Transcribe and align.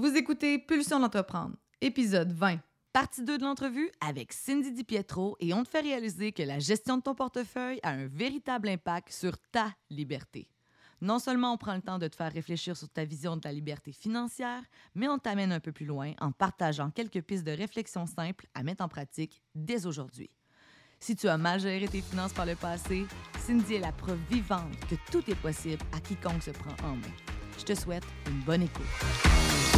Vous 0.00 0.16
écoutez 0.16 0.60
Pulsion 0.60 1.00
d'entreprendre, 1.00 1.56
épisode 1.80 2.30
20, 2.30 2.60
partie 2.92 3.24
2 3.24 3.36
de 3.36 3.42
l'entrevue 3.42 3.90
avec 4.00 4.32
Cindy 4.32 4.70
DiPietro 4.70 5.36
et 5.40 5.52
on 5.52 5.64
te 5.64 5.68
fait 5.68 5.80
réaliser 5.80 6.30
que 6.30 6.44
la 6.44 6.60
gestion 6.60 6.98
de 6.98 7.02
ton 7.02 7.16
portefeuille 7.16 7.80
a 7.82 7.90
un 7.90 8.06
véritable 8.06 8.68
impact 8.68 9.10
sur 9.10 9.36
ta 9.50 9.74
liberté. 9.90 10.52
Non 11.00 11.18
seulement 11.18 11.52
on 11.52 11.56
prend 11.56 11.74
le 11.74 11.82
temps 11.82 11.98
de 11.98 12.06
te 12.06 12.14
faire 12.14 12.32
réfléchir 12.32 12.76
sur 12.76 12.88
ta 12.88 13.04
vision 13.04 13.34
de 13.34 13.40
ta 13.40 13.50
liberté 13.50 13.90
financière, 13.90 14.62
mais 14.94 15.08
on 15.08 15.18
t'amène 15.18 15.50
un 15.50 15.58
peu 15.58 15.72
plus 15.72 15.86
loin 15.86 16.12
en 16.20 16.30
partageant 16.30 16.92
quelques 16.92 17.22
pistes 17.22 17.44
de 17.44 17.50
réflexion 17.50 18.06
simples 18.06 18.46
à 18.54 18.62
mettre 18.62 18.84
en 18.84 18.88
pratique 18.88 19.42
dès 19.56 19.84
aujourd'hui. 19.84 20.30
Si 21.00 21.16
tu 21.16 21.26
as 21.26 21.38
mal 21.38 21.58
géré 21.58 21.88
tes 21.88 22.02
finances 22.02 22.34
par 22.34 22.46
le 22.46 22.54
passé, 22.54 23.04
Cindy 23.40 23.74
est 23.74 23.80
la 23.80 23.90
preuve 23.90 24.20
vivante 24.30 24.78
que 24.88 24.94
tout 25.10 25.28
est 25.28 25.40
possible 25.42 25.82
à 25.92 25.98
quiconque 25.98 26.44
se 26.44 26.52
prend 26.52 26.86
en 26.86 26.94
main. 26.94 27.16
Je 27.58 27.64
te 27.64 27.74
souhaite 27.74 28.04
une 28.28 28.40
bonne 28.42 28.62
écoute. 28.62 29.77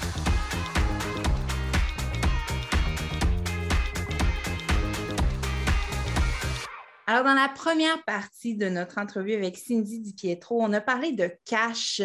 Alors, 7.11 7.25
dans 7.25 7.33
la 7.33 7.49
première 7.49 8.01
partie 8.05 8.55
de 8.55 8.69
notre 8.69 8.97
entrevue 8.97 9.33
avec 9.33 9.57
Cindy 9.57 9.99
DiPietro, 9.99 10.61
on 10.61 10.71
a 10.71 10.79
parlé 10.79 11.11
de 11.11 11.29
cash 11.43 12.01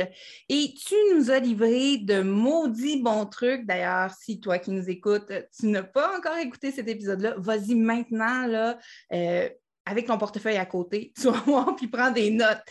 et 0.48 0.74
tu 0.74 0.96
nous 1.14 1.30
as 1.30 1.38
livré 1.38 1.98
de 1.98 2.22
maudits 2.22 3.00
bons 3.00 3.24
trucs. 3.26 3.64
D'ailleurs, 3.66 4.10
si 4.20 4.40
toi 4.40 4.58
qui 4.58 4.72
nous 4.72 4.90
écoutes, 4.90 5.32
tu 5.56 5.68
n'as 5.68 5.84
pas 5.84 6.18
encore 6.18 6.36
écouté 6.38 6.72
cet 6.72 6.88
épisode-là, 6.88 7.36
vas-y 7.38 7.76
maintenant, 7.76 8.48
là, 8.48 8.80
euh, 9.12 9.48
avec 9.84 10.08
ton 10.08 10.18
portefeuille 10.18 10.56
à 10.56 10.66
côté, 10.66 11.12
tu 11.20 11.30
vas 11.30 11.40
voir, 11.46 11.76
puis 11.76 11.86
prends 11.86 12.10
des 12.10 12.32
notes. 12.32 12.64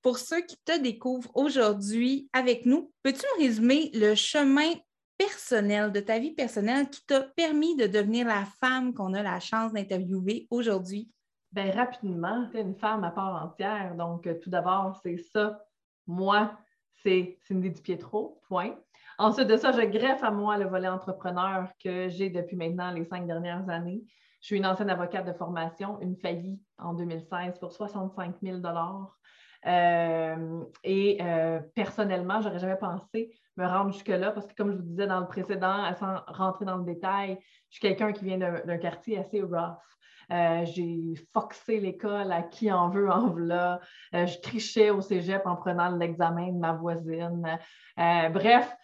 Pour 0.00 0.16
ceux 0.16 0.40
qui 0.40 0.56
te 0.64 0.78
découvrent 0.78 1.30
aujourd'hui 1.34 2.26
avec 2.32 2.64
nous, 2.64 2.90
peux-tu 3.02 3.20
nous 3.20 3.44
résumer 3.44 3.90
le 3.92 4.14
chemin 4.14 4.72
personnel 5.18 5.92
de 5.92 6.00
ta 6.00 6.18
vie 6.18 6.32
personnelle 6.32 6.88
qui 6.88 7.04
t'a 7.04 7.20
permis 7.20 7.76
de 7.76 7.86
devenir 7.86 8.26
la 8.26 8.46
femme 8.62 8.94
qu'on 8.94 9.12
a 9.12 9.22
la 9.22 9.40
chance 9.40 9.74
d'interviewer 9.74 10.46
aujourd'hui? 10.48 11.10
Bien, 11.52 11.70
rapidement, 11.70 12.46
tu 12.50 12.56
es 12.56 12.62
une 12.62 12.74
femme 12.74 13.04
à 13.04 13.10
part 13.10 13.44
entière. 13.44 13.94
Donc, 13.94 14.26
tout 14.40 14.48
d'abord, 14.48 14.98
c'est 15.02 15.18
ça. 15.18 15.60
Moi, 16.06 16.50
c'est 17.02 17.38
Cindy 17.46 17.70
Pietro, 17.70 18.40
point. 18.48 18.74
Ensuite 19.18 19.48
de 19.48 19.56
ça, 19.58 19.72
je 19.72 19.82
greffe 19.82 20.22
à 20.24 20.30
moi 20.30 20.56
le 20.56 20.66
volet 20.66 20.88
entrepreneur 20.88 21.68
que 21.82 22.08
j'ai 22.08 22.30
depuis 22.30 22.56
maintenant 22.56 22.90
les 22.90 23.04
cinq 23.04 23.26
dernières 23.26 23.68
années. 23.68 24.02
Je 24.40 24.46
suis 24.46 24.56
une 24.56 24.66
ancienne 24.66 24.88
avocate 24.88 25.26
de 25.26 25.32
formation, 25.32 26.00
une 26.00 26.16
faillie 26.16 26.58
en 26.78 26.94
2016 26.94 27.58
pour 27.58 27.72
65 27.72 28.36
000 28.42 28.60
euh, 29.64 30.64
et 30.82 31.18
euh, 31.20 31.60
personnellement, 31.74 32.40
je 32.40 32.48
n'aurais 32.48 32.58
jamais 32.58 32.76
pensé 32.76 33.32
me 33.56 33.66
rendre 33.66 33.92
jusque-là 33.92 34.32
parce 34.32 34.46
que, 34.46 34.54
comme 34.54 34.72
je 34.72 34.76
vous 34.76 34.82
disais 34.82 35.06
dans 35.06 35.20
le 35.20 35.26
précédent, 35.26 35.84
sans 36.00 36.16
rentrer 36.26 36.64
dans 36.64 36.78
le 36.78 36.84
détail, 36.84 37.38
je 37.70 37.78
suis 37.78 37.80
quelqu'un 37.80 38.12
qui 38.12 38.24
vient 38.24 38.38
d'un 38.38 38.78
quartier 38.78 39.18
assez 39.18 39.40
rough. 39.42 39.78
Euh, 40.32 40.64
j'ai 40.64 41.14
foxé 41.32 41.78
l'école 41.78 42.32
à 42.32 42.42
qui 42.42 42.72
en 42.72 42.88
veut, 42.88 43.10
en 43.10 43.28
veut 43.28 43.78
je 44.12 44.40
trichais 44.40 44.90
au 44.90 45.00
cégep 45.00 45.46
en 45.46 45.56
prenant 45.56 45.90
l'examen 45.90 46.48
de 46.48 46.58
ma 46.58 46.72
voisine. 46.72 47.58
bref, 47.96 48.74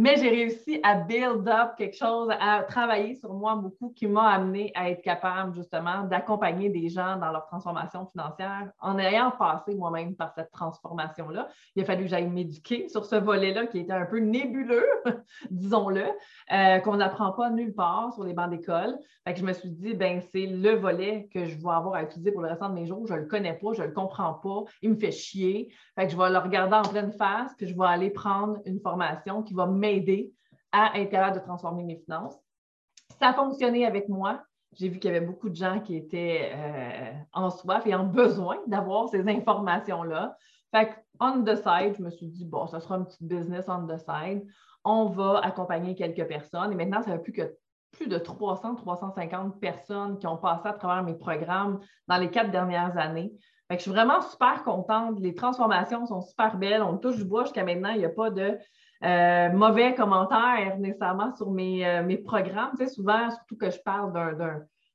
mais 0.00 0.16
j'ai 0.16 0.30
réussi 0.30 0.80
à 0.82 0.94
build 0.94 1.46
up 1.46 1.72
quelque 1.76 1.94
chose, 1.94 2.30
à 2.40 2.62
travailler 2.62 3.16
sur 3.16 3.34
moi 3.34 3.54
beaucoup 3.54 3.90
qui 3.90 4.06
m'a 4.06 4.30
amené 4.30 4.72
à 4.74 4.88
être 4.88 5.02
capable 5.02 5.54
justement 5.54 6.04
d'accompagner 6.04 6.70
des 6.70 6.88
gens 6.88 7.18
dans 7.18 7.30
leur 7.30 7.44
transformation 7.44 8.06
financière 8.06 8.70
en 8.80 8.98
ayant 8.98 9.30
passé 9.30 9.74
moi-même 9.74 10.16
par 10.16 10.32
cette 10.32 10.52
transformation-là. 10.52 11.48
Il 11.76 11.82
a 11.82 11.84
fallu 11.84 12.04
que 12.04 12.08
j'aille 12.08 12.28
m'éduquer 12.28 12.88
sur 12.88 13.04
ce 13.04 13.16
volet-là 13.16 13.66
qui 13.66 13.80
était 13.80 13.92
un 13.92 14.06
peu 14.06 14.20
nébuleux, 14.20 14.86
disons-le, 15.50 16.06
euh, 16.50 16.78
qu'on 16.78 16.96
n'apprend 16.96 17.32
pas 17.32 17.50
nulle 17.50 17.74
part 17.74 18.14
sur 18.14 18.24
les 18.24 18.32
bancs 18.32 18.48
d'école. 18.48 18.96
Fait 19.26 19.34
que 19.34 19.40
je 19.40 19.44
me 19.44 19.52
suis 19.52 19.68
dit, 19.68 19.92
ben 19.92 20.22
c'est 20.32 20.46
le 20.46 20.76
volet 20.76 21.28
que 21.30 21.44
je 21.44 21.56
vais 21.56 21.72
avoir 21.72 21.96
à 21.96 22.04
utiliser 22.04 22.32
pour 22.32 22.40
le 22.40 22.48
restant 22.48 22.70
de 22.70 22.74
mes 22.74 22.86
jours. 22.86 23.06
Je 23.06 23.12
ne 23.12 23.18
le 23.18 23.26
connais 23.26 23.52
pas, 23.52 23.74
je 23.74 23.82
ne 23.82 23.88
le 23.88 23.92
comprends 23.92 24.32
pas, 24.32 24.64
il 24.80 24.92
me 24.92 24.96
fait 24.96 25.12
chier. 25.12 25.68
Que 25.94 26.08
je 26.08 26.16
vais 26.16 26.30
le 26.30 26.38
regarder 26.38 26.76
en 26.76 26.90
pleine 26.90 27.12
face, 27.12 27.52
puis 27.58 27.68
je 27.68 27.76
vais 27.76 27.84
aller 27.84 28.08
prendre 28.08 28.60
une 28.64 28.80
formation 28.80 29.42
qui 29.42 29.52
va 29.52 29.66
m'aider 29.66 29.89
à 30.72 30.98
être 30.98 31.34
de 31.34 31.40
transformer 31.40 31.84
mes 31.84 31.96
finances. 31.96 32.36
Ça 33.18 33.28
a 33.28 33.34
fonctionné 33.34 33.86
avec 33.86 34.08
moi. 34.08 34.42
J'ai 34.78 34.88
vu 34.88 34.98
qu'il 34.98 35.12
y 35.12 35.16
avait 35.16 35.26
beaucoup 35.26 35.48
de 35.48 35.56
gens 35.56 35.80
qui 35.80 35.96
étaient 35.96 36.52
euh, 36.54 37.12
en 37.32 37.50
soif 37.50 37.86
et 37.86 37.94
en 37.94 38.04
besoin 38.04 38.58
d'avoir 38.66 39.08
ces 39.08 39.28
informations-là. 39.28 40.36
Fait 40.70 40.94
on 41.18 41.42
the 41.42 41.56
side, 41.56 41.96
je 41.98 42.02
me 42.02 42.10
suis 42.10 42.28
dit, 42.28 42.44
bon, 42.44 42.66
ça 42.66 42.80
sera 42.80 42.94
un 42.94 43.02
petit 43.02 43.24
business 43.24 43.66
on 43.68 43.86
the 43.86 43.98
side. 43.98 44.46
On 44.84 45.06
va 45.06 45.40
accompagner 45.42 45.94
quelques 45.94 46.26
personnes. 46.26 46.72
Et 46.72 46.76
maintenant, 46.76 47.02
ça 47.02 47.10
n'a 47.10 47.18
plus 47.18 47.32
que 47.32 47.54
plus 47.92 48.06
de 48.06 48.18
300, 48.18 48.76
350 48.76 49.60
personnes 49.60 50.18
qui 50.18 50.26
ont 50.26 50.36
passé 50.36 50.68
à 50.68 50.72
travers 50.72 51.02
mes 51.02 51.14
programmes 51.14 51.80
dans 52.06 52.16
les 52.16 52.30
quatre 52.30 52.50
dernières 52.50 52.96
années. 52.96 53.32
Fait 53.68 53.76
je 53.76 53.82
suis 53.82 53.90
vraiment 53.90 54.20
super 54.22 54.62
contente. 54.64 55.18
Les 55.20 55.34
transformations 55.34 56.06
sont 56.06 56.22
super 56.22 56.56
belles. 56.56 56.82
On 56.82 56.96
touche 56.96 57.16
du 57.16 57.24
bois 57.24 57.44
jusqu'à 57.44 57.64
maintenant. 57.64 57.90
Il 57.90 57.98
n'y 57.98 58.04
a 58.04 58.10
pas 58.10 58.30
de 58.30 58.56
euh, 59.02 59.48
mauvais 59.50 59.94
commentaires 59.94 60.76
nécessairement 60.78 61.34
sur 61.34 61.50
mes, 61.50 61.86
euh, 61.86 62.02
mes 62.02 62.18
programmes. 62.18 62.72
Tu 62.78 62.84
sais, 62.84 62.92
souvent, 62.92 63.30
surtout 63.30 63.56
que 63.56 63.70
je 63.70 63.78
parle 63.78 64.12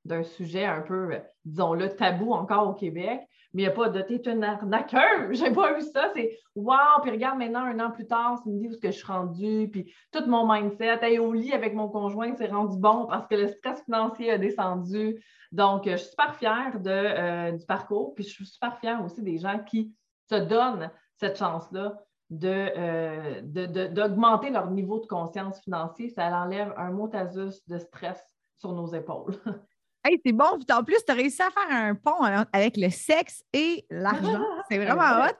d'un 0.06 0.24
sujet 0.24 0.66
un 0.66 0.82
peu, 0.82 1.18
disons-le, 1.44 1.90
tabou 1.90 2.32
encore 2.34 2.70
au 2.70 2.74
Québec, 2.74 3.22
mais 3.54 3.64
il 3.64 3.66
n'y 3.66 3.72
a 3.72 3.76
pas 3.76 3.90
de 3.90 4.02
t'es 4.02 4.22
une 4.30 4.44
arnaqueur, 4.44 5.02
j'ai 5.32 5.50
pas 5.50 5.78
eu 5.78 5.82
ça. 5.82 6.12
C'est 6.14 6.38
wow, 6.56 7.02
puis 7.02 7.10
regarde 7.10 7.40
maintenant, 7.40 7.66
un 7.66 7.80
an 7.80 7.90
plus 7.90 8.06
tard, 8.06 8.40
c'est 8.44 8.50
me 8.50 8.60
dit 8.60 8.68
où 8.68 8.72
est-ce 8.72 8.80
que 8.80 8.92
je 8.92 8.98
suis 8.98 9.08
rendue, 9.08 9.70
puis 9.72 9.92
tout 10.12 10.24
mon 10.28 10.48
mindset, 10.48 11.00
hey, 11.02 11.18
au 11.18 11.34
lit 11.34 11.54
avec 11.54 11.74
mon 11.74 11.88
conjoint, 11.88 12.36
c'est 12.36 12.52
rendu 12.52 12.78
bon 12.78 13.08
parce 13.08 13.26
que 13.28 13.36
le 13.36 13.48
stress 13.48 13.82
financier 13.86 14.30
a 14.30 14.38
descendu. 14.38 15.24
Donc, 15.52 15.90
je 15.90 15.96
suis 15.96 16.10
super 16.10 16.36
fière 16.36 16.80
de, 16.80 16.90
euh, 16.90 17.52
du 17.54 17.66
parcours, 17.66 18.14
puis 18.14 18.24
je 18.24 18.30
suis 18.30 18.46
super 18.46 18.78
fière 18.78 19.04
aussi 19.04 19.24
des 19.24 19.38
gens 19.38 19.60
qui 19.60 19.96
se 20.30 20.36
donnent 20.36 20.92
cette 21.18 21.38
chance-là 21.38 21.94
euh, 22.32 23.42
d'augmenter 23.90 24.50
de, 24.50 24.54
leur 24.54 24.72
niveau 24.72 25.00
de 25.00 25.06
conscience 25.06 25.60
financier, 25.62 26.10
ça 26.10 26.28
enlève 26.28 26.74
un 26.78 26.92
mot 26.92 27.08
de 27.08 27.78
stress 27.78 28.20
sur 28.58 28.74
nos 28.74 28.88
épaules. 28.94 29.36
Hey, 30.08 30.22
c'est 30.24 30.34
bon. 30.34 30.60
en 30.72 30.84
plus, 30.84 31.04
tu 31.04 31.12
as 31.12 31.16
réussi 31.16 31.42
à 31.42 31.50
faire 31.50 31.66
un 31.68 31.96
pont 31.96 32.22
avec 32.54 32.78
le 32.78 32.92
sexe 32.92 33.44
et 33.52 33.88
l'argent. 33.90 34.40
C'est 34.70 34.78
vraiment 34.78 35.26
hot. 35.26 35.34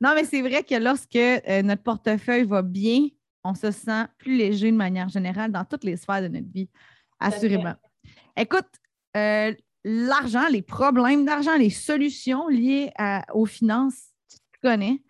Non, 0.00 0.12
mais 0.14 0.22
c'est 0.22 0.42
vrai 0.42 0.62
que 0.62 0.76
lorsque 0.76 1.16
euh, 1.16 1.62
notre 1.62 1.82
portefeuille 1.82 2.44
va 2.44 2.62
bien, 2.62 3.08
on 3.42 3.54
se 3.54 3.72
sent 3.72 4.04
plus 4.18 4.36
léger 4.36 4.70
de 4.70 4.76
manière 4.76 5.08
générale 5.08 5.50
dans 5.50 5.64
toutes 5.64 5.82
les 5.82 5.96
sphères 5.96 6.22
de 6.22 6.28
notre 6.28 6.52
vie. 6.52 6.70
Assurément. 7.18 7.74
Écoute, 8.36 8.68
euh, 9.16 9.52
l'argent, 9.82 10.46
les 10.48 10.62
problèmes 10.62 11.24
d'argent, 11.24 11.56
les 11.56 11.70
solutions 11.70 12.46
liées 12.46 12.92
aux 13.34 13.46
finances, 13.46 14.12
tu 14.30 14.38
connais. 14.62 15.02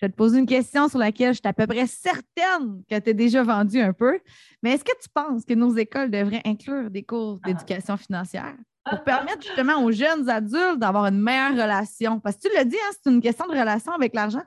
Je 0.00 0.06
vais 0.06 0.12
te 0.12 0.16
poser 0.16 0.38
une 0.38 0.46
question 0.46 0.88
sur 0.88 0.98
laquelle 0.98 1.34
je 1.34 1.40
suis 1.40 1.48
à 1.48 1.52
peu 1.52 1.66
près 1.66 1.86
certaine 1.86 2.82
que 2.88 2.98
tu 2.98 3.10
es 3.10 3.12
déjà 3.12 3.42
vendu 3.42 3.78
un 3.80 3.92
peu. 3.92 4.18
Mais 4.62 4.72
est-ce 4.72 4.84
que 4.84 4.98
tu 4.98 5.10
penses 5.12 5.44
que 5.44 5.52
nos 5.52 5.76
écoles 5.76 6.10
devraient 6.10 6.40
inclure 6.46 6.90
des 6.90 7.02
cours 7.02 7.38
ah. 7.42 7.48
d'éducation 7.48 7.98
financière 7.98 8.54
pour 8.88 9.04
permettre 9.04 9.42
justement 9.42 9.84
aux 9.84 9.92
jeunes 9.92 10.26
adultes 10.30 10.78
d'avoir 10.78 11.04
une 11.04 11.20
meilleure 11.20 11.52
relation? 11.52 12.18
Parce 12.18 12.36
que 12.36 12.48
tu 12.48 12.54
l'as 12.54 12.64
dit, 12.64 12.78
hein, 12.82 12.92
c'est 12.92 13.10
une 13.10 13.20
question 13.20 13.46
de 13.46 13.52
relation 13.52 13.92
avec 13.92 14.14
l'argent. 14.14 14.42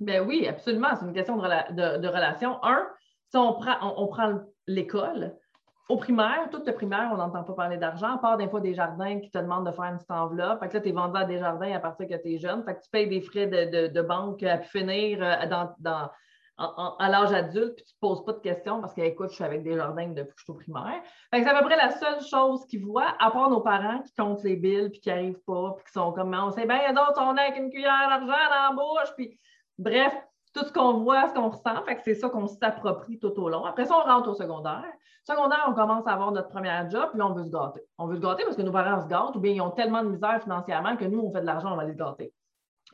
Ben 0.00 0.26
oui, 0.26 0.48
absolument. 0.48 0.88
C'est 0.98 1.06
une 1.06 1.12
question 1.12 1.36
de, 1.36 2.08
relation. 2.08 2.58
Un, 2.64 2.84
si 3.30 3.36
on 3.36 3.52
prend, 3.52 3.76
on 3.96 4.08
prend 4.08 4.40
l'école, 4.66 5.36
au 5.92 5.96
primaire, 5.98 6.48
toute 6.50 6.66
le 6.66 6.72
primaire, 6.72 7.10
on 7.12 7.18
n'entend 7.18 7.44
pas 7.44 7.52
parler 7.52 7.76
d'argent, 7.76 8.14
à 8.14 8.18
part 8.18 8.38
des 8.38 8.48
fois 8.48 8.60
des 8.60 8.72
jardins 8.72 9.20
qui 9.20 9.30
te 9.30 9.36
demandent 9.36 9.66
de 9.66 9.72
faire 9.72 9.84
une 9.84 9.96
petite 9.96 10.10
enveloppe. 10.10 10.60
Fait 10.60 10.68
que 10.68 10.74
là, 10.74 10.80
tu 10.80 10.88
es 10.88 10.92
vendu 10.92 11.18
à 11.18 11.24
des 11.24 11.38
jardins 11.38 11.70
à 11.72 11.80
partir 11.80 12.08
que 12.08 12.14
tu 12.14 12.34
es 12.34 12.38
jeune. 12.38 12.64
Fait 12.64 12.74
que 12.74 12.80
tu 12.80 12.88
payes 12.90 13.08
des 13.08 13.20
frais 13.20 13.46
de, 13.46 14.02
banque 14.02 14.42
à 14.42 14.58
finir 14.58 15.18
euh, 15.20 15.46
dans, 15.46 16.10
à 16.56 17.08
l'âge 17.10 17.32
adulte, 17.32 17.74
puis 17.76 17.84
tu 17.84 17.92
ne 17.92 17.94
te 17.94 18.00
poses 18.00 18.24
pas 18.24 18.32
de 18.32 18.38
questions 18.38 18.80
parce 18.80 18.94
que, 18.94 19.02
écoute, 19.02 19.30
je 19.30 19.34
suis 19.34 19.44
avec 19.44 19.62
des 19.62 19.76
jardins 19.76 20.08
depuis 20.08 20.34
que 20.34 20.38
je 20.38 20.44
suis 20.44 20.52
au 20.52 20.54
primaire. 20.54 21.02
Fait 21.30 21.40
que 21.40 21.44
c'est 21.44 21.54
à 21.54 21.58
peu 21.58 21.66
près 21.66 21.76
la 21.76 21.90
seule 21.90 22.22
chose 22.22 22.64
qu'ils 22.66 22.84
voient, 22.84 23.14
à 23.18 23.30
part 23.30 23.50
nos 23.50 23.60
parents 23.60 24.00
qui 24.00 24.14
comptent 24.14 24.42
les 24.44 24.56
billes, 24.56 24.88
puis 24.88 25.00
qui 25.00 25.08
n'arrivent 25.10 25.42
pas, 25.46 25.74
puis 25.76 25.84
qui 25.84 25.92
sont 25.92 26.12
comme, 26.12 26.34
on 26.34 26.50
sait 26.52 26.66
bien 26.66 26.92
d'autres, 26.94 27.20
on 27.20 27.36
a 27.36 27.42
avec 27.42 27.58
une 27.58 27.70
cuillère 27.70 28.08
d'argent 28.08 28.26
dans 28.26 28.32
la 28.32 28.72
bouche, 28.72 29.14
puis 29.16 29.38
bref, 29.78 30.14
tout 30.52 30.64
ce 30.64 30.72
qu'on 30.72 30.98
voit, 30.98 31.28
ce 31.28 31.34
qu'on 31.34 31.48
ressent. 31.48 31.82
Fait 31.84 31.96
que 31.96 32.02
c'est 32.04 32.14
ça 32.14 32.28
qu'on 32.28 32.46
s'approprie 32.46 33.18
tout 33.18 33.32
au 33.38 33.48
long. 33.48 33.64
Après 33.64 33.86
ça, 33.86 33.94
on 33.96 34.08
rentre 34.08 34.30
au 34.30 34.34
secondaire. 34.34 34.84
Secondaire, 35.24 35.64
on 35.68 35.72
commence 35.72 36.06
à 36.06 36.12
avoir 36.12 36.32
notre 36.32 36.48
premier 36.48 36.70
job, 36.90 37.10
puis 37.10 37.18
là, 37.18 37.28
on 37.28 37.32
veut 37.32 37.44
se 37.44 37.50
gâter. 37.50 37.80
On 37.98 38.06
veut 38.06 38.16
se 38.16 38.20
gâter 38.20 38.42
parce 38.44 38.56
que 38.56 38.62
nos 38.62 38.72
parents 38.72 39.00
se 39.00 39.06
gâtent, 39.06 39.36
ou 39.36 39.40
bien 39.40 39.52
ils 39.52 39.60
ont 39.60 39.70
tellement 39.70 40.02
de 40.02 40.08
misère 40.08 40.42
financièrement 40.42 40.96
que 40.96 41.04
nous, 41.04 41.20
on 41.20 41.32
fait 41.32 41.40
de 41.40 41.46
l'argent, 41.46 41.72
on 41.72 41.76
va 41.76 41.84
les 41.84 41.94
gâter. 41.94 42.32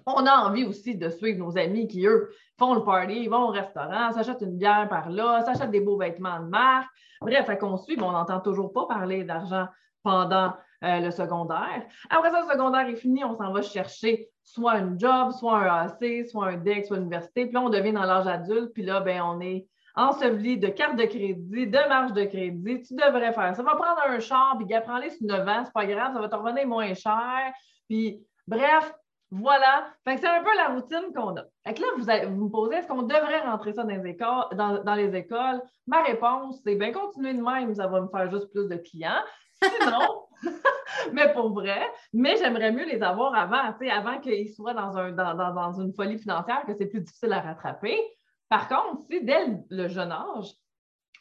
On 0.06 0.26
a 0.26 0.48
envie 0.48 0.64
aussi 0.64 0.94
de 0.94 1.08
suivre 1.08 1.38
nos 1.38 1.56
amis 1.58 1.88
qui, 1.88 2.06
eux, 2.06 2.30
font 2.58 2.74
le 2.74 2.82
party, 2.82 3.28
vont 3.28 3.48
au 3.48 3.50
restaurant, 3.50 4.12
s'achètent 4.12 4.42
une 4.42 4.56
bière 4.56 4.88
par 4.88 5.10
là, 5.10 5.42
s'achètent 5.42 5.70
des 5.70 5.80
beaux 5.80 5.98
vêtements 5.98 6.40
de 6.40 6.46
marque. 6.46 6.88
Bref, 7.20 7.46
fait 7.46 7.58
qu'on 7.58 7.76
suit, 7.76 7.96
mais 7.96 8.04
on 8.04 8.12
n'entend 8.12 8.40
toujours 8.40 8.72
pas 8.72 8.86
parler 8.86 9.24
d'argent 9.24 9.66
pendant 10.02 10.54
euh, 10.84 11.00
le 11.00 11.10
secondaire. 11.10 11.82
Après 12.10 12.30
ça, 12.30 12.42
le 12.42 12.52
secondaire 12.52 12.86
est 12.88 12.96
fini, 12.96 13.24
on 13.24 13.34
s'en 13.34 13.52
va 13.52 13.62
chercher 13.62 14.28
soit 14.52 14.72
un 14.72 14.98
job, 14.98 15.32
soit 15.32 15.58
un 15.58 15.86
AC, 15.86 16.26
soit 16.26 16.48
un 16.48 16.56
DEC, 16.56 16.86
soit 16.86 16.96
une 16.96 17.04
université. 17.04 17.46
Puis 17.46 17.54
là, 17.54 17.62
on 17.62 17.68
devient 17.68 17.92
dans 17.92 18.04
l'âge 18.04 18.26
adulte, 18.26 18.72
puis 18.72 18.82
là, 18.82 19.00
ben, 19.00 19.22
on 19.22 19.40
est 19.40 19.66
enseveli 19.94 20.58
de 20.58 20.68
cartes 20.68 20.96
de 20.96 21.04
crédit, 21.04 21.66
de 21.66 21.88
marge 21.88 22.12
de 22.12 22.24
crédit. 22.24 22.82
Tu 22.82 22.94
devrais 22.94 23.32
faire 23.32 23.54
ça. 23.54 23.62
Va 23.62 23.74
prendre 23.74 24.00
un 24.06 24.20
char, 24.20 24.56
puis 24.56 24.66
prends-les 24.84 25.10
sur 25.10 25.26
9 25.26 25.48
ans, 25.48 25.62
c'est 25.64 25.72
pas 25.72 25.86
grave, 25.86 26.12
ça 26.14 26.20
va 26.20 26.28
te 26.28 26.36
revenir 26.36 26.66
moins 26.66 26.94
cher. 26.94 27.52
Puis, 27.88 28.20
bref, 28.46 28.92
voilà. 29.30 29.88
Fait 30.04 30.14
que 30.14 30.20
c'est 30.22 30.28
un 30.28 30.42
peu 30.42 30.54
la 30.56 30.68
routine 30.68 31.12
qu'on 31.14 31.36
a. 31.36 31.44
Fait 31.66 31.74
que 31.74 31.82
là, 31.82 31.88
vous, 31.96 32.36
vous 32.36 32.44
me 32.44 32.50
posez, 32.50 32.76
est-ce 32.76 32.86
qu'on 32.86 33.02
devrait 33.02 33.40
rentrer 33.40 33.72
ça 33.74 33.82
dans 33.82 33.90
les 33.90 34.10
écoles? 34.10 34.44
Dans, 34.52 34.94
les 34.94 35.14
écoles? 35.14 35.60
Ma 35.86 36.02
réponse, 36.02 36.60
c'est 36.64 36.76
bien 36.76 36.92
continuer 36.92 37.34
de 37.34 37.42
même, 37.42 37.74
ça 37.74 37.86
va 37.86 38.00
me 38.00 38.08
faire 38.08 38.30
juste 38.30 38.50
plus 38.52 38.68
de 38.68 38.76
clients. 38.76 39.22
Sinon, 39.62 40.27
mais 41.12 41.32
pour 41.32 41.52
vrai, 41.52 41.80
mais 42.12 42.36
j'aimerais 42.36 42.72
mieux 42.72 42.84
les 42.84 43.02
avoir 43.02 43.34
avant, 43.34 43.74
avant 43.90 44.20
qu'ils 44.20 44.50
soient 44.50 44.74
dans, 44.74 44.96
un, 44.96 45.12
dans, 45.12 45.80
une 45.80 45.92
folie 45.92 46.18
financière 46.18 46.64
que 46.66 46.74
c'est 46.74 46.86
plus 46.86 47.00
difficile 47.00 47.32
à 47.32 47.40
rattraper. 47.40 47.98
Par 48.48 48.68
contre, 48.68 49.02
si 49.10 49.22
dès 49.24 49.46
le 49.68 49.88
jeune 49.88 50.12
âge, 50.12 50.52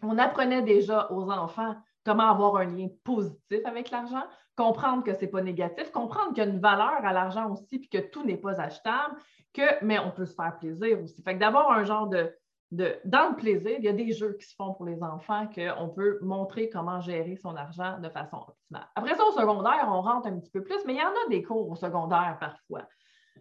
on 0.02 0.18
apprenait 0.18 0.62
déjà 0.62 1.12
aux 1.12 1.30
enfants 1.30 1.76
comment 2.06 2.30
avoir 2.30 2.58
un 2.58 2.66
lien 2.66 2.88
positif 3.04 3.60
avec 3.66 3.92
l'argent, 3.92 4.24
comprendre 4.56 5.04
que 5.04 5.14
ce 5.14 5.22
n'est 5.22 5.28
pas 5.28 5.42
négatif, 5.42 5.92
comprendre 5.92 6.30
qu'il 6.34 6.44
y 6.44 6.48
a 6.48 6.50
une 6.50 6.60
valeur 6.60 7.04
à 7.04 7.12
l'argent 7.12 7.52
aussi, 7.52 7.80
puis 7.80 7.90
que 7.90 7.98
tout 7.98 8.24
n'est 8.24 8.38
pas 8.38 8.62
achetable, 8.62 9.16
que, 9.54 9.84
mais 9.84 10.00
on 10.00 10.12
peut 10.12 10.26
se 10.26 10.34
faire 10.34 10.58
plaisir 10.58 11.02
aussi. 11.02 11.22
Fait 11.22 11.36
que 11.36 11.40
d'avoir 11.40 11.72
un 11.72 11.84
genre 11.84 12.08
de, 12.08 12.34
dans 12.72 13.30
le 13.30 13.36
plaisir, 13.36 13.76
il 13.78 13.84
y 13.86 13.88
a 13.88 13.94
des 13.94 14.12
jeux 14.12 14.34
qui 14.34 14.46
se 14.46 14.56
font 14.56 14.74
pour 14.74 14.86
les 14.86 15.02
enfants 15.02 15.48
qu'on 15.48 15.90
peut 15.90 16.20
montrer 16.22 16.70
comment 16.70 17.00
gérer 17.00 17.38
son 17.38 17.56
argent 17.56 17.98
de 18.00 18.10
façon 18.10 18.44
optimale. 18.48 18.88
Après 18.96 19.16
ça, 19.16 19.26
au 19.26 19.32
secondaire, 19.32 19.88
on 19.88 20.02
rentre 20.02 20.28
un 20.28 20.38
petit 20.38 20.52
peu 20.52 20.62
plus, 20.64 20.84
mais 20.86 20.94
il 20.94 21.00
y 21.00 21.04
en 21.04 21.08
a 21.08 21.30
des 21.30 21.44
cours 21.44 21.70
au 21.70 21.76
secondaire 21.76 22.38
parfois. 22.40 22.84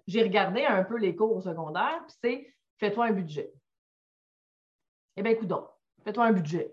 J'ai 0.07 0.23
regardé 0.23 0.65
un 0.65 0.85
peu 0.85 0.97
les 0.97 1.17
cours 1.17 1.37
au 1.37 1.41
secondaire, 1.41 2.01
puis 2.07 2.17
c'est 2.23 2.55
fais-toi 2.77 3.07
un 3.07 3.13
budget. 3.13 3.53
Eh 5.17 5.23
bien, 5.23 5.33
écoute 5.33 5.49
donc, 5.49 5.67
fais-toi 6.05 6.27
un 6.27 6.33
budget. 6.33 6.73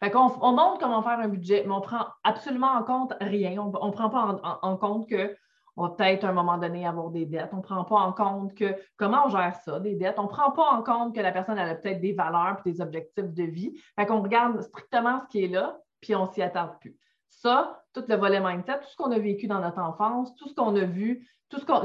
Fait 0.00 0.16
on, 0.16 0.32
on 0.42 0.52
montre 0.52 0.78
comment 0.78 1.02
faire 1.02 1.18
un 1.18 1.28
budget, 1.28 1.64
mais 1.66 1.72
on 1.72 1.80
ne 1.80 1.84
prend 1.84 2.06
absolument 2.24 2.72
en 2.72 2.82
compte 2.84 3.12
rien. 3.20 3.60
On 3.60 3.86
ne 3.86 3.92
prend 3.92 4.08
pas 4.08 4.40
en 4.62 4.76
compte 4.78 5.08
que 5.08 5.36
on 5.76 5.84
va 5.84 5.90
peut-être 5.90 6.24
à 6.24 6.28
un 6.28 6.32
moment 6.32 6.58
donné 6.58 6.86
avoir 6.86 7.10
des 7.10 7.24
dettes. 7.24 7.50
On 7.52 7.58
ne 7.58 7.62
prend 7.62 7.84
pas 7.84 7.96
en 7.96 8.12
compte 8.12 8.54
que 8.54 8.74
comment 8.96 9.26
on 9.26 9.28
gère 9.30 9.56
ça, 9.56 9.80
des 9.80 9.94
dettes? 9.94 10.18
On 10.18 10.24
ne 10.24 10.28
prend 10.28 10.50
pas 10.50 10.70
en 10.70 10.82
compte 10.82 11.14
que 11.14 11.20
la 11.20 11.32
personne 11.32 11.58
a 11.58 11.74
peut-être 11.74 12.00
des 12.00 12.12
valeurs 12.12 12.58
et 12.64 12.70
des 12.70 12.80
objectifs 12.80 13.32
de 13.32 13.44
vie. 13.44 13.72
Fait 13.98 14.06
qu'on 14.06 14.22
regarde 14.22 14.60
strictement 14.60 15.20
ce 15.20 15.28
qui 15.28 15.44
est 15.44 15.48
là, 15.48 15.78
puis 16.00 16.14
on 16.14 16.26
s'y 16.26 16.42
attarde 16.42 16.78
plus. 16.80 16.96
Ça, 17.28 17.82
tout 17.94 18.04
le 18.06 18.16
volet 18.16 18.40
mindset, 18.40 18.80
tout 18.80 18.88
ce 18.88 18.96
qu'on 18.96 19.12
a 19.12 19.18
vécu 19.18 19.46
dans 19.46 19.60
notre 19.60 19.80
enfance, 19.80 20.34
tout 20.36 20.48
ce 20.48 20.54
qu'on 20.54 20.76
a 20.76 20.84
vu, 20.84 21.26
tout 21.48 21.58
ce 21.58 21.64
qu'on, 21.64 21.82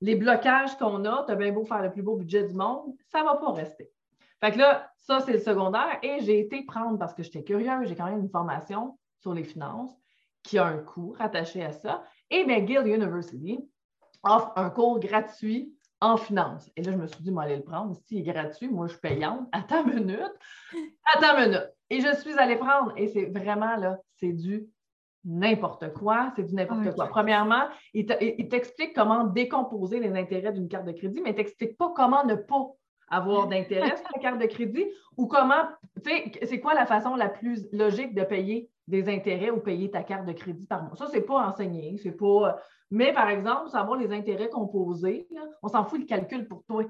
les 0.00 0.14
blocages 0.16 0.76
qu'on 0.76 1.04
a, 1.04 1.24
tu 1.24 1.32
as 1.32 1.36
bien 1.36 1.52
beau 1.52 1.64
faire 1.64 1.82
le 1.82 1.90
plus 1.90 2.02
beau 2.02 2.16
budget 2.16 2.44
du 2.44 2.54
monde, 2.54 2.94
ça 3.08 3.20
ne 3.20 3.24
va 3.24 3.36
pas 3.36 3.52
rester. 3.52 3.90
Fait 4.40 4.52
que 4.52 4.58
là, 4.58 4.90
ça, 4.96 5.20
c'est 5.20 5.32
le 5.32 5.38
secondaire. 5.38 5.98
Et 6.02 6.20
j'ai 6.20 6.40
été 6.40 6.64
prendre, 6.64 6.98
parce 6.98 7.12
que 7.14 7.22
j'étais 7.22 7.44
curieuse, 7.44 7.88
j'ai 7.88 7.94
quand 7.94 8.06
même 8.06 8.20
une 8.20 8.30
formation 8.30 8.98
sur 9.18 9.34
les 9.34 9.44
finances 9.44 9.94
qui 10.42 10.58
a 10.58 10.64
un 10.64 10.78
coût 10.78 11.14
rattaché 11.18 11.62
à 11.62 11.72
ça. 11.72 12.02
Et 12.30 12.44
McGill 12.44 12.86
University 12.86 13.60
offre 14.22 14.52
un 14.56 14.70
cours 14.70 15.00
gratuit 15.00 15.74
en 16.00 16.16
finance. 16.16 16.70
Et 16.76 16.82
là, 16.82 16.92
je 16.92 16.96
me 16.96 17.06
suis 17.06 17.22
dit, 17.22 17.30
moi, 17.30 17.44
aller 17.44 17.56
le 17.56 17.62
prendre. 17.62 17.94
S'il 18.06 18.18
est 18.18 18.32
gratuit, 18.32 18.68
moi, 18.68 18.86
je 18.86 18.92
suis 18.92 19.00
payante. 19.00 19.48
Attends 19.52 19.84
une 19.86 20.04
minute. 20.04 20.32
Attends 21.14 21.38
une 21.38 21.50
minute. 21.50 21.70
Et 21.90 22.00
je 22.00 22.14
suis 22.16 22.38
allée 22.38 22.56
prendre. 22.56 22.92
Et 22.96 23.08
c'est 23.08 23.26
vraiment, 23.26 23.76
là, 23.76 23.98
c'est 24.16 24.32
du 24.32 24.66
n'importe 25.24 25.92
quoi. 25.92 26.32
C'est 26.36 26.44
du 26.44 26.54
n'importe 26.54 26.94
quoi. 26.94 27.08
Premièrement, 27.08 27.68
il 27.92 28.06
t'explique 28.06 28.94
comment 28.94 29.24
décomposer 29.24 30.00
les 30.00 30.18
intérêts 30.18 30.52
d'une 30.52 30.68
carte 30.68 30.86
de 30.86 30.92
crédit, 30.92 31.20
mais 31.20 31.30
il 31.30 31.32
ne 31.32 31.36
t'explique 31.36 31.76
pas 31.76 31.92
comment 31.94 32.24
ne 32.24 32.34
pas 32.34 32.70
avoir 33.10 33.48
d'intérêt 33.48 33.96
sur 33.96 34.06
la 34.14 34.22
carte 34.22 34.40
de 34.40 34.46
crédit 34.46 34.86
ou 35.16 35.26
comment, 35.26 35.64
tu 36.02 36.10
sais, 36.10 36.32
c'est 36.44 36.60
quoi 36.60 36.74
la 36.74 36.86
façon 36.86 37.16
la 37.16 37.28
plus 37.28 37.68
logique 37.72 38.14
de 38.14 38.22
payer 38.22 38.70
des 38.90 39.08
intérêts 39.08 39.50
ou 39.50 39.60
payer 39.60 39.90
ta 39.90 40.02
carte 40.02 40.26
de 40.26 40.32
crédit 40.32 40.66
par 40.66 40.82
mois. 40.82 40.96
Ça, 40.96 41.06
ce 41.06 41.12
n'est 41.12 41.22
pas 41.22 41.46
enseigné, 41.46 41.96
c'est 42.02 42.12
pas. 42.12 42.56
Mais 42.90 43.12
par 43.12 43.28
exemple, 43.28 43.70
savoir 43.70 43.98
les 43.98 44.12
intérêts 44.12 44.50
composés, 44.50 45.28
on 45.62 45.68
s'en 45.68 45.84
fout 45.84 46.00
le 46.00 46.06
calcul 46.06 46.46
pour 46.46 46.64
toi. 46.64 46.84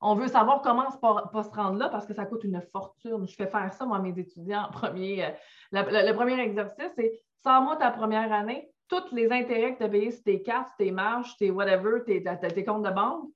On 0.00 0.14
veut 0.14 0.28
savoir 0.28 0.60
comment 0.60 0.90
pas, 1.00 1.30
pas 1.32 1.44
se 1.44 1.50
rendre 1.50 1.78
là 1.78 1.88
parce 1.88 2.04
que 2.04 2.12
ça 2.12 2.26
coûte 2.26 2.44
une 2.44 2.60
fortune. 2.72 3.26
Je 3.26 3.34
fais 3.34 3.46
faire 3.46 3.72
ça, 3.72 3.86
moi, 3.86 3.98
à 3.98 4.00
mes 4.00 4.18
étudiants. 4.18 4.68
Premier, 4.72 5.24
euh, 5.24 5.30
le, 5.72 6.12
premier 6.12 6.38
exercice, 6.40 6.92
c'est 6.96 7.20
sans 7.42 7.62
moi 7.62 7.76
ta 7.76 7.90
première 7.90 8.32
année, 8.32 8.70
tous 8.88 9.12
les 9.12 9.30
intérêts 9.30 9.74
que 9.74 9.78
tu 9.78 9.84
as 9.84 9.88
payés 9.88 10.10
sur 10.10 10.24
tes 10.24 10.42
cartes, 10.42 10.72
tes 10.76 10.90
marges, 10.90 11.36
tes 11.36 11.50
whatever, 11.50 12.02
tes, 12.04 12.22
tes 12.22 12.64
comptes 12.64 12.84
de 12.84 12.90
banque, 12.90 13.30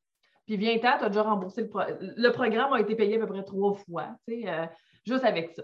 puis 0.47 0.57
viens 0.57 0.79
tu 0.79 0.87
as 0.87 1.09
déjà 1.09 1.23
remboursé 1.23 1.63
le, 1.63 1.69
le 2.17 2.33
programme 2.33 2.73
a 2.73 2.81
été 2.81 2.97
payé 2.97 3.17
à 3.17 3.19
peu 3.21 3.27
près 3.27 3.45
trois 3.45 3.75
fois, 3.75 4.17
euh, 4.31 4.67
juste 5.07 5.25
avec 5.25 5.53
ça. 5.55 5.63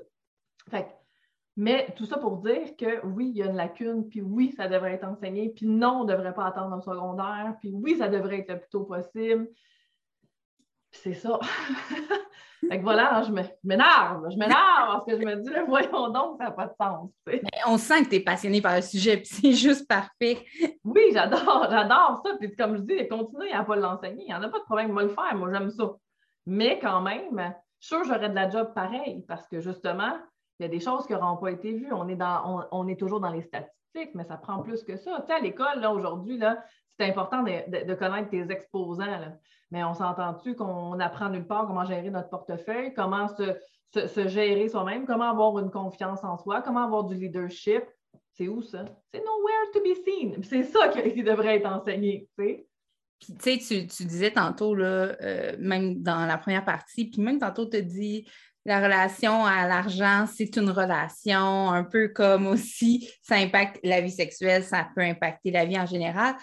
Fait 0.71 0.87
mais 1.57 1.95
tout 1.97 2.05
ça 2.05 2.19
pour 2.19 2.39
dire 2.39 2.77
que 2.77 3.05
oui, 3.07 3.31
il 3.31 3.37
y 3.37 3.43
a 3.43 3.47
une 3.47 3.57
lacune, 3.57 4.09
puis 4.09 4.21
oui, 4.21 4.53
ça 4.57 4.67
devrait 4.67 4.95
être 4.95 5.07
enseigné, 5.07 5.51
puis 5.51 5.67
non, 5.67 6.01
on 6.01 6.05
ne 6.05 6.13
devrait 6.13 6.35
pas 6.35 6.47
attendre 6.47 6.75
un 6.75 6.81
secondaire, 6.81 7.55
puis 7.61 7.71
oui, 7.73 7.97
ça 7.97 8.09
devrait 8.09 8.41
être 8.41 8.53
le 8.53 8.59
plus 8.59 8.71
tôt 8.71 8.85
possible. 8.85 9.49
C'est 10.91 11.15
ça. 11.15 11.39
fait 12.69 12.79
que 12.79 12.83
voilà, 12.83 13.23
je 13.23 13.33
m'énerve, 13.63 14.31
je 14.31 14.37
m'énerve 14.37 14.87
parce 14.87 15.05
que 15.05 15.21
je 15.21 15.25
me 15.25 15.37
dis, 15.37 15.51
voyons 15.69 16.09
donc, 16.11 16.39
ça 16.39 16.45
n'a 16.45 16.51
pas 16.51 16.67
de 16.67 16.75
sens. 16.81 17.11
on 17.67 17.79
sent 17.79 18.05
que 18.05 18.09
tu 18.11 18.17
es 18.17 18.21
passionné 18.21 18.61
par 18.61 18.77
le 18.77 18.83
sujet, 18.83 19.19
puis 19.19 19.27
c'est 19.27 19.53
juste 19.53 19.87
parfait. 19.87 20.45
Oui, 20.83 21.03
j'adore, 21.13 21.69
j'adore 21.71 22.21
ça. 22.25 22.37
Puis 22.39 22.55
comme 22.57 22.77
je 22.77 22.83
dis, 22.83 23.09
continuez 23.09 23.53
à 23.53 23.61
ne 23.61 23.65
pas 23.65 23.77
l'enseigner. 23.77 24.25
Il 24.25 24.29
n'y 24.29 24.35
en 24.35 24.43
a 24.43 24.49
pas 24.49 24.59
de 24.59 24.65
problème, 24.65 24.93
moi 24.93 25.03
le 25.03 25.09
faire, 25.09 25.35
moi 25.37 25.51
j'aime 25.53 25.71
ça. 25.71 25.93
Mais 26.47 26.79
quand 26.81 27.01
même, 27.01 27.55
je 27.81 27.87
suis 27.87 27.97
sûre 27.97 28.05
j'aurais 28.05 28.29
de 28.29 28.35
la 28.35 28.51
job 28.51 28.73
pareil 28.75 29.25
parce 29.29 29.47
que 29.49 29.61
justement, 29.61 30.15
il 30.59 30.63
y 30.63 30.67
a 30.67 30.69
des 30.69 30.81
choses 30.81 31.07
qui 31.07 31.13
n'auront 31.13 31.37
pas 31.37 31.51
été 31.51 31.73
vues. 31.73 31.93
On 31.93 32.09
est, 32.09 32.17
dans, 32.17 32.67
on, 32.71 32.87
est 32.87 32.99
toujours 32.99 33.21
dans 33.21 33.31
les 33.31 33.43
statistiques, 33.43 34.15
mais 34.15 34.25
ça 34.25 34.37
prend 34.37 34.63
plus 34.63 34.85
que 34.85 34.97
ça. 34.97 35.21
Tu 35.21 35.27
sais, 35.27 35.33
à 35.33 35.41
l'école, 35.41 35.81
là, 35.81 35.93
aujourd'hui, 35.93 36.39
là, 36.39 36.63
c'est 36.97 37.07
important 37.07 37.43
de, 37.43 37.95
connaître 37.95 38.31
tes 38.31 38.51
exposants. 38.51 39.35
Mais 39.71 39.83
on 39.83 39.95
s'entend-tu 39.95 40.55
qu'on 40.55 41.01
apprend 41.01 41.29
nulle 41.29 41.47
part 41.47 41.67
comment 41.67 41.85
gérer 41.85 42.11
notre 42.11 42.29
portefeuille, 42.29 42.95
comment 42.95 43.27
se, 43.29 44.29
gérer 44.29 44.69
soi-même, 44.69 45.07
comment 45.07 45.31
avoir 45.31 45.59
une 45.59 45.71
confiance 45.71 46.23
en 46.23 46.39
soi, 46.39 46.63
comment 46.63 46.85
avoir 46.85 47.05
du 47.05 47.17
leadership? 47.17 47.83
C'est 48.33 48.47
où 48.47 48.63
ça? 48.63 48.85
C'est 49.13 49.21
nowhere 49.21 49.71
to 49.73 49.81
be 49.81 49.95
seen. 50.05 50.43
C'est 50.45 50.65
ça 50.65 50.89
qui, 50.89 51.23
devrait 51.23 51.57
être 51.57 51.67
enseigné. 51.67 52.29
Tu 52.39 52.67
sais, 53.39 53.59
tu, 53.59 54.05
disais 54.05 54.33
tantôt, 54.33 54.75
là, 54.75 55.17
euh, 55.21 55.57
même 55.59 56.03
dans 56.03 56.27
la 56.27 56.39
première 56.39 56.65
partie, 56.65 57.11
puis 57.11 57.23
même 57.23 57.39
tantôt, 57.39 57.67
tu 57.67 57.83
dis 57.83 58.29
la 58.65 58.81
relation 58.81 59.45
à 59.45 59.67
l'argent, 59.67 60.27
c'est 60.33 60.57
une 60.57 60.71
relation, 60.71 61.71
un 61.71 61.85
peu 61.85 62.09
comme 62.09 62.47
aussi 62.47 63.11
ça 63.23 63.37
impacte 63.37 63.79
la 63.83 64.01
vie 64.01 64.11
sexuelle, 64.11 64.65
ça 64.65 64.89
peut 64.95 65.03
impacter 65.03 65.51
la 65.51 65.65
vie 65.65 65.79
en 65.79 65.87
général. 65.87 66.35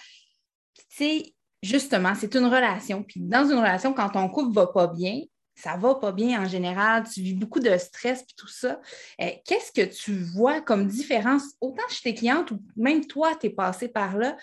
Tu 0.76 0.84
sais, 0.90 1.34
justement, 1.64 2.14
c'est 2.16 2.36
une 2.36 2.46
relation. 2.46 3.04
Puis 3.04 3.22
dans 3.22 3.46
une 3.46 3.58
relation, 3.58 3.94
quand 3.94 4.10
ton 4.10 4.30
couple 4.30 4.54
va 4.54 4.68
pas 4.68 4.88
bien, 4.88 5.22
ça 5.56 5.78
va 5.78 5.96
pas 5.96 6.12
bien 6.12 6.42
en 6.42 6.48
général, 6.48 7.04
tu 7.12 7.22
vis 7.22 7.34
beaucoup 7.34 7.60
de 7.60 7.78
stress 7.78 8.24
puis 8.24 8.36
tout 8.36 8.48
ça. 8.48 8.80
Euh, 9.22 9.30
qu'est-ce 9.46 9.72
que 9.72 9.88
tu 9.94 10.18
vois 10.18 10.62
comme 10.62 10.88
différence, 10.88 11.44
autant 11.60 11.84
chez 11.90 12.02
tes 12.04 12.14
clientes 12.16 12.52
ou 12.52 12.60
même 12.76 13.06
toi, 13.06 13.36
tu 13.40 13.48
es 13.48 13.50
passé 13.50 13.88
par 13.88 14.18
là? 14.18 14.38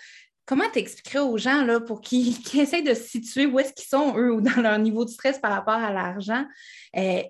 Comment 0.45 0.69
t'expliquerais 0.69 1.19
aux 1.19 1.37
gens 1.37 1.63
là, 1.63 1.79
pour 1.79 2.01
qu'ils 2.01 2.35
essayent 2.57 2.83
de 2.83 2.93
se 2.93 3.03
situer 3.03 3.45
où 3.45 3.59
est-ce 3.59 3.73
qu'ils 3.73 3.87
sont, 3.87 4.17
eux, 4.17 4.33
ou 4.33 4.41
dans 4.41 4.61
leur 4.61 4.79
niveau 4.79 5.05
de 5.05 5.09
stress 5.09 5.39
par 5.39 5.51
rapport 5.51 5.75
à 5.75 5.91
l'argent? 5.91 6.45
Euh, 6.95 7.23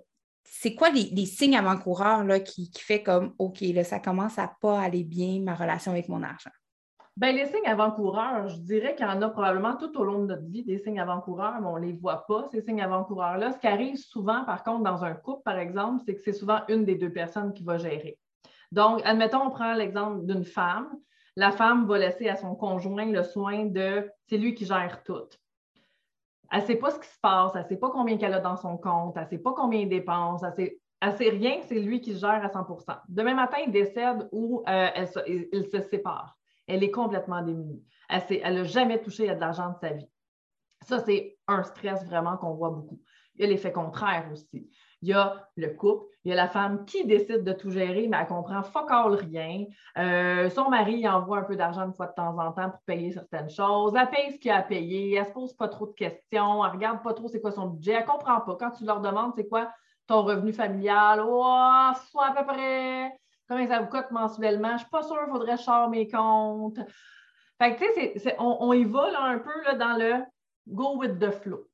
c'est 0.51 0.75
quoi 0.75 0.89
les, 0.89 1.25
signes 1.25 1.55
avant-coureurs 1.55 2.25
qui, 2.43 2.69
qui 2.69 2.81
fait 2.81 3.03
comme 3.03 3.33
OK, 3.39 3.61
là, 3.61 3.83
ça 3.83 3.99
commence 3.99 4.37
à 4.39 4.51
pas 4.61 4.79
aller 4.79 5.03
bien 5.03 5.39
ma 5.41 5.55
relation 5.55 5.91
avec 5.91 6.09
mon 6.09 6.23
argent? 6.23 6.51
Bien, 7.19 7.33
les 7.33 7.47
signes 7.47 7.67
avant-coureurs, 7.67 8.47
je 8.47 8.57
dirais 8.59 8.95
qu'il 8.95 9.05
y 9.05 9.09
en 9.09 9.21
a 9.21 9.29
probablement 9.29 9.75
tout 9.75 9.97
au 9.99 10.05
long 10.05 10.19
de 10.19 10.27
notre 10.27 10.45
vie, 10.45 10.63
des 10.63 10.77
signes 10.77 11.01
avant-coureurs, 11.01 11.59
mais 11.59 11.67
on 11.67 11.77
ne 11.77 11.85
les 11.85 11.91
voit 11.91 12.25
pas, 12.25 12.47
ces 12.49 12.61
signes 12.61 12.81
avant-coureurs-là. 12.81 13.51
Ce 13.51 13.57
qui 13.57 13.67
arrive 13.67 13.97
souvent, 13.97 14.45
par 14.45 14.63
contre, 14.63 14.83
dans 14.83 15.03
un 15.03 15.13
couple, 15.13 15.43
par 15.43 15.57
exemple, 15.57 16.01
c'est 16.05 16.15
que 16.15 16.21
c'est 16.21 16.31
souvent 16.31 16.61
une 16.69 16.85
des 16.85 16.95
deux 16.95 17.11
personnes 17.11 17.53
qui 17.53 17.65
va 17.65 17.77
gérer. 17.77 18.17
Donc, 18.71 19.01
admettons, 19.03 19.41
on 19.41 19.49
prend 19.49 19.73
l'exemple 19.73 20.25
d'une 20.25 20.45
femme. 20.45 20.87
La 21.35 21.51
femme 21.51 21.85
va 21.87 21.97
laisser 21.97 22.29
à 22.29 22.37
son 22.37 22.55
conjoint 22.55 23.05
le 23.05 23.23
soin 23.23 23.65
de 23.65 24.09
c'est 24.27 24.37
lui 24.37 24.53
qui 24.53 24.65
gère 24.65 25.03
tout. 25.03 25.27
Elle 26.51 26.61
ne 26.61 26.65
sait 26.65 26.75
pas 26.75 26.91
ce 26.91 26.99
qui 26.99 27.07
se 27.07 27.19
passe, 27.21 27.51
elle 27.55 27.63
ne 27.63 27.67
sait 27.67 27.77
pas 27.77 27.89
combien 27.91 28.17
qu'elle 28.17 28.33
a 28.33 28.39
dans 28.39 28.57
son 28.57 28.77
compte, 28.77 29.15
elle 29.17 29.23
ne 29.23 29.29
sait 29.29 29.37
pas 29.37 29.53
combien 29.53 29.81
il 29.81 29.89
dépense, 29.89 30.41
elle 30.43 31.11
ne 31.11 31.15
sait, 31.15 31.29
rien, 31.29 31.59
c'est 31.63 31.79
lui 31.79 32.01
qui 32.01 32.17
gère 32.17 32.43
à 32.43 32.47
100% 32.47 32.99
Demain 33.07 33.35
matin, 33.35 33.57
il 33.65 33.71
décède 33.71 34.27
ou 34.31 34.63
euh, 34.67 34.87
il 35.27 35.65
se 35.65 35.81
sépare 35.81 36.39
elle 36.69 36.83
est 36.83 36.91
complètement 36.91 37.41
démunie. 37.41 37.83
Elle 38.07 38.53
n'a 38.53 38.63
jamais 38.63 39.01
touché 39.01 39.29
à 39.29 39.35
de 39.35 39.39
l'argent 39.39 39.71
de 39.71 39.77
sa 39.81 39.89
vie. 39.89 40.09
Ça, 40.87 40.99
c'est 40.99 41.37
un 41.47 41.63
stress 41.63 42.05
vraiment 42.05 42.37
qu'on 42.37 42.53
voit 42.53 42.69
beaucoup. 42.69 43.01
Il 43.35 43.41
y 43.41 43.45
a 43.45 43.49
l'effet 43.49 43.71
contraire 43.71 44.29
aussi. 44.31 44.69
Il 45.01 45.09
y 45.09 45.13
a 45.13 45.49
le 45.55 45.69
couple, 45.69 46.05
il 46.25 46.29
y 46.29 46.33
a 46.33 46.35
la 46.35 46.47
femme 46.47 46.85
qui 46.85 47.05
décide 47.05 47.43
de 47.43 47.53
tout 47.53 47.69
gérer, 47.69 48.07
mais 48.07 48.17
elle 48.19 48.27
comprend 48.27 48.61
fuck 48.61 48.91
all 48.91 49.13
rien. 49.13 49.65
Euh, 49.97 50.49
son 50.49 50.69
mari 50.69 51.07
envoie 51.07 51.39
un 51.39 51.43
peu 51.43 51.55
d'argent 51.55 51.85
une 51.85 51.93
fois 51.93 52.07
de 52.07 52.13
temps 52.13 52.37
en 52.37 52.51
temps 52.51 52.69
pour 52.69 52.81
payer 52.81 53.11
certaines 53.11 53.49
choses. 53.49 53.93
Elle 53.95 54.09
paye 54.09 54.33
ce 54.33 54.39
qu'il 54.39 54.51
a 54.51 54.57
à 54.57 54.63
payer, 54.63 55.15
elle 55.15 55.23
ne 55.23 55.27
se 55.27 55.33
pose 55.33 55.53
pas 55.53 55.69
trop 55.69 55.87
de 55.87 55.93
questions, 55.93 56.63
elle 56.65 56.71
ne 56.71 56.75
regarde 56.75 57.01
pas 57.01 57.13
trop 57.13 57.27
c'est 57.27 57.39
quoi 57.39 57.51
son 57.51 57.67
budget, 57.67 57.93
elle 57.93 58.01
ne 58.01 58.07
comprend 58.07 58.41
pas. 58.41 58.57
Quand 58.59 58.71
tu 58.71 58.85
leur 58.85 58.99
demandes 58.99 59.33
c'est 59.35 59.47
quoi 59.47 59.71
ton 60.07 60.23
revenu 60.23 60.51
familial, 60.51 61.21
oh, 61.23 61.91
soit 62.09 62.27
à 62.27 62.33
peu 62.33 62.45
près 62.45 63.15
combien 63.47 63.67
ça 63.67 63.79
vous 63.79 63.87
coûte 63.87 64.11
mensuellement. 64.11 64.69
Je 64.69 64.73
ne 64.73 64.79
suis 64.79 64.89
pas 64.89 65.03
sûre 65.03 65.17
faudrait 65.29 65.57
charger 65.57 65.89
mes 65.89 66.07
comptes. 66.07 66.79
Fait 67.61 67.75
que, 67.75 68.13
tu 68.13 68.19
sais, 68.19 68.35
on, 68.39 68.71
y 68.71 68.85
va 68.85 69.09
un 69.21 69.39
peu 69.39 69.63
là, 69.65 69.73
dans 69.75 69.97
le 69.97 70.23
go 70.67 70.97
with 70.97 71.19
the 71.19 71.31
flow. 71.31 71.67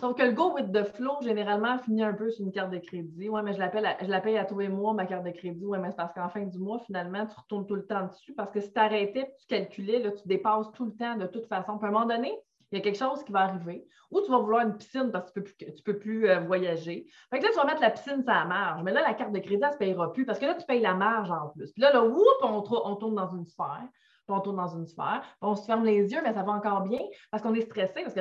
Sauf 0.00 0.14
que 0.14 0.22
le 0.22 0.32
go 0.32 0.52
with 0.52 0.72
the 0.72 0.84
flow, 0.84 1.16
généralement, 1.22 1.78
finit 1.78 2.02
un 2.02 2.12
peu 2.12 2.30
sur 2.30 2.44
une 2.44 2.52
carte 2.52 2.70
de 2.70 2.78
crédit. 2.78 3.28
Oui, 3.30 3.40
mais 3.42 3.54
je, 3.54 3.58
l'appelle 3.58 3.96
je 4.02 4.08
la 4.08 4.20
paye 4.20 4.36
à 4.36 4.44
tous 4.44 4.58
les 4.58 4.68
mois, 4.68 4.92
ma 4.92 5.06
carte 5.06 5.24
de 5.24 5.30
crédit. 5.30 5.64
Oui, 5.64 5.78
mais 5.80 5.90
c'est 5.90 5.96
parce 5.96 6.12
qu'en 6.12 6.28
fin 6.28 6.42
du 6.42 6.58
mois, 6.58 6.80
finalement, 6.80 7.26
tu 7.26 7.34
retournes 7.38 7.66
tout 7.66 7.76
le 7.76 7.86
temps 7.86 8.06
dessus. 8.06 8.34
Parce 8.34 8.50
que 8.50 8.60
si 8.60 8.72
tu 8.72 8.78
arrêtais, 8.78 9.32
tu 9.40 9.46
calculais, 9.46 10.00
là, 10.00 10.10
tu 10.10 10.28
dépasses 10.28 10.70
tout 10.72 10.84
le 10.84 10.92
temps 10.92 11.16
de 11.16 11.26
toute 11.26 11.46
façon. 11.46 11.78
Puis 11.78 11.86
à 11.86 11.88
un 11.88 11.92
moment 11.92 12.06
donné, 12.06 12.38
il 12.72 12.78
y 12.78 12.80
a 12.80 12.84
quelque 12.84 12.98
chose 12.98 13.22
qui 13.24 13.32
va 13.32 13.40
arriver, 13.42 13.86
ou 14.10 14.20
tu 14.20 14.30
vas 14.30 14.38
vouloir 14.38 14.66
une 14.66 14.76
piscine 14.76 15.10
parce 15.12 15.30
que 15.30 15.40
tu 15.40 15.54
ne 15.64 15.66
peux 15.66 15.72
plus, 15.72 15.82
peux 15.82 15.98
plus 15.98 16.28
euh, 16.28 16.40
voyager. 16.40 17.06
Fait 17.30 17.38
que 17.38 17.44
là, 17.44 17.50
tu 17.50 17.56
vas 17.56 17.64
mettre 17.64 17.80
la 17.80 17.90
piscine 17.90 18.22
sur 18.22 18.32
la 18.32 18.44
marge. 18.44 18.82
Mais 18.82 18.92
là, 18.92 19.02
la 19.02 19.14
carte 19.14 19.32
de 19.32 19.38
crédit, 19.38 19.62
elle 19.62 19.68
ne 19.68 19.72
se 19.72 19.78
payera 19.78 20.12
plus 20.12 20.26
parce 20.26 20.38
que 20.38 20.46
là, 20.46 20.54
tu 20.54 20.66
payes 20.66 20.80
la 20.80 20.94
marge 20.94 21.30
en 21.30 21.48
plus. 21.50 21.72
Puis 21.72 21.80
là, 21.80 21.92
là, 21.92 22.04
whoop, 22.04 22.42
on 22.42 22.96
tourne 22.96 23.14
dans 23.14 23.34
une 23.34 23.46
sphère. 23.46 23.88
On 24.28 24.40
tourne 24.40 24.56
dans 24.56 24.76
une 24.76 24.86
sphère. 24.86 25.22
On 25.40 25.54
se 25.54 25.64
ferme 25.64 25.84
les 25.84 26.12
yeux, 26.12 26.20
mais 26.22 26.34
ça 26.34 26.42
va 26.42 26.52
encore 26.52 26.82
bien 26.82 27.00
parce 27.30 27.42
qu'on 27.42 27.54
est 27.54 27.62
stressé, 27.62 28.02
parce 28.02 28.14
que 28.14 28.20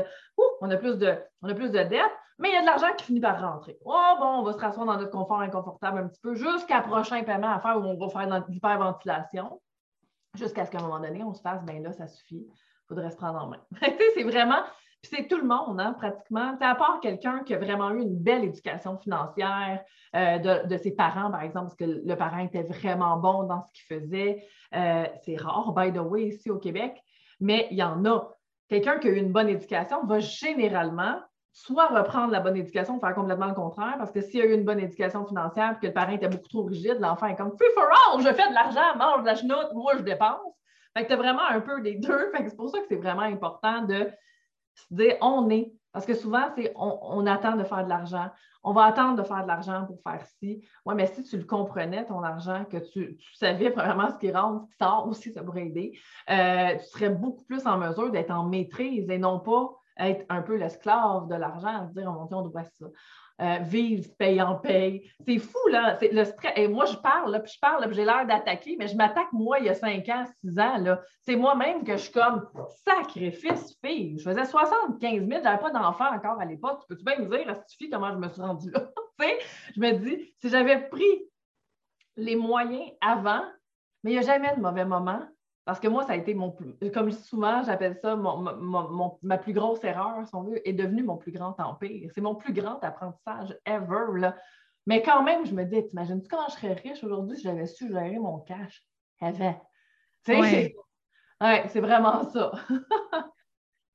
on, 0.62 0.70
a 0.70 0.78
plus 0.78 0.98
de, 0.98 1.18
on 1.42 1.50
a 1.50 1.54
plus 1.54 1.72
de 1.72 1.80
dettes, 1.80 2.12
mais 2.38 2.50
il 2.50 2.54
y 2.54 2.58
a 2.58 2.62
de 2.62 2.66
l'argent 2.66 2.94
qui 2.98 3.06
finit 3.06 3.20
par 3.20 3.42
rentrer. 3.42 3.78
Oh 3.84 4.14
bon, 4.20 4.40
on 4.40 4.44
va 4.44 4.54
se 4.54 4.58
rasseoir 4.58 4.86
dans 4.86 4.98
notre 4.98 5.12
confort 5.12 5.42
inconfortable 5.42 6.00
un 6.00 6.08
petit 6.08 6.22
peu 6.22 6.36
jusqu'à 6.36 6.82
prochain 6.82 7.24
paiement 7.24 7.52
à 7.52 7.60
faire 7.60 7.78
où 7.78 7.84
on 7.84 7.98
va 7.98 8.10
faire 8.10 8.46
l'hyperventilation 8.48 9.62
jusqu'à 10.36 10.66
ce 10.66 10.72
qu'à 10.72 10.80
un 10.80 10.82
moment 10.82 11.00
donné, 11.00 11.24
on 11.24 11.34
se 11.34 11.42
fasse, 11.42 11.64
bien 11.64 11.80
là, 11.80 11.94
ça 11.94 12.08
suffit 12.08 12.46
il 12.86 12.88
faudrait 12.88 13.10
se 13.10 13.18
prendre 13.18 13.42
en 13.42 13.48
main. 13.48 13.62
c'est 14.14 14.24
vraiment, 14.24 14.64
puis 15.08 15.18
c'est 15.18 15.28
tout 15.28 15.38
le 15.38 15.48
monde, 15.48 15.80
hein, 15.80 15.94
pratiquement. 15.94 16.58
À 16.60 16.76
part 16.76 17.00
quelqu'un 17.02 17.40
qui 17.44 17.54
a 17.54 17.58
vraiment 17.58 17.92
eu 17.92 18.02
une 18.02 18.18
belle 18.18 18.44
éducation 18.44 18.98
financière 18.98 19.84
euh, 20.16 20.64
de, 20.66 20.78
ses 20.78 20.92
parents, 20.92 21.32
par 21.32 21.42
exemple, 21.42 21.68
parce 21.68 21.76
que 21.76 21.86
le 21.86 22.16
parent 22.16 22.40
était 22.40 22.64
vraiment 22.64 23.18
bon 23.18 23.44
dans 23.44 23.62
ce 23.62 23.72
qu'il 23.72 24.00
faisait. 24.00 24.48
Euh, 24.76 25.06
c'est 25.24 25.36
rare, 25.38 25.74
by 25.74 25.92
the 25.92 26.00
way, 26.02 26.28
ici 26.28 26.50
au 26.50 26.58
Québec, 26.58 27.02
mais 27.40 27.68
il 27.72 27.78
y 27.78 27.84
en 27.84 28.04
a. 28.06 28.30
Quelqu'un 28.68 28.98
qui 28.98 29.08
a 29.08 29.12
eu 29.12 29.18
une 29.18 29.32
bonne 29.32 29.50
éducation 29.50 30.06
va 30.06 30.20
généralement 30.20 31.20
soit 31.52 31.88
reprendre 31.88 32.32
la 32.32 32.42
bonne 32.42 32.58
éducation, 32.58 33.00
faire 33.00 33.14
complètement 33.14 33.48
le 33.48 33.54
contraire, 33.54 33.96
parce 33.98 34.12
que 34.12 34.20
s'il 34.22 34.40
y 34.40 34.44
a 34.44 34.46
eu 34.46 34.54
une 34.54 34.66
bonne 34.66 34.80
éducation 34.80 35.26
financière 35.26 35.72
et 35.72 35.80
que 35.80 35.88
le 35.88 35.94
parent 35.94 36.12
était 36.12 36.28
beaucoup 36.28 36.50
trop 36.50 36.64
rigide, 36.64 36.98
l'enfant 37.00 37.28
est 37.28 37.36
comme 37.36 37.52
free 37.58 37.72
for 37.74 37.86
all, 37.86 38.22
je 38.22 38.34
fais 38.34 38.50
de 38.50 38.54
l'argent, 38.54 38.98
mange 38.98 39.22
de 39.22 39.28
la 39.28 39.36
chenoute, 39.36 39.70
moi 39.74 39.94
je 39.98 40.02
dépense. 40.04 40.54
Fait 40.96 41.04
que 41.04 41.08
tu 41.08 41.14
as 41.14 41.18
vraiment 41.18 41.46
un 41.48 41.62
peu 41.62 41.82
des 41.82 41.96
deux. 41.96 42.32
c'est 42.38 42.56
pour 42.56 42.70
ça 42.70 42.80
que 42.80 42.86
c'est 42.90 42.96
vraiment 42.96 43.22
important 43.22 43.84
de 43.84 44.10
dire 44.92 45.16
on 45.22 45.50
est. 45.50 45.72
Parce 45.92 46.06
que 46.06 46.14
souvent, 46.14 46.50
c'est 46.58 46.74
on, 46.76 47.26
attend 47.26 47.56
de 47.56 47.64
faire 47.64 47.86
de 47.86 47.90
l'argent. 47.90 48.30
On 48.64 48.74
va 48.74 48.84
attendre 48.84 49.18
de 49.18 49.24
faire 49.26 49.44
de 49.44 49.48
l'argent 49.48 49.86
pour 49.86 50.02
faire 50.02 50.26
ci. 50.40 50.62
Oui, 50.86 50.94
mais 50.94 51.08
si 51.08 51.24
tu 51.24 51.38
le 51.38 51.46
comprenais, 51.46 52.06
ton 52.06 52.22
argent, 52.22 52.66
que 52.66 52.78
tu, 52.78 53.18
savais 53.34 53.70
vraiment 53.70 54.10
ce 54.10 54.18
qui 54.18 54.30
rentre, 54.30 54.66
ce 54.66 54.72
qui 54.72 54.78
sort 54.78 55.08
aussi, 55.08 55.32
ça 55.32 55.42
pourrait 55.42 55.68
aider, 55.68 55.98
euh, 56.30 56.76
tu 56.80 56.86
serais 56.88 57.10
beaucoup 57.10 57.46
plus 57.46 57.66
en 57.66 57.78
mesure 57.78 58.12
d'être 58.12 58.32
en 58.32 58.44
maîtrise 58.44 59.10
et 59.10 59.18
non 59.18 59.40
pas 59.40 59.72
être 59.98 60.26
un 60.28 60.42
peu 60.42 60.56
l'esclave 60.56 61.30
de 61.30 61.36
l'argent, 61.36 61.88
se 61.88 61.94
dire, 61.94 62.14
oh 62.14 62.26
Dieu, 62.28 62.36
on 62.36 62.42
doit 62.42 62.64
ça. 62.64 62.86
Euh, 63.42 63.58
vivre, 63.64 64.08
paye 64.18 64.42
en 64.42 64.56
paye. 64.56 65.12
C'est 65.28 65.40
fou, 65.40 65.68
là. 65.70 65.98
C'est 66.00 66.14
le. 66.14 66.24
Et 66.56 66.70
moi, 66.70 66.86
je 66.86 66.96
parle, 66.96 67.42
puis 67.44 67.52
je 67.54 67.60
parle, 67.60 67.86
puis 67.86 67.96
j'ai 67.96 68.06
l'air 68.06 68.26
d'attaquer, 68.26 68.78
mais 68.80 68.88
je 68.88 68.96
m'attaque, 68.96 69.28
moi, 69.34 69.60
il 69.60 69.66
y 69.66 69.70
a 69.70 69.74
5 69.74 70.08
ans, 70.08 70.26
6 70.42 70.58
ans, 70.58 70.78
là. 70.78 71.02
C'est 71.22 71.36
moi-même 71.36 71.84
que 71.84 71.98
je 71.98 72.04
suis 72.04 72.14
comme 72.14 72.48
sacrifice, 72.86 73.78
fille. 73.84 74.18
Je 74.20 74.24
faisais 74.24 74.46
75 74.46 75.28
000, 75.28 75.42
j'avais 75.44 75.58
pas 75.58 75.72
d'enfant 75.72 76.14
encore 76.14 76.40
à 76.40 76.46
l'époque. 76.46 76.84
Peux-tu 76.88 77.04
bien 77.04 77.20
me 77.20 77.26
dire, 77.26 77.50
Astucie, 77.50 77.90
comment 77.90 78.14
je 78.14 78.18
me 78.18 78.30
suis 78.30 78.42
rendue 78.42 78.72
là? 78.72 78.90
je 79.76 79.82
me 79.82 79.92
dis, 79.92 80.34
si 80.40 80.50
j'avais 80.50 80.88
pris 80.88 81.30
les 82.16 82.38
moyens 82.38 82.90
avant, 83.02 83.44
mais 84.04 84.12
il 84.12 84.14
n'y 84.14 84.20
a 84.20 84.22
jamais 84.22 84.56
de 84.56 84.62
mauvais 84.62 84.86
moment. 84.86 85.22
Parce 85.66 85.80
que 85.80 85.88
moi, 85.88 86.04
ça 86.04 86.14
a 86.14 86.16
été 86.16 86.36
mon 86.36 86.52
plus, 86.52 86.76
comme 86.92 87.12
souvent, 87.12 87.64
j'appelle 87.64 87.98
ça 88.00 88.16
ma 88.16 89.38
plus 89.40 89.54
grosse 89.54 89.84
erreur, 89.84 90.26
si 90.28 90.36
on 90.36 90.44
veut, 90.44 90.68
est 90.68 90.74
devenue 90.74 91.04
mon 91.04 91.18
plus 91.18 91.32
grand 91.32 91.60
empire. 91.60 92.12
C'est 92.14 92.22
mon 92.22 92.36
plus 92.36 92.54
grand 92.54 92.78
apprentissage 92.84 93.58
ever. 93.66 94.20
Là. 94.20 94.38
Mais 94.86 95.02
quand 95.02 95.24
même, 95.24 95.46
je 95.46 95.56
me 95.56 95.64
dis, 95.66 95.84
t'imagines-tu 95.88 96.28
comment 96.28 96.48
je 96.50 96.54
serais 96.54 96.74
riche 96.74 97.04
aujourd'hui 97.04 97.38
si 97.38 97.44
j'avais 97.44 97.66
su 97.66 97.88
gérer 97.88 98.20
mon 98.20 98.40
cash? 98.42 98.86
Avant? 99.20 99.60
Ouais. 100.28 100.76
ouais 101.42 101.64
c'est 101.70 101.80
vraiment 101.80 102.24
ça. 102.30 102.52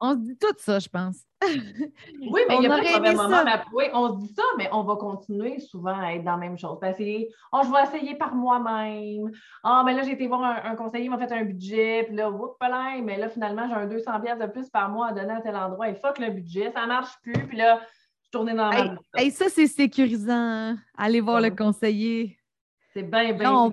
On 0.00 0.12
se 0.12 0.18
dit 0.18 0.36
tout 0.38 0.54
ça, 0.58 0.78
je 0.78 0.88
pense. 0.88 1.18
oui, 1.42 2.40
mais 2.48 2.56
il 2.56 2.62
y 2.62 2.66
a 2.66 2.68
pas 2.70 2.80
de 2.80 2.96
mauvais 2.96 3.14
moment. 3.14 3.44
oui, 3.74 3.84
on 3.92 4.14
se 4.14 4.26
dit 4.26 4.32
ça, 4.34 4.42
mais 4.56 4.68
on 4.72 4.82
va 4.82 4.96
continuer 4.96 5.58
souvent 5.58 5.98
à 5.98 6.14
être 6.14 6.24
dans 6.24 6.32
la 6.32 6.36
même 6.38 6.58
chose. 6.58 6.78
Parce 6.80 6.96
que, 6.96 7.22
oh, 7.52 7.60
je 7.64 7.70
vais 7.70 7.82
essayer 7.82 8.14
par 8.14 8.34
moi-même. 8.34 9.30
Ah, 9.62 9.80
oh, 9.80 9.84
mais 9.84 9.94
là, 9.94 10.02
j'ai 10.02 10.12
été 10.12 10.26
voir 10.26 10.64
un, 10.64 10.74
conseiller, 10.76 11.04
il 11.04 11.10
m'a 11.10 11.18
fait 11.18 11.32
un 11.32 11.44
budget, 11.44 12.04
puis 12.06 12.16
là, 12.16 12.30
whoop, 12.30 12.56
mais 13.04 13.18
là, 13.18 13.28
finalement, 13.28 13.68
j'ai 13.68 13.74
un 13.74 13.86
200 13.86 14.10
de 14.40 14.46
plus 14.46 14.70
par 14.70 14.88
mois 14.88 15.08
à 15.08 15.12
donner 15.12 15.32
à 15.32 15.40
tel 15.42 15.56
endroit, 15.56 15.88
et 15.88 15.94
fuck 15.94 16.18
le 16.18 16.30
budget, 16.30 16.72
ça 16.72 16.82
ne 16.82 16.88
marche 16.88 17.14
plus, 17.22 17.46
puis 17.46 17.58
là, 17.58 17.80
je 18.24 18.30
tournais 18.30 18.54
dans 18.54 18.70
la 18.70 18.96
hey, 19.16 19.30
ça, 19.30 19.48
c'est 19.48 19.66
sécurisant. 19.66 20.32
Hein. 20.32 20.78
Allez 20.96 21.20
voir 21.20 21.40
le 21.40 21.50
conseiller. 21.50 22.39
C'est 22.92 23.02
bien, 23.02 23.32
bien 23.32 23.52
on, 23.52 23.72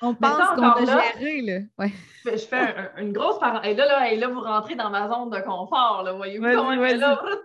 on 0.00 0.14
pense 0.14 0.48
qu'on 0.54 0.62
a 0.62 0.84
géré, 0.84 1.40
là. 1.42 1.58
Ouais. 1.78 1.92
Je 2.24 2.36
fais 2.36 2.74
une 2.98 3.12
grosse 3.12 3.38
parenthèse. 3.40 3.72
Et 3.72 3.74
là, 3.74 3.86
là, 3.86 4.12
et 4.12 4.16
là, 4.16 4.28
vous 4.28 4.40
rentrez 4.40 4.76
dans 4.76 4.90
ma 4.90 5.08
zone 5.08 5.30
de 5.30 5.40
confort, 5.40 6.02
là, 6.04 6.12
voyez-vous 6.12 6.44
ouais, 6.44 6.78
ouais, 6.78 6.96
là, 6.96 7.20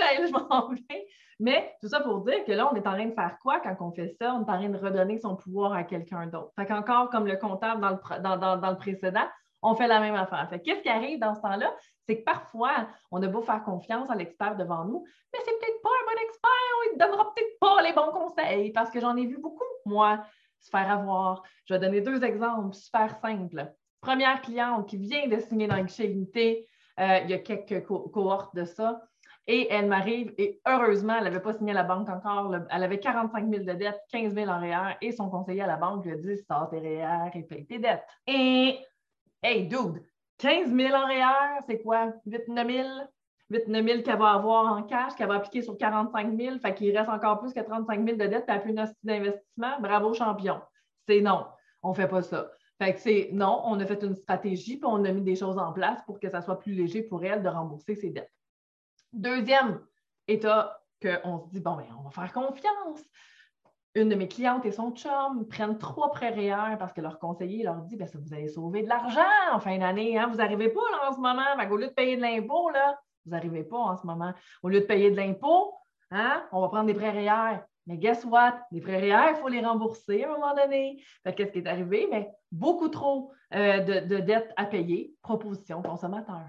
je 0.00 0.32
m'en 0.32 0.68
viens. 0.68 1.00
Mais 1.38 1.74
tout 1.80 1.88
ça 1.88 2.00
pour 2.00 2.20
dire 2.24 2.44
que 2.44 2.52
là, 2.52 2.68
on 2.70 2.74
est 2.74 2.86
en 2.86 2.92
train 2.92 3.06
de 3.06 3.14
faire 3.14 3.36
quoi 3.40 3.60
quand 3.60 3.76
on 3.80 3.92
fait 3.92 4.14
ça? 4.20 4.34
On 4.34 4.40
est 4.40 4.50
en 4.50 4.58
train 4.58 4.68
de 4.68 4.76
redonner 4.76 5.18
son 5.18 5.36
pouvoir 5.36 5.72
à 5.72 5.84
quelqu'un 5.84 6.26
d'autre. 6.26 6.52
Fait 6.56 6.66
qu'encore, 6.66 7.08
comme 7.10 7.26
le 7.26 7.36
comptable 7.36 7.80
dans 7.80 7.90
le, 7.90 8.22
dans, 8.22 8.36
dans, 8.36 8.56
dans 8.56 8.70
le 8.70 8.76
précédent, 8.76 9.26
on 9.62 9.74
fait 9.74 9.86
la 9.86 10.00
même 10.00 10.14
affaire. 10.14 10.46
Fait 10.50 10.60
qu'est-ce 10.60 10.82
qui 10.82 10.88
arrive 10.88 11.18
dans 11.18 11.34
ce 11.34 11.40
temps-là? 11.40 11.72
C'est 12.06 12.18
que 12.18 12.24
parfois, 12.24 12.88
on 13.10 13.22
a 13.22 13.26
beau 13.28 13.40
faire 13.40 13.62
confiance 13.62 14.10
à 14.10 14.14
l'expert 14.14 14.56
devant 14.56 14.84
nous, 14.84 15.04
mais 15.32 15.38
c'est 15.44 15.58
peut-être 15.58 15.82
pas 15.82 15.88
un 15.88 16.12
bon 16.12 16.22
expert, 16.22 16.50
il 16.90 16.94
ne 16.94 16.98
donnera 16.98 17.34
peut-être 17.34 17.58
pas 17.60 17.82
les 17.82 17.92
bons 17.92 18.12
conseils 18.12 18.72
parce 18.72 18.90
que 18.90 19.00
j'en 19.00 19.16
ai 19.16 19.26
vu 19.26 19.38
beaucoup, 19.38 19.64
moi 19.86 20.20
se 20.60 20.70
faire 20.70 20.90
avoir. 20.90 21.42
Je 21.66 21.74
vais 21.74 21.80
donner 21.80 22.00
deux 22.00 22.22
exemples 22.22 22.74
super 22.74 23.16
simples. 23.20 23.72
Première 24.00 24.40
cliente 24.40 24.88
qui 24.88 24.96
vient 24.96 25.26
de 25.28 25.38
signer 25.38 25.66
dans 25.66 25.82
guichet 25.82 26.06
unité, 26.06 26.66
euh, 26.98 27.18
il 27.24 27.30
y 27.30 27.34
a 27.34 27.38
quelques 27.38 27.84
cohortes 27.84 28.54
de 28.54 28.64
ça. 28.64 29.02
Et 29.46 29.66
elle 29.72 29.86
m'arrive, 29.86 30.32
et 30.38 30.60
heureusement, 30.66 31.16
elle 31.16 31.24
n'avait 31.24 31.40
pas 31.40 31.54
signé 31.54 31.72
à 31.72 31.74
la 31.74 31.82
banque 31.82 32.08
encore. 32.08 32.54
Elle 32.70 32.82
avait 32.82 33.00
45 33.00 33.50
000 33.50 33.64
de 33.64 33.72
dettes, 33.72 34.00
15 34.12 34.34
000 34.34 34.48
en 34.48 34.60
REER, 34.60 34.96
et 35.00 35.12
son 35.12 35.28
conseiller 35.28 35.62
à 35.62 35.66
la 35.66 35.76
banque 35.76 36.04
lui 36.04 36.12
a 36.12 36.16
dit 36.16 36.36
Sors 36.46 36.70
tes 36.70 36.78
REER 36.78 37.30
et 37.34 37.42
paye 37.42 37.66
tes 37.66 37.78
dettes. 37.78 38.04
Et, 38.26 38.78
hey, 39.42 39.66
dude, 39.66 40.04
15 40.38 40.72
000 40.72 40.94
en 40.94 41.06
REER, 41.06 41.62
c'est 41.66 41.82
quoi? 41.82 42.12
8 42.26 42.48
9 42.48 42.66
000 42.66 42.88
8 43.50 43.66
9 43.66 43.84
000 43.84 44.02
qu'elle 44.02 44.18
va 44.18 44.30
avoir 44.30 44.72
en 44.72 44.82
cash, 44.84 45.14
qu'elle 45.16 45.28
va 45.28 45.34
appliquer 45.34 45.62
sur 45.62 45.76
45 45.76 46.36
000, 46.36 46.58
fait 46.58 46.74
qu'il 46.74 46.96
reste 46.96 47.10
encore 47.10 47.40
plus 47.40 47.52
que 47.52 47.60
35 47.60 48.04
000 48.04 48.16
de 48.16 48.26
dette, 48.26 48.46
puis 48.46 48.54
elle 48.54 48.62
plus 48.62 48.70
une 48.70 48.86
d'investissement. 49.02 49.80
Bravo, 49.80 50.14
champion. 50.14 50.60
C'est 51.06 51.20
non, 51.20 51.46
on 51.82 51.90
ne 51.90 51.94
fait 51.94 52.08
pas 52.08 52.22
ça. 52.22 52.50
Fait 52.78 52.94
que 52.94 53.00
c'est 53.00 53.30
non, 53.32 53.60
on 53.64 53.78
a 53.80 53.84
fait 53.84 54.02
une 54.02 54.14
stratégie, 54.14 54.76
puis 54.76 54.86
on 54.86 55.04
a 55.04 55.12
mis 55.12 55.22
des 55.22 55.36
choses 55.36 55.58
en 55.58 55.72
place 55.72 56.00
pour 56.06 56.20
que 56.20 56.30
ça 56.30 56.40
soit 56.40 56.58
plus 56.58 56.72
léger 56.72 57.02
pour 57.02 57.24
elle 57.24 57.42
de 57.42 57.48
rembourser 57.48 57.94
ses 57.94 58.10
dettes. 58.10 58.32
Deuxième 59.12 59.80
état 60.28 60.80
qu'on 61.02 61.40
se 61.40 61.48
dit, 61.50 61.60
bon, 61.60 61.76
ben, 61.76 61.86
on 61.98 62.02
va 62.02 62.10
faire 62.10 62.32
confiance. 62.32 63.04
une 63.96 64.08
de 64.08 64.14
mes 64.14 64.28
clientes 64.28 64.64
et 64.64 64.70
son 64.70 64.92
chum 64.92 65.48
prennent 65.48 65.76
trois 65.76 66.12
prêts 66.12 66.30
REER 66.30 66.76
parce 66.78 66.92
que 66.92 67.00
leur 67.00 67.18
conseiller 67.18 67.64
leur 67.64 67.82
dit 67.82 67.96
ben, 67.96 68.06
ça 68.06 68.18
vous 68.18 68.32
allez 68.32 68.46
sauver 68.46 68.84
de 68.84 68.88
l'argent 68.88 69.20
en 69.52 69.58
fin 69.58 69.76
d'année. 69.78 70.16
Hein? 70.16 70.28
Vous 70.28 70.36
n'arrivez 70.36 70.68
pas 70.68 70.88
là, 70.92 71.10
en 71.10 71.12
ce 71.12 71.18
moment. 71.18 71.42
Au 71.70 71.76
lieu 71.76 71.88
de 71.88 71.92
payer 71.92 72.16
de 72.16 72.22
l'impôt, 72.22 72.70
là, 72.70 73.00
vous 73.30 73.36
n'arrivez 73.36 73.64
pas 73.64 73.78
en 73.78 73.96
ce 73.96 74.06
moment. 74.06 74.32
Au 74.62 74.68
lieu 74.68 74.80
de 74.80 74.86
payer 74.86 75.10
de 75.10 75.16
l'impôt, 75.16 75.74
hein, 76.10 76.42
on 76.52 76.60
va 76.60 76.68
prendre 76.68 76.86
des 76.86 76.94
prêts 76.94 77.10
REER. 77.10 77.60
Mais 77.86 77.96
guess 77.96 78.24
what? 78.24 78.60
Les 78.72 78.80
prêts 78.80 78.98
REER, 78.98 79.30
il 79.30 79.36
faut 79.40 79.48
les 79.48 79.64
rembourser 79.64 80.24
à 80.24 80.28
un 80.28 80.32
moment 80.32 80.54
donné. 80.54 81.02
Qu'est-ce 81.24 81.52
qui 81.52 81.58
est 81.58 81.66
arrivé? 81.66 82.08
Mais 82.10 82.30
beaucoup 82.52 82.88
trop 82.88 83.32
euh, 83.54 83.80
de, 83.80 84.18
dettes 84.18 84.52
à 84.56 84.66
payer. 84.66 85.14
Proposition 85.22 85.82
consommateur. 85.82 86.48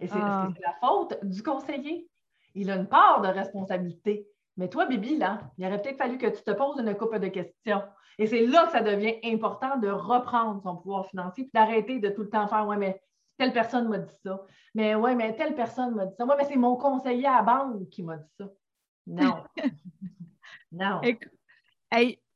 Et 0.00 0.06
c'est 0.06 0.18
ah. 0.20 0.48
la 0.60 0.74
faute 0.86 1.18
du 1.24 1.42
conseiller. 1.42 2.08
Il 2.54 2.70
a 2.70 2.76
une 2.76 2.88
part 2.88 3.22
de 3.22 3.28
responsabilité. 3.28 4.26
Mais 4.56 4.68
toi, 4.68 4.86
Bibi, 4.86 5.16
là, 5.16 5.40
il 5.56 5.66
aurait 5.66 5.80
peut-être 5.80 5.96
fallu 5.96 6.18
que 6.18 6.26
tu 6.26 6.42
te 6.42 6.50
poses 6.50 6.78
une 6.78 6.94
couple 6.94 7.18
de 7.18 7.28
questions. 7.28 7.82
Et 8.18 8.26
c'est 8.26 8.44
là 8.44 8.66
que 8.66 8.72
ça 8.72 8.82
devient 8.82 9.16
important 9.24 9.78
de 9.78 9.88
reprendre 9.88 10.60
son 10.62 10.76
pouvoir 10.76 11.06
financier 11.06 11.44
puis 11.44 11.52
d'arrêter 11.54 11.98
de 11.98 12.10
tout 12.10 12.22
le 12.22 12.28
temps 12.28 12.46
faire 12.46 12.66
Ouais, 12.66 12.76
mais 12.76 13.00
telle 13.42 13.52
personne 13.52 13.88
m'a 13.88 13.98
dit 13.98 14.14
ça. 14.24 14.40
Mais 14.74 14.94
ouais, 14.94 15.14
mais 15.16 15.34
telle 15.34 15.54
personne 15.54 15.94
m'a 15.94 16.06
dit 16.06 16.14
ça. 16.16 16.24
Moi, 16.24 16.36
mais 16.38 16.44
c'est 16.48 16.56
mon 16.56 16.76
conseiller 16.76 17.26
à 17.26 17.36
la 17.36 17.42
banque 17.42 17.88
qui 17.90 18.02
m'a 18.02 18.16
dit 18.16 18.30
ça. 18.38 18.48
Non. 19.06 19.42
non. 20.72 21.00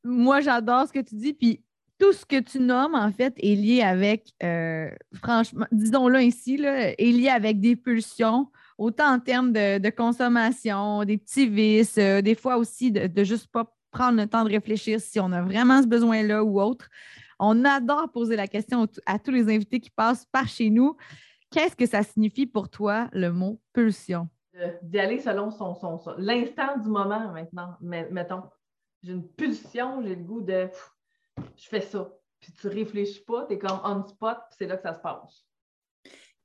moi, 0.03 0.41
j'adore 0.41 0.87
ce 0.87 0.93
que 0.93 0.99
tu 0.99 1.15
dis. 1.15 1.33
Puis 1.33 1.63
tout 1.97 2.11
ce 2.11 2.25
que 2.25 2.39
tu 2.41 2.59
nommes, 2.59 2.93
en 2.93 3.11
fait, 3.11 3.33
est 3.37 3.55
lié 3.55 3.81
avec, 3.81 4.33
euh, 4.43 4.89
franchement, 5.15 5.65
disons-le 5.71 6.21
ici, 6.23 6.57
là, 6.57 6.89
est 6.89 7.11
lié 7.11 7.29
avec 7.29 7.61
des 7.61 7.77
pulsions 7.77 8.51
autant 8.77 9.13
en 9.13 9.19
termes 9.19 9.53
de, 9.53 9.89
consommation, 9.89 11.03
des 11.05 11.17
petits 11.17 11.47
vices, 11.47 11.97
euh, 11.97 12.21
des 12.21 12.35
fois 12.35 12.57
aussi 12.57 12.91
de, 12.91 13.07
de 13.07 13.23
juste 13.23 13.47
pas 13.47 13.73
prendre 13.91 14.17
le 14.17 14.27
temps 14.27 14.43
de 14.43 14.49
réfléchir 14.49 14.99
si 14.99 15.19
on 15.19 15.31
a 15.31 15.41
vraiment 15.41 15.81
ce 15.81 15.87
besoin-là 15.87 16.43
ou 16.43 16.61
autre. 16.61 16.89
On 17.39 17.65
adore 17.65 18.11
poser 18.11 18.35
la 18.35 18.47
question 18.47 18.87
à 19.05 19.19
tous 19.19 19.31
les 19.31 19.53
invités 19.53 19.79
qui 19.79 19.89
passent 19.89 20.25
par 20.25 20.47
chez 20.47 20.69
nous. 20.69 20.97
Qu'est-ce 21.51 21.75
que 21.75 21.85
ça 21.85 22.03
signifie 22.03 22.45
pour 22.45 22.69
toi 22.69 23.07
le 23.13 23.31
mot 23.31 23.59
pulsion? 23.73 24.27
D'y 24.81 24.99
aller 24.99 25.19
selon 25.19 25.51
son, 25.51 25.99
l'instant 26.17 26.77
du 26.79 26.89
moment 26.89 27.31
maintenant. 27.31 27.77
mettons, 27.79 28.43
j'ai 29.03 29.13
une 29.13 29.27
pulsion, 29.27 30.01
j'ai 30.01 30.15
le 30.15 30.23
goût 30.23 30.41
de 30.41 30.67
je 31.55 31.67
fais 31.67 31.81
ça. 31.81 32.11
Puis 32.39 32.51
tu 32.53 32.67
réfléchis 32.67 33.23
pas, 33.23 33.45
tu 33.45 33.53
es 33.53 33.59
comme 33.59 33.79
on 33.83 34.05
spot, 34.05 34.37
c'est 34.57 34.67
là 34.67 34.77
que 34.77 34.83
ça 34.83 34.93
se 34.93 34.99
passe. 34.99 35.46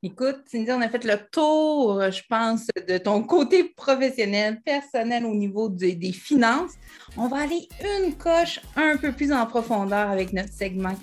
Écoute, 0.04 0.40
Cindy, 0.50 0.72
on 0.72 0.80
a 0.80 0.88
fait 0.88 1.04
le 1.04 1.16
tour, 1.30 2.02
je 2.10 2.22
pense, 2.28 2.66
de 2.88 2.98
ton 2.98 3.22
côté 3.22 3.62
professionnel, 3.62 4.60
personnel 4.60 5.24
au 5.24 5.32
niveau 5.32 5.68
des 5.68 6.10
finances. 6.10 6.72
On 7.16 7.28
va 7.28 7.42
aller 7.42 7.68
une 7.80 8.12
coche 8.16 8.58
un 8.74 8.96
peu 8.96 9.12
plus 9.12 9.32
en 9.32 9.46
profondeur 9.46 10.10
avec 10.10 10.32
notre 10.32 10.52
segment. 10.52 10.96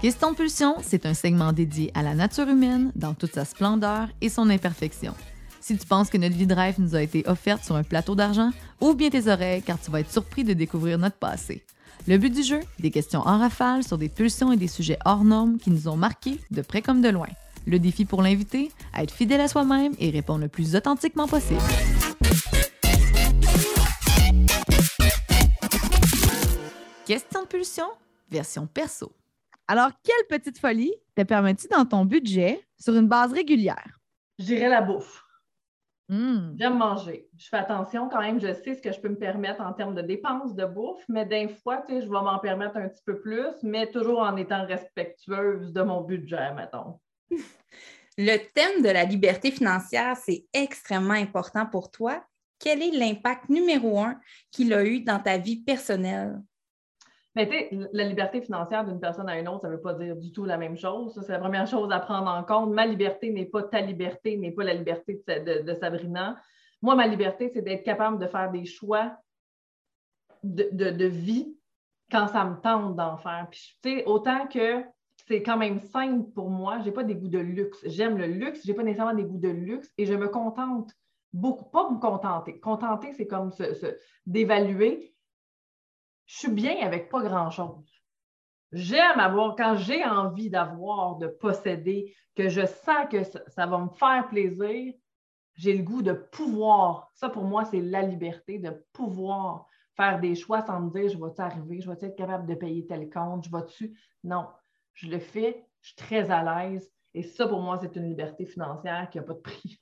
Question 0.00 0.32
pulsion, 0.32 0.76
c'est 0.80 1.04
un 1.04 1.12
segment 1.12 1.52
dédié 1.52 1.90
à 1.94 2.02
la 2.02 2.14
nature 2.14 2.48
humaine 2.48 2.92
dans 2.96 3.12
toute 3.12 3.34
sa 3.34 3.44
splendeur 3.44 4.08
et 4.22 4.30
son 4.30 4.48
imperfection. 4.48 5.12
Si 5.60 5.76
tu 5.76 5.86
penses 5.86 6.08
que 6.08 6.16
notre 6.16 6.34
vie 6.34 6.46
de 6.46 6.54
rêve 6.54 6.76
nous 6.78 6.94
a 6.94 7.02
été 7.02 7.24
offerte 7.26 7.62
sur 7.62 7.76
un 7.76 7.82
plateau 7.82 8.14
d'argent, 8.14 8.52
ouvre 8.80 8.94
bien 8.94 9.10
tes 9.10 9.28
oreilles 9.28 9.60
car 9.60 9.78
tu 9.78 9.90
vas 9.90 10.00
être 10.00 10.10
surpris 10.10 10.44
de 10.44 10.54
découvrir 10.54 10.96
notre 10.96 11.18
passé. 11.18 11.62
Le 12.08 12.18
but 12.18 12.32
du 12.32 12.42
jeu, 12.42 12.60
des 12.78 12.90
questions 12.90 13.20
en 13.20 13.38
rafale 13.38 13.82
sur 13.82 13.98
des 13.98 14.08
pulsions 14.08 14.52
et 14.52 14.56
des 14.56 14.68
sujets 14.68 14.98
hors 15.04 15.24
normes 15.24 15.58
qui 15.58 15.70
nous 15.70 15.88
ont 15.88 15.96
marqués 15.96 16.38
de 16.52 16.62
près 16.62 16.80
comme 16.80 17.02
de 17.02 17.08
loin. 17.08 17.28
Le 17.66 17.80
défi 17.80 18.04
pour 18.04 18.22
l'invité, 18.22 18.70
être 18.96 19.12
fidèle 19.12 19.40
à 19.40 19.48
soi-même 19.48 19.92
et 19.98 20.10
répondre 20.10 20.42
le 20.42 20.48
plus 20.48 20.76
authentiquement 20.76 21.26
possible. 21.26 21.60
Question 27.04 27.42
de 27.42 27.46
pulsion, 27.48 27.86
version 28.30 28.68
perso. 28.68 29.10
Alors, 29.66 29.90
quelle 30.04 30.38
petite 30.38 30.58
folie 30.58 30.92
te 31.16 31.22
permet-tu 31.22 31.66
dans 31.68 31.84
ton 31.84 32.04
budget 32.04 32.60
sur 32.78 32.94
une 32.94 33.08
base 33.08 33.32
régulière? 33.32 33.98
Je 34.38 34.44
dirais 34.44 34.68
la 34.68 34.80
bouffe. 34.80 35.25
Hmm. 36.08 36.54
J'aime 36.56 36.78
manger. 36.78 37.28
Je 37.36 37.48
fais 37.48 37.56
attention 37.56 38.08
quand 38.08 38.20
même, 38.20 38.40
je 38.40 38.52
sais 38.52 38.74
ce 38.74 38.82
que 38.82 38.92
je 38.92 39.00
peux 39.00 39.08
me 39.08 39.18
permettre 39.18 39.60
en 39.60 39.72
termes 39.72 39.94
de 39.94 40.02
dépenses 40.02 40.54
de 40.54 40.64
bouffe, 40.64 41.02
mais 41.08 41.26
d'un 41.26 41.48
fois, 41.48 41.82
tu 41.88 41.94
sais, 41.94 42.02
je 42.02 42.06
vais 42.06 42.22
m'en 42.22 42.38
permettre 42.38 42.76
un 42.76 42.88
petit 42.88 43.02
peu 43.04 43.18
plus, 43.18 43.54
mais 43.62 43.90
toujours 43.90 44.20
en 44.20 44.36
étant 44.36 44.64
respectueuse 44.66 45.72
de 45.72 45.82
mon 45.82 46.02
budget, 46.02 46.52
mettons. 46.54 47.00
Le 48.18 48.38
thème 48.54 48.82
de 48.82 48.88
la 48.88 49.04
liberté 49.04 49.50
financière, 49.50 50.16
c'est 50.16 50.46
extrêmement 50.54 51.14
important 51.14 51.66
pour 51.66 51.90
toi. 51.90 52.24
Quel 52.58 52.82
est 52.82 52.92
l'impact 52.92 53.50
numéro 53.50 54.00
un 54.00 54.18
qu'il 54.50 54.72
a 54.72 54.84
eu 54.86 55.00
dans 55.00 55.18
ta 55.18 55.36
vie 55.36 55.58
personnelle? 55.58 56.40
Mais 57.36 57.46
tu 57.46 57.78
la 57.92 58.04
liberté 58.04 58.40
financière 58.40 58.86
d'une 58.86 58.98
personne 58.98 59.28
à 59.28 59.38
une 59.38 59.46
autre, 59.46 59.60
ça 59.60 59.68
ne 59.68 59.74
veut 59.74 59.80
pas 59.80 59.92
dire 59.92 60.16
du 60.16 60.32
tout 60.32 60.46
la 60.46 60.56
même 60.56 60.78
chose. 60.78 61.22
c'est 61.22 61.32
la 61.32 61.38
première 61.38 61.66
chose 61.66 61.92
à 61.92 62.00
prendre 62.00 62.28
en 62.28 62.42
compte. 62.42 62.70
Ma 62.70 62.86
liberté 62.86 63.30
n'est 63.30 63.44
pas 63.44 63.62
ta 63.62 63.82
liberté, 63.82 64.38
n'est 64.38 64.52
pas 64.52 64.64
la 64.64 64.72
liberté 64.72 65.22
de, 65.28 65.74
Sabrina. 65.74 66.40
Moi, 66.80 66.94
ma 66.94 67.06
liberté, 67.06 67.50
c'est 67.52 67.60
d'être 67.60 67.84
capable 67.84 68.18
de 68.18 68.26
faire 68.26 68.50
des 68.50 68.64
choix 68.64 69.12
de, 70.42 71.04
vie 71.04 71.54
quand 72.10 72.26
ça 72.28 72.42
me 72.46 72.58
tente 72.58 72.96
d'en 72.96 73.18
faire. 73.18 73.46
Puis, 73.50 73.78
tu 73.82 73.90
sais, 73.90 74.04
autant 74.06 74.46
que 74.46 74.82
c'est 75.28 75.42
quand 75.42 75.58
même 75.58 75.80
simple 75.80 76.30
pour 76.30 76.48
moi, 76.48 76.78
je 76.80 76.86
n'ai 76.86 76.92
pas 76.92 77.04
des 77.04 77.16
goûts 77.16 77.28
de 77.28 77.38
luxe. 77.38 77.80
J'aime 77.84 78.16
le 78.16 78.26
luxe, 78.28 78.62
je 78.64 78.70
n'ai 78.70 78.74
pas 78.74 78.82
nécessairement 78.82 79.14
des 79.14 79.24
goûts 79.24 79.40
de 79.40 79.48
luxe 79.48 79.92
et 79.98 80.06
je 80.06 80.14
me 80.14 80.28
contente 80.28 80.90
beaucoup, 81.34 81.66
pas 81.66 81.90
me 81.90 81.98
contenter. 81.98 82.58
Contenter, 82.60 83.12
c'est 83.12 83.26
comme 83.26 83.50
d'évaluer 84.24 85.15
je 86.26 86.38
suis 86.38 86.50
bien 86.50 86.84
avec 86.84 87.08
pas 87.08 87.22
grand-chose. 87.22 87.84
J'aime 88.72 89.20
avoir, 89.20 89.56
quand 89.56 89.76
j'ai 89.76 90.04
envie 90.04 90.50
d'avoir, 90.50 91.16
de 91.16 91.28
posséder, 91.28 92.14
que 92.34 92.48
je 92.48 92.66
sens 92.66 93.06
que 93.10 93.22
ça, 93.24 93.66
va 93.66 93.78
me 93.78 93.88
faire 93.90 94.28
plaisir, 94.28 94.92
j'ai 95.54 95.76
le 95.76 95.82
goût 95.82 96.02
de 96.02 96.12
pouvoir. 96.12 97.10
Ça, 97.14 97.30
pour 97.30 97.44
moi, 97.44 97.64
c'est 97.64 97.80
la 97.80 98.02
liberté 98.02 98.58
de 98.58 98.70
pouvoir 98.92 99.66
faire 99.96 100.20
des 100.20 100.34
choix 100.34 100.60
sans 100.60 100.80
me 100.80 100.90
dire, 100.90 101.08
je 101.08 101.16
vais-tu 101.16 101.40
arriver, 101.40 101.80
je 101.80 101.90
vais 101.90 101.96
être 102.06 102.16
capable 102.16 102.46
de 102.46 102.54
payer 102.54 102.86
tel 102.86 103.08
compte, 103.08 103.44
je 103.44 103.50
vais-tu? 103.50 103.98
Non, 104.24 104.46
je 104.92 105.08
le 105.08 105.18
fais, 105.18 105.64
je 105.80 105.88
suis 105.88 105.96
très 105.96 106.30
à 106.30 106.42
l'aise. 106.42 106.92
Et 107.14 107.22
ça, 107.22 107.48
pour 107.48 107.62
moi, 107.62 107.78
c'est 107.80 107.96
une 107.96 108.08
liberté 108.08 108.44
financière 108.44 109.08
qui 109.08 109.16
n'a 109.16 109.24
pas 109.24 109.32
de 109.32 109.38
prix. 109.38 109.80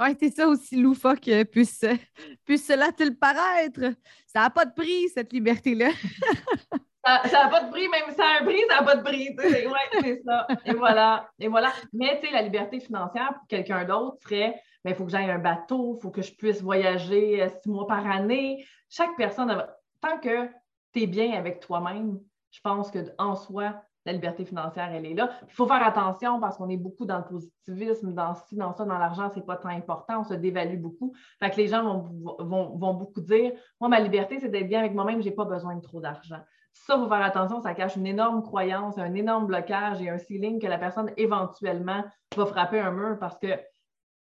Oui, 0.00 0.16
c'est 0.18 0.30
ça 0.30 0.48
aussi 0.48 0.76
loufoque 0.76 1.28
euh, 1.28 1.44
puisse, 1.44 1.84
puisse 2.46 2.66
cela 2.66 2.90
te 2.92 3.02
le 3.02 3.14
paraître. 3.14 3.94
Ça 4.26 4.40
n'a 4.40 4.50
pas 4.50 4.64
de 4.64 4.72
prix, 4.72 5.08
cette 5.10 5.32
liberté-là. 5.32 5.90
ça 7.04 7.42
n'a 7.44 7.48
pas 7.48 7.64
de 7.64 7.70
prix, 7.70 7.88
même 7.88 8.08
si 8.08 8.14
ça 8.14 8.24
a 8.24 8.40
un 8.40 8.44
prix, 8.44 8.62
ça 8.68 8.76
n'a 8.76 8.82
pas 8.82 8.96
de 8.96 9.02
prix. 9.02 9.36
Oui, 9.38 10.00
c'est 10.00 10.22
ça. 10.24 10.46
Et 10.64 10.72
voilà. 10.72 11.30
Et 11.38 11.48
voilà. 11.48 11.72
Mais 11.92 12.18
tu 12.20 12.26
sais, 12.26 12.32
la 12.32 12.42
liberté 12.42 12.80
financière 12.80 13.34
pour 13.34 13.46
quelqu'un 13.46 13.84
d'autre 13.84 14.16
serait 14.22 14.62
il 14.82 14.88
ben, 14.88 14.94
faut 14.94 15.04
que 15.04 15.10
j'aille 15.10 15.30
un 15.30 15.38
bateau, 15.38 15.96
il 15.98 16.00
faut 16.00 16.10
que 16.10 16.22
je 16.22 16.32
puisse 16.32 16.62
voyager 16.62 17.42
euh, 17.42 17.48
six 17.62 17.68
mois 17.68 17.86
par 17.86 18.06
année. 18.10 18.64
Chaque 18.88 19.14
personne, 19.16 19.54
tant 20.00 20.18
que 20.18 20.46
tu 20.94 21.02
es 21.02 21.06
bien 21.06 21.32
avec 21.34 21.60
toi-même, 21.60 22.18
je 22.50 22.60
pense 22.62 22.90
qu'en 22.90 23.36
soi, 23.36 23.82
la 24.06 24.12
liberté 24.12 24.44
financière, 24.44 24.90
elle 24.92 25.04
est 25.04 25.14
là. 25.14 25.30
Il 25.48 25.54
faut 25.54 25.66
faire 25.66 25.86
attention 25.86 26.40
parce 26.40 26.56
qu'on 26.56 26.68
est 26.68 26.76
beaucoup 26.76 27.04
dans 27.04 27.18
le 27.18 27.24
positivisme, 27.24 28.12
dans 28.14 28.34
ci, 28.34 28.56
dans 28.56 28.72
ça, 28.72 28.84
dans 28.84 28.98
l'argent, 28.98 29.30
c'est 29.34 29.44
pas 29.44 29.56
tant 29.56 29.68
important, 29.68 30.20
on 30.20 30.24
se 30.24 30.34
dévalue 30.34 30.80
beaucoup. 30.80 31.12
Fait 31.38 31.50
que 31.50 31.56
les 31.56 31.68
gens 31.68 32.10
vont, 32.38 32.94
beaucoup 32.94 33.20
dire 33.20 33.52
Moi, 33.80 33.88
ma 33.88 34.00
liberté, 34.00 34.38
c'est 34.40 34.48
d'être 34.48 34.68
bien 34.68 34.80
avec 34.80 34.94
moi-même, 34.94 35.20
je 35.20 35.28
n'ai 35.28 35.34
pas 35.34 35.44
besoin 35.44 35.76
de 35.76 35.82
trop 35.82 36.00
d'argent. 36.00 36.40
Ça, 36.72 36.94
il 36.96 37.02
faut 37.02 37.08
faire 37.08 37.22
attention, 37.22 37.60
ça 37.60 37.74
cache 37.74 37.96
une 37.96 38.06
énorme 38.06 38.42
croyance, 38.42 38.96
un 38.96 39.14
énorme 39.14 39.46
blocage 39.46 40.00
et 40.00 40.08
un 40.08 40.18
ceiling 40.18 40.60
que 40.60 40.66
la 40.66 40.78
personne 40.78 41.12
éventuellement 41.16 42.04
va 42.36 42.46
frapper 42.46 42.80
un 42.80 42.92
mur 42.92 43.18
parce 43.18 43.36
que 43.38 43.48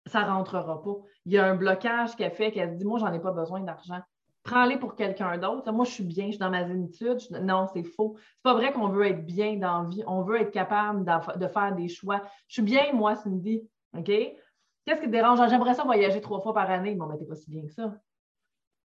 ça 0.06 0.24
rentrera 0.24 0.83
pas. 0.83 0.94
Il 1.26 1.33
y 1.33 1.38
a 1.38 1.46
un 1.46 1.54
blocage 1.54 2.16
qui 2.16 2.24
a 2.24 2.30
fait 2.30 2.50
qu'elle 2.50 2.70
se 2.70 2.76
dit 2.76 2.85
Moi, 2.85 2.98
j'en 2.98 3.12
ai 3.12 3.20
pas 3.20 3.33
besoin 3.33 3.61
d'argent 3.61 4.00
prends-les 4.42 4.79
pour 4.79 4.94
quelqu'un 4.94 5.38
d'autre. 5.38 5.70
Moi, 5.72 5.85
je 5.85 5.90
suis 5.90 6.05
bien, 6.05 6.26
je 6.26 6.31
suis 6.31 6.38
dans 6.38 6.50
ma 6.50 6.66
zénitude. 6.66 7.18
Non, 7.42 7.66
c'est 7.72 7.83
faux. 7.83 8.16
C'est 8.18 8.42
pas 8.42 8.55
vrai 8.55 8.72
qu'on 8.72 8.88
veut 8.88 9.07
être 9.07 9.24
bien 9.24 9.57
dans 9.57 9.83
la 9.83 9.88
vie. 9.88 10.03
On 10.07 10.22
veut 10.22 10.40
être 10.40 10.50
capable 10.50 11.05
de 11.05 11.46
faire 11.48 11.74
des 11.74 11.88
choix. 11.88 12.22
Je 12.48 12.55
suis 12.55 12.62
bien, 12.62 12.92
moi, 12.92 13.16
Cindy. 13.16 13.62
OK? 13.96 14.07
Qu'est-ce 14.07 15.00
qui 15.00 15.07
te 15.07 15.12
dérange? 15.12 15.38
J'aimerais 15.48 15.74
ça 15.74 15.85
voyager 15.85 16.20
trois 16.20 16.40
fois 16.40 16.55
par 16.55 16.70
année. 16.70 16.94
Bon, 16.94 17.07
mais 17.07 17.18
t'es 17.18 17.26
pas 17.26 17.35
si 17.35 17.50
bien 17.50 17.66
que 17.66 17.72
ça. 17.72 17.94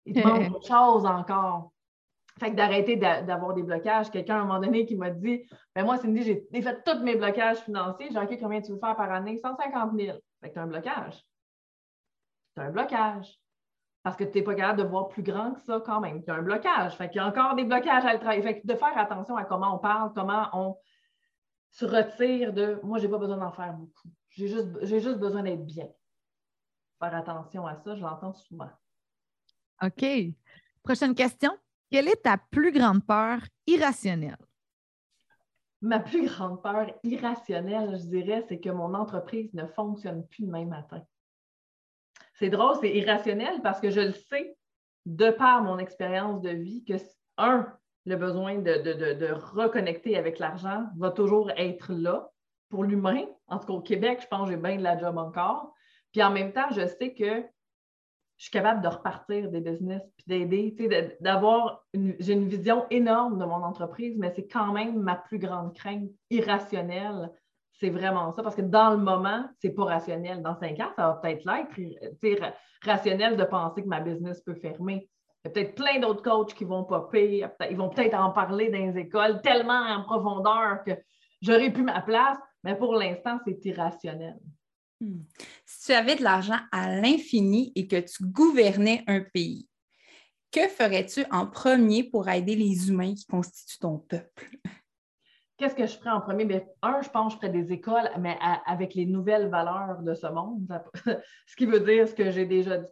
Il 0.06 0.14
te 0.14 0.28
manque 0.28 0.52
autre 0.56 0.68
chose 0.68 1.06
encore. 1.06 1.72
Fait 2.40 2.52
que 2.52 2.56
d'arrêter 2.56 2.96
d'avoir 2.96 3.54
des 3.54 3.64
blocages. 3.64 4.10
Quelqu'un, 4.12 4.36
à 4.36 4.40
un 4.40 4.46
moment 4.46 4.60
donné, 4.60 4.86
qui 4.86 4.96
m'a 4.96 5.10
dit 5.10 5.46
ben 5.76 5.84
moi, 5.84 5.98
Cindy, 5.98 6.24
j'ai 6.24 6.62
fait 6.62 6.84
tous 6.86 7.04
mes 7.04 7.16
blocages 7.16 7.58
financiers. 7.58 8.10
J'ai 8.12 8.20
OK, 8.20 8.38
combien 8.40 8.62
tu 8.62 8.72
veux 8.72 8.80
faire 8.80 8.96
par 8.96 9.12
année? 9.12 9.40
150 9.44 9.92
000. 10.00 10.18
Fait 10.42 10.50
que 10.50 10.54
tu 10.54 10.60
as 10.60 10.64
un 10.64 10.68
blocage. 10.68 11.26
Tu 12.56 12.62
as 12.62 12.66
un 12.66 12.72
blocage 12.72 13.40
parce 14.04 14.16
que 14.16 14.24
tu 14.24 14.38
n'es 14.38 14.44
pas 14.44 14.56
capable 14.56 14.80
de 14.80 14.88
voir 14.88 15.10
plus 15.10 15.24
grand 15.24 15.54
que 15.54 15.62
ça 15.62 15.82
quand 15.86 16.00
même. 16.00 16.24
Tu 16.24 16.32
as 16.32 16.36
un 16.36 16.42
blocage. 16.42 16.96
Fait 16.96 17.10
qu'il 17.10 17.18
y 17.18 17.20
a 17.20 17.28
encore 17.28 17.56
des 17.56 17.66
blocages 17.66 18.06
à 18.06 18.14
le 18.14 18.20
travailler. 18.20 18.42
Fait 18.42 18.62
que 18.62 18.68
de 18.68 18.76
faire 18.76 18.98
attention 18.98 19.36
à 19.36 19.44
comment 19.44 19.76
on 19.76 19.80
parle, 19.80 20.14
comment 20.14 20.48
on 20.54 20.78
se 21.72 21.86
retire 21.86 22.54
de 22.54 22.80
moi, 22.84 22.98
je 22.98 23.06
n'ai 23.06 23.12
pas 23.12 23.18
besoin 23.18 23.38
d'en 23.38 23.52
faire 23.52 23.74
beaucoup. 23.74 24.10
J'ai 24.30 24.48
juste, 24.48 24.86
juste 24.86 25.20
besoin 25.20 25.44
d'être 25.44 25.66
bien. 25.66 25.88
faire 27.00 27.16
attention 27.16 27.68
à 27.68 27.76
ça. 27.76 27.96
Je 27.96 28.02
l'entends 28.02 28.34
souvent. 28.34 28.70
OK. 29.82 30.06
Prochaine 30.84 31.14
question. 31.14 31.52
Quelle 31.92 32.08
est 32.08 32.24
ta 32.24 32.38
plus 32.38 32.72
grande 32.72 33.06
peur 33.06 33.40
irrationnelle? 33.68 34.38
Ma 35.82 36.00
plus 36.00 36.26
grande 36.26 36.62
peur 36.62 36.88
irrationnelle, 37.04 37.98
je 37.98 38.06
dirais, 38.06 38.46
c'est 38.48 38.60
que 38.60 38.70
mon 38.70 38.94
entreprise 38.94 39.54
ne 39.54 39.66
fonctionne 39.66 40.28
plus 40.28 40.44
demain 40.44 40.66
matin. 40.66 41.02
C'est 42.40 42.50
drôle, 42.50 42.76
c'est 42.80 42.96
irrationnel 42.96 43.62
parce 43.62 43.82
que 43.82 43.90
je 43.90 44.00
le 44.00 44.14
sais, 44.14 44.56
de 45.06 45.30
par 45.30 45.62
mon 45.62 45.78
expérience 45.78 46.42
de 46.42 46.50
vie, 46.50 46.86
que, 46.86 46.94
un, 47.38 47.68
le 48.06 48.16
besoin 48.16 48.58
de, 48.58 49.34
reconnecter 49.34 50.18
avec 50.18 50.40
l'argent 50.40 50.86
va 50.98 51.12
toujours 51.12 51.52
être 51.58 51.92
là 51.92 52.32
pour 52.70 52.84
l'humain. 52.84 53.26
En 53.48 53.60
tout 53.60 53.68
cas, 53.68 53.74
au 53.74 53.82
Québec, 53.82 54.20
je 54.22 54.28
pense 54.28 54.48
que 54.48 54.56
j'ai 54.56 54.62
bien 54.62 54.78
de 54.78 54.84
la 54.84 54.98
job 54.98 55.18
encore. 55.18 55.74
Puis 56.12 56.24
en 56.24 56.32
même 56.32 56.54
temps, 56.54 56.70
je 56.72 56.88
sais 56.88 57.14
que 57.14 57.44
je 58.38 58.44
suis 58.44 58.52
capable 58.52 58.82
de 58.82 58.88
repartir 58.88 59.52
des 59.52 59.60
business 59.60 60.02
puis 60.16 60.26
d'aider, 60.28 61.18
d'avoir 61.20 61.86
j'ai 61.94 62.34
une 62.34 62.48
vision 62.48 62.86
énorme 62.90 63.38
de 63.38 63.44
mon 63.44 63.64
entreprise, 63.64 64.18
mais 64.18 64.32
c'est 64.34 64.48
quand 64.48 64.72
même 64.72 64.98
ma 65.02 65.16
plus 65.16 65.40
grande 65.40 65.76
crainte 65.76 66.10
irrationnelle. 66.30 67.32
C'est 67.80 67.90
vraiment 67.90 68.34
ça, 68.34 68.44
parce 68.44 68.56
que 68.56 68.62
dans 68.62 68.92
le 68.92 68.98
moment, 68.98 69.46
c'est 69.62 69.70
pas 69.72 69.86
rationnel. 69.86 70.42
Dans 70.42 70.58
cinq 70.60 70.80
ans, 70.82 70.92
ça 70.96 71.08
va 71.08 71.14
peut-être 71.14 71.46
l'être 71.46 72.54
rationnel 72.84 73.38
de 73.38 73.44
penser 73.46 73.84
que 73.84 73.88
ma 73.88 74.02
business 74.02 74.42
peut 74.42 74.56
fermer. 74.56 75.10
Il 75.44 75.48
y 75.48 75.52
a 75.52 75.52
peut-être 75.52 75.76
plein 75.76 76.00
d'autres 76.00 76.22
coachs 76.22 76.54
qui 76.54 76.66
vont 76.66 76.84
popper, 76.84 77.46
ils 77.70 77.78
vont 77.78 77.90
peut-être 77.90 78.16
en 78.16 78.32
parler 78.32 78.70
dans 78.70 78.92
les 78.92 79.00
écoles 79.00 79.42
tellement 79.42 79.80
en 79.80 80.04
profondeur 80.04 80.84
que 80.86 80.92
j'aurais 81.42 81.72
plus 81.72 81.84
ma 81.84 82.02
place, 82.02 82.38
mais 82.66 82.76
pour 82.76 82.94
l'instant, 82.96 83.40
c'est 83.46 83.64
irrationnel. 83.64 84.38
Hmm. 85.00 85.22
Si 85.66 85.86
tu 85.86 85.94
avais 85.94 86.18
de 86.18 86.24
l'argent 86.24 86.60
à 86.74 86.94
l'infini 87.00 87.72
et 87.76 87.88
que 87.88 88.02
tu 88.02 88.26
gouvernais 88.26 89.06
un 89.08 89.22
pays, 89.22 89.70
que 90.52 90.68
ferais-tu 90.68 91.24
en 91.32 91.48
premier 91.48 92.04
pour 92.04 92.28
aider 92.28 92.56
les 92.56 92.90
humains 92.90 93.14
qui 93.14 93.26
constituent 93.26 93.80
ton 93.80 94.00
peuple? 94.00 94.50
Qu'est-ce 95.60 95.76
que 95.76 95.86
je 95.86 95.98
ferais 95.98 96.12
en 96.12 96.22
premier? 96.22 96.46
Bien, 96.46 96.62
un, 96.82 97.02
je 97.02 97.10
pense 97.10 97.36
que 97.36 97.42
je 97.42 97.48
ferais 97.48 97.62
des 97.62 97.74
écoles, 97.74 98.10
mais 98.18 98.38
avec 98.66 98.94
les 98.94 99.06
nouvelles 99.06 99.50
valeurs 99.50 99.98
de 100.02 100.14
ce 100.14 100.28
monde. 100.28 100.82
ce 101.48 101.56
qui 101.58 101.66
veut 101.66 101.82
dire 101.82 102.08
ce 102.08 102.16
que 102.16 102.32
j'ai 102.32 102.46
déjà 102.46 102.78
dit 102.78 102.86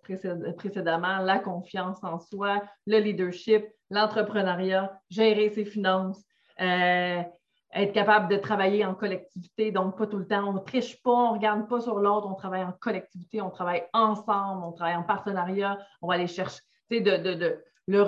précédemment, 0.58 1.19
la 1.19 1.39
confiance 1.39 2.03
en 2.03 2.19
soi, 2.19 2.62
le 2.86 2.99
leadership, 2.99 3.65
l'entrepreneuriat, 3.89 4.99
gérer 5.10 5.49
ses 5.49 5.63
finances, 5.63 6.21
euh, 6.60 7.21
être 7.73 7.93
capable 7.93 8.27
de 8.27 8.36
travailler 8.36 8.84
en 8.84 8.95
collectivité, 8.95 9.71
donc 9.71 9.97
pas 9.97 10.08
tout 10.08 10.17
le 10.17 10.27
temps, 10.27 10.49
on 10.49 10.53
ne 10.53 10.60
triche 10.60 11.01
pas, 11.01 11.12
on 11.12 11.32
ne 11.32 11.38
regarde 11.38 11.69
pas 11.69 11.80
sur 11.80 11.99
l'autre, 11.99 12.27
on 12.30 12.36
travaille 12.36 12.63
en 12.63 12.73
collectivité, 12.73 13.41
on 13.41 13.49
travaille 13.49 13.86
ensemble, 13.93 14.63
on 14.65 14.73
travaille 14.73 14.97
en 14.97 15.03
partenariat, 15.03 15.77
on 16.01 16.08
va 16.08 16.15
aller 16.15 16.27
chercher, 16.27 16.60
de, 16.89 16.99
de, 16.99 17.62
le, 17.88 18.01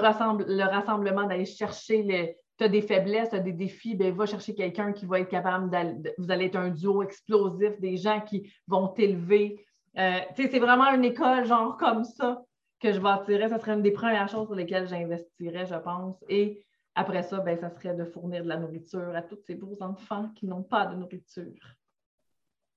le 0.49 0.65
rassemblement, 0.65 1.23
d'aller 1.23 1.45
chercher 1.45 2.03
les. 2.03 2.37
Tu 2.59 2.65
as 2.65 2.69
des 2.69 2.81
faiblesses, 2.81 3.29
tu 3.29 3.35
as 3.35 3.39
des 3.39 3.53
défis, 3.53 3.95
bien, 3.95 4.11
va 4.11 4.25
chercher 4.25 4.53
quelqu'un 4.53 4.91
qui 4.91 5.05
va 5.05 5.21
être 5.21 5.29
capable 5.29 5.69
d'aller. 5.69 5.95
Vous 6.17 6.29
allez 6.29 6.45
être 6.45 6.57
un 6.57 6.69
duo 6.69 7.01
explosif, 7.01 7.79
des 7.79 7.97
gens 7.97 8.19
qui 8.19 8.51
vont 8.67 8.89
t'élever. 8.89 9.65
Euh, 9.97 10.19
c'est 10.35 10.59
vraiment 10.59 10.93
une 10.93 11.05
école, 11.05 11.45
genre 11.45 11.77
comme 11.77 12.03
ça, 12.03 12.43
que 12.79 12.91
je 12.91 12.99
vais 12.99 13.09
attirer. 13.09 13.49
Ça 13.49 13.59
serait 13.59 13.73
une 13.73 13.81
des 13.81 13.91
premières 13.91 14.27
choses 14.27 14.47
sur 14.47 14.55
lesquelles 14.55 14.87
j'investirais, 14.87 15.65
je 15.65 15.75
pense. 15.75 16.17
Et 16.27 16.63
après 16.95 17.23
ça, 17.23 17.39
ben, 17.39 17.57
ça 17.57 17.69
serait 17.69 17.95
de 17.95 18.03
fournir 18.03 18.43
de 18.43 18.49
la 18.49 18.57
nourriture 18.57 19.15
à 19.15 19.21
tous 19.21 19.39
ces 19.47 19.55
beaux 19.55 19.77
enfants 19.81 20.29
qui 20.35 20.45
n'ont 20.45 20.63
pas 20.63 20.85
de 20.85 20.95
nourriture. 20.95 21.75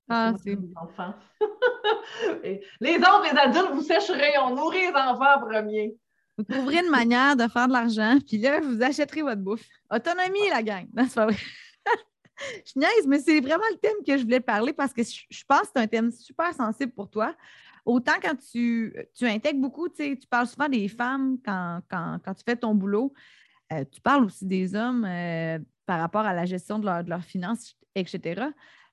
Ah, 0.09 0.33
c'est 0.41 0.57
enfants. 0.75 1.13
les 2.79 2.97
autres, 2.97 3.23
les 3.31 3.37
adultes, 3.37 3.71
vous 3.73 3.81
sécherez, 3.81 4.37
on 4.41 4.55
nourrit 4.55 4.87
les 4.87 4.95
enfants 4.95 5.35
en 5.37 5.39
premier. 5.39 5.95
Vous 6.37 6.43
trouverez 6.43 6.79
une 6.79 6.89
manière 6.89 7.35
de 7.35 7.47
faire 7.47 7.67
de 7.67 7.73
l'argent, 7.73 8.17
puis 8.25 8.37
là, 8.37 8.59
vous 8.59 8.81
achèterez 8.81 9.21
votre 9.21 9.41
bouffe. 9.41 9.67
Autonomie, 9.91 10.49
la 10.49 10.63
gang. 10.63 10.87
C'est 10.97 11.13
pas 11.13 11.25
vrai. 11.27 11.37
je 12.65 12.79
niaise, 12.79 13.07
mais 13.07 13.19
c'est 13.19 13.39
vraiment 13.39 13.63
le 13.71 13.77
thème 13.77 13.97
que 14.05 14.17
je 14.17 14.23
voulais 14.23 14.39
parler 14.39 14.73
parce 14.73 14.93
que 14.93 15.03
je 15.03 15.43
pense 15.47 15.61
que 15.61 15.67
c'est 15.75 15.81
un 15.81 15.87
thème 15.87 16.11
super 16.11 16.53
sensible 16.53 16.91
pour 16.91 17.09
toi. 17.09 17.35
Autant 17.85 18.13
quand 18.21 18.35
tu, 18.51 18.95
tu 19.13 19.25
intègres 19.25 19.59
beaucoup, 19.59 19.89
tu 19.89 20.17
parles 20.29 20.47
souvent 20.47 20.69
des 20.69 20.87
femmes 20.87 21.37
quand, 21.45 21.81
quand 21.89 22.33
tu 22.33 22.43
fais 22.45 22.55
ton 22.55 22.73
boulot. 22.73 23.13
Euh, 23.73 23.85
tu 23.91 24.01
parles 24.01 24.25
aussi 24.25 24.45
des 24.45 24.75
hommes 24.75 25.05
euh, 25.05 25.59
par 25.85 25.99
rapport 25.99 26.25
à 26.25 26.33
la 26.33 26.45
gestion 26.45 26.79
de, 26.79 26.85
leurs 26.85 27.23
finances, 27.23 27.75
etc. 27.95 28.47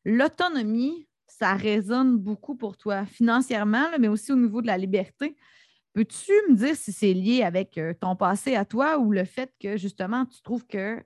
L'autonomie, 0.04 1.06
ça 1.26 1.54
résonne 1.54 2.16
beaucoup 2.16 2.56
pour 2.56 2.76
toi 2.76 3.04
financièrement, 3.06 3.86
mais 3.98 4.08
aussi 4.08 4.32
au 4.32 4.36
niveau 4.36 4.62
de 4.62 4.66
la 4.66 4.78
liberté. 4.78 5.36
Peux-tu 5.92 6.32
me 6.48 6.54
dire 6.54 6.76
si 6.76 6.92
c'est 6.92 7.12
lié 7.12 7.42
avec 7.42 7.76
euh, 7.76 7.94
ton 8.00 8.14
passé 8.16 8.54
à 8.54 8.64
toi 8.64 8.98
ou 8.98 9.10
le 9.12 9.24
fait 9.24 9.52
que 9.60 9.76
justement 9.76 10.24
tu 10.24 10.40
trouves 10.42 10.66
que 10.66 11.02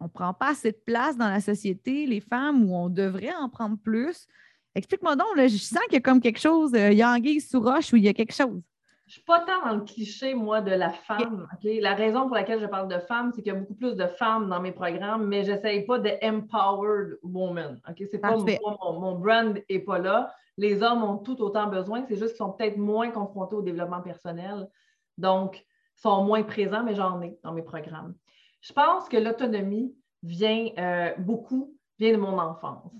on 0.00 0.04
ne 0.04 0.08
prend 0.08 0.32
pas 0.32 0.50
assez 0.50 0.72
de 0.72 0.80
place 0.84 1.16
dans 1.16 1.28
la 1.28 1.40
société, 1.40 2.06
les 2.06 2.20
femmes, 2.20 2.64
où 2.64 2.74
on 2.74 2.88
devrait 2.88 3.34
en 3.34 3.48
prendre 3.48 3.76
plus? 3.76 4.26
Explique-moi 4.74 5.14
donc, 5.14 5.28
je 5.36 5.48
sens 5.48 5.82
qu'il 5.84 5.94
y 5.94 5.96
a 5.96 6.00
comme 6.00 6.20
quelque 6.20 6.40
chose, 6.40 6.72
anguille 6.74 7.40
sous 7.40 7.60
roche 7.60 7.92
ou 7.92 7.96
il 7.96 8.04
y 8.04 8.08
a 8.08 8.14
quelque 8.14 8.34
chose. 8.34 8.62
Je 9.06 9.16
ne 9.16 9.18
suis 9.18 9.24
pas 9.24 9.40
tant 9.40 9.68
dans 9.68 9.74
le 9.74 9.82
cliché, 9.82 10.34
moi, 10.34 10.60
de 10.60 10.70
la 10.70 10.90
femme. 10.90 11.48
La 11.64 11.94
raison 11.94 12.28
pour 12.28 12.36
laquelle 12.36 12.60
je 12.60 12.66
parle 12.66 12.86
de 12.86 13.00
femme, 13.00 13.32
c'est 13.34 13.42
qu'il 13.42 13.52
y 13.52 13.56
a 13.56 13.58
beaucoup 13.58 13.74
plus 13.74 13.96
de 13.96 14.06
femmes 14.06 14.48
dans 14.48 14.60
mes 14.60 14.70
programmes, 14.70 15.26
mais 15.26 15.42
je 15.42 15.50
n'essaye 15.50 15.84
pas 15.84 15.98
de 15.98 16.12
empowered 16.22 17.18
woman. 17.24 17.80
Ce 17.88 18.04
C'est 18.08 18.18
pas 18.18 18.36
mon, 18.36 19.00
mon, 19.00 19.18
brand 19.18 19.60
n'est 19.68 19.78
pas 19.80 19.98
là. 19.98 20.32
Les 20.60 20.82
hommes 20.82 21.02
ont 21.02 21.16
tout 21.16 21.40
autant 21.40 21.68
besoin, 21.68 22.04
c'est 22.06 22.16
juste 22.16 22.32
qu'ils 22.32 22.44
sont 22.44 22.52
peut-être 22.52 22.76
moins 22.76 23.10
confrontés 23.10 23.56
au 23.56 23.62
développement 23.62 24.02
personnel. 24.02 24.68
Donc, 25.16 25.64
sont 25.96 26.22
moins 26.22 26.42
présents, 26.42 26.84
mais 26.84 26.94
j'en 26.94 27.18
ai 27.22 27.38
dans 27.42 27.54
mes 27.54 27.62
programmes. 27.62 28.14
Je 28.60 28.74
pense 28.74 29.08
que 29.08 29.16
l'autonomie 29.16 29.94
vient 30.22 30.68
euh, 30.76 31.14
beaucoup, 31.16 31.74
vient 31.98 32.12
de 32.12 32.18
mon 32.18 32.38
enfance 32.38 32.92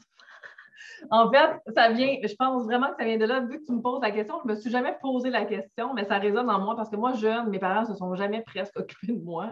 en 1.11 1.31
fait, 1.31 1.61
ça 1.75 1.91
vient, 1.91 2.17
je 2.23 2.35
pense 2.35 2.65
vraiment 2.65 2.89
que 2.91 2.97
ça 2.99 3.05
vient 3.05 3.17
de 3.17 3.25
là. 3.25 3.41
Vu 3.41 3.61
que 3.61 3.65
tu 3.65 3.73
me 3.73 3.81
poses 3.81 4.01
la 4.03 4.11
question, 4.11 4.37
je 4.43 4.49
ne 4.49 4.55
me 4.55 4.61
suis 4.61 4.71
jamais 4.71 4.97
posé 5.01 5.31
la 5.31 5.45
question, 5.45 5.95
mais 5.95 6.05
ça 6.05 6.19
résonne 6.19 6.51
en 6.51 6.61
moi 6.61 6.77
parce 6.77 6.91
que 6.91 6.97
moi, 6.97 7.13
jeune, 7.15 7.49
mes 7.49 7.59
parents 7.59 7.83
ne 7.83 7.87
se 7.87 7.95
sont 7.95 8.15
jamais 8.15 8.43
presque 8.43 8.77
occupés 8.79 9.13
de 9.13 9.23
moi. 9.23 9.51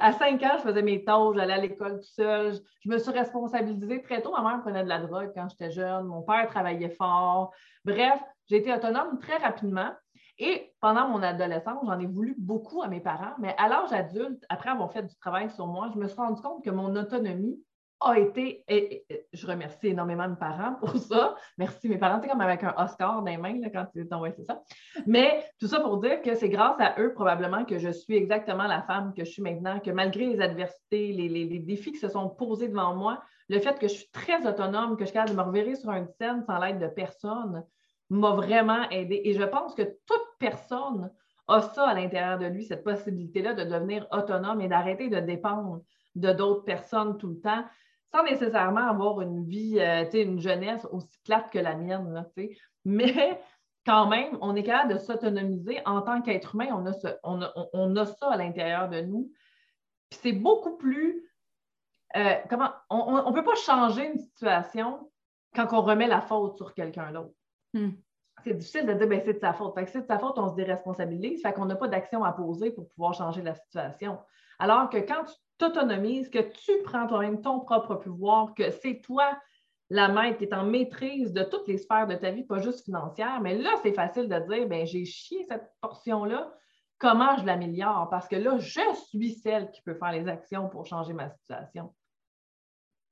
À 0.00 0.12
cinq 0.12 0.42
ans, 0.42 0.56
je 0.58 0.62
faisais 0.62 0.82
mes 0.82 1.04
tâches, 1.04 1.36
j'allais 1.36 1.54
à 1.54 1.58
l'école 1.58 2.00
tout 2.00 2.12
seul. 2.12 2.54
Je, 2.84 2.90
me 2.90 2.98
suis 2.98 3.12
responsabilisée 3.12 4.02
très 4.02 4.22
tôt. 4.22 4.32
Ma 4.32 4.42
mère 4.42 4.60
prenait 4.60 4.84
de 4.84 4.88
la 4.88 4.98
drogue 4.98 5.32
quand 5.34 5.48
j'étais 5.48 5.70
jeune. 5.70 6.04
Mon 6.04 6.22
père 6.22 6.48
travaillait 6.48 6.90
fort. 6.90 7.52
Bref, 7.84 8.20
j'ai 8.48 8.58
été 8.58 8.72
autonome 8.72 9.18
très 9.20 9.36
rapidement. 9.36 9.90
Et 10.38 10.72
pendant 10.80 11.06
mon 11.08 11.22
adolescence, 11.22 11.84
j'en 11.84 11.98
ai 11.98 12.06
voulu 12.06 12.34
beaucoup 12.38 12.82
à 12.82 12.88
mes 12.88 13.00
parents, 13.00 13.34
mais 13.38 13.54
à 13.58 13.68
l'âge 13.68 13.92
adulte, 13.92 14.42
après 14.48 14.70
avoir 14.70 14.90
fait 14.90 15.02
du 15.02 15.14
travail 15.16 15.50
sur 15.50 15.66
moi, 15.66 15.90
je 15.92 15.98
me 15.98 16.08
suis 16.08 16.16
rendu 16.16 16.40
compte 16.40 16.64
que 16.64 16.70
mon 16.70 16.96
autonomie 16.96 17.62
a 18.00 18.18
été, 18.18 18.64
et, 18.68 19.04
je 19.32 19.46
remercie 19.46 19.88
énormément 19.88 20.28
mes 20.28 20.36
parents 20.36 20.74
pour 20.80 20.96
ça. 20.96 21.36
Merci 21.58 21.88
mes 21.88 21.98
parents, 21.98 22.18
c'est 22.22 22.28
comme 22.28 22.40
avec 22.40 22.64
un 22.64 22.74
Oscar 22.78 23.16
dans 23.16 23.24
les 23.24 23.36
mains 23.36 23.60
quand 23.72 23.86
tu 23.92 24.06
t'envoies 24.08 24.32
c'est 24.32 24.44
ça. 24.44 24.62
Mais 25.06 25.44
tout 25.58 25.66
ça 25.66 25.80
pour 25.80 25.98
dire 25.98 26.22
que 26.22 26.34
c'est 26.34 26.48
grâce 26.48 26.80
à 26.80 26.94
eux 26.98 27.12
probablement 27.12 27.64
que 27.64 27.78
je 27.78 27.90
suis 27.90 28.16
exactement 28.16 28.66
la 28.66 28.82
femme 28.82 29.12
que 29.14 29.24
je 29.24 29.30
suis 29.30 29.42
maintenant, 29.42 29.80
que 29.80 29.90
malgré 29.90 30.26
les 30.26 30.40
adversités, 30.40 31.12
les, 31.12 31.58
défis 31.60 31.92
qui 31.92 31.98
se 31.98 32.08
sont 32.08 32.28
posés 32.30 32.68
devant 32.68 32.94
moi, 32.94 33.22
le 33.48 33.58
fait 33.58 33.78
que 33.78 33.88
je 33.88 33.94
suis 33.94 34.10
très 34.10 34.46
autonome, 34.46 34.96
que 34.96 35.04
je 35.04 35.10
suis 35.10 35.18
de 35.18 35.36
me 35.36 35.42
reverrer 35.42 35.74
sur 35.74 35.90
une 35.90 36.08
scène 36.18 36.42
sans 36.46 36.58
l'aide 36.58 36.78
de 36.78 36.88
personne, 36.88 37.64
m'a 38.08 38.32
vraiment 38.32 38.88
aidé. 38.90 39.20
Et 39.24 39.34
je 39.34 39.42
pense 39.42 39.74
que 39.74 39.82
toute 39.82 40.26
personne 40.38 41.10
a 41.48 41.60
ça 41.60 41.88
à 41.88 41.94
l'intérieur 41.94 42.38
de 42.38 42.46
lui, 42.46 42.64
cette 42.64 42.84
possibilité-là 42.84 43.54
de 43.54 43.64
devenir 43.64 44.06
autonome 44.12 44.60
et 44.60 44.68
d'arrêter 44.68 45.08
de 45.08 45.20
dépendre 45.20 45.80
de 46.14 46.32
d'autres 46.32 46.64
personnes 46.64 47.18
tout 47.18 47.28
le 47.28 47.40
temps 47.40 47.64
sans 48.12 48.24
nécessairement 48.24 48.88
avoir 48.88 49.20
une 49.20 49.44
vie, 49.44 49.78
euh, 49.78 50.04
une 50.12 50.40
jeunesse 50.40 50.86
aussi 50.90 51.18
plate 51.24 51.50
que 51.50 51.58
la 51.58 51.76
mienne. 51.76 52.26
Mais 52.84 53.40
quand 53.86 54.06
même, 54.08 54.36
on 54.40 54.56
est 54.56 54.62
capable 54.62 54.94
de 54.94 54.98
s'autonomiser 54.98 55.80
en 55.86 56.02
tant 56.02 56.22
qu'être 56.22 56.54
humain. 56.54 56.68
On 56.72 56.86
a, 56.86 57.50
on, 57.72 57.96
a, 57.96 58.06
ça 58.06 58.30
à 58.30 58.36
l'intérieur 58.36 58.88
de 58.88 59.00
nous. 59.00 59.30
Puis 60.10 60.20
c'est 60.22 60.32
beaucoup 60.32 60.76
plus. 60.76 61.24
Euh, 62.16 62.34
comment 62.48 62.70
On 62.90 63.30
ne 63.30 63.34
peut 63.34 63.44
pas 63.44 63.54
changer 63.54 64.06
une 64.06 64.18
situation 64.18 65.10
quand 65.54 65.72
on 65.72 65.82
remet 65.82 66.08
la 66.08 66.20
faute 66.20 66.56
sur 66.56 66.74
quelqu'un 66.74 67.12
d'autre. 67.12 67.34
Hmm. 67.72 67.90
C'est 68.42 68.54
difficile 68.54 68.86
de 68.86 68.94
dire 68.94 69.06
ben, 69.06 69.20
c'est 69.24 69.34
de 69.34 69.38
sa 69.38 69.52
faute. 69.52 69.74
c'est 69.86 70.00
de 70.00 70.06
sa 70.06 70.18
faute, 70.18 70.38
on 70.38 70.48
se 70.48 70.54
déresponsabilise, 70.54 71.42
fait 71.42 71.52
qu'on 71.52 71.66
n'a 71.66 71.76
pas 71.76 71.88
d'action 71.88 72.24
à 72.24 72.32
poser 72.32 72.70
pour 72.70 72.88
pouvoir 72.88 73.14
changer 73.14 73.42
la 73.42 73.54
situation. 73.54 74.18
Alors 74.58 74.88
que 74.88 74.96
quand 74.96 75.24
tu 75.24 75.34
t'autonomises, 75.60 76.28
que 76.28 76.38
tu 76.38 76.72
prends 76.84 77.06
toi-même 77.06 77.40
ton 77.40 77.60
propre 77.60 77.94
pouvoir, 77.94 78.54
que 78.54 78.70
c'est 78.70 79.00
toi 79.00 79.38
la 79.90 80.08
maître 80.08 80.38
qui 80.38 80.44
est 80.44 80.54
en 80.54 80.64
maîtrise 80.64 81.32
de 81.32 81.42
toutes 81.42 81.66
les 81.66 81.76
sphères 81.76 82.06
de 82.06 82.14
ta 82.14 82.30
vie, 82.30 82.44
pas 82.44 82.60
juste 82.60 82.84
financière, 82.84 83.40
mais 83.40 83.58
là, 83.58 83.70
c'est 83.82 83.92
facile 83.92 84.28
de 84.28 84.38
dire, 84.38 84.68
ben 84.68 84.86
j'ai 84.86 85.04
chié 85.04 85.44
cette 85.48 85.68
portion-là, 85.80 86.52
comment 86.98 87.36
je 87.36 87.44
l'améliore? 87.44 88.08
Parce 88.08 88.28
que 88.28 88.36
là, 88.36 88.56
je 88.58 88.80
suis 89.08 89.34
celle 89.34 89.70
qui 89.72 89.82
peut 89.82 89.94
faire 89.94 90.12
les 90.12 90.28
actions 90.28 90.68
pour 90.68 90.86
changer 90.86 91.12
ma 91.12 91.28
situation. 91.28 91.92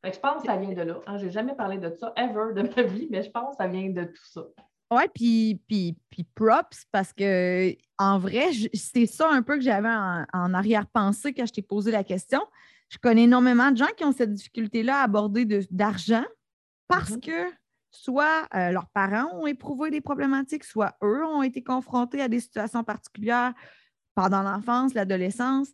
je 0.05 0.19
pense 0.21 0.43
que 0.43 0.47
ça 0.47 0.57
vient 0.57 0.73
de 0.73 0.83
là. 0.83 1.01
Hein. 1.07 1.19
Je 1.19 1.27
n'ai 1.27 1.33
jamais 1.33 1.57
parlé 1.57 1.79
de 1.79 1.91
ça 1.91 2.13
ever 2.17 2.55
de 2.55 2.63
ma 2.63 2.83
vie, 2.83 3.09
mais 3.11 3.23
je 3.23 3.31
pense 3.31 3.57
que 3.57 3.65
ça 3.65 3.67
vient 3.69 3.91
de 3.91 4.05
tout 4.05 4.27
ça. 4.27 4.43
Oui, 4.90 5.03
puis, 5.14 5.61
puis, 5.68 5.96
puis 6.09 6.24
props, 6.35 6.85
parce 6.90 7.12
que 7.12 7.74
en 7.98 8.18
vrai, 8.18 8.51
c'est 8.72 9.07
ça 9.07 9.31
un 9.31 9.42
peu 9.42 9.57
que 9.57 9.62
j'avais 9.62 9.88
en, 9.88 10.55
arrière-pensée 10.55 11.35
quand 11.35 11.46
je 11.46 11.53
t'ai 11.53 11.62
posé 11.62 11.90
la 11.90 12.05
question. 12.05 12.40
Je 12.88 12.96
connais 12.96 13.24
énormément 13.24 13.70
de 13.70 13.77
gens 13.77 13.92
qui 13.96 14.05
ont 14.05 14.12
cette 14.12 14.33
difficulté-là 14.33 15.01
à 15.01 15.03
aborder 15.03 15.44
d'argent 15.70 16.24
parce 16.87 17.11
mm-hmm. 17.11 17.20
que 17.20 17.55
soit 17.90 18.46
euh, 18.55 18.70
leurs 18.70 18.88
parents 18.88 19.29
ont 19.35 19.46
éprouvé 19.46 19.90
des 19.90 20.01
problématiques, 20.01 20.64
soit 20.64 20.96
eux 21.03 21.24
ont 21.27 21.42
été 21.42 21.62
confrontés 21.62 22.22
à 22.22 22.29
des 22.29 22.40
situations 22.40 22.83
particulières 22.83 23.53
pendant 24.14 24.42
l'enfance, 24.42 24.94
l'adolescence. 24.94 25.68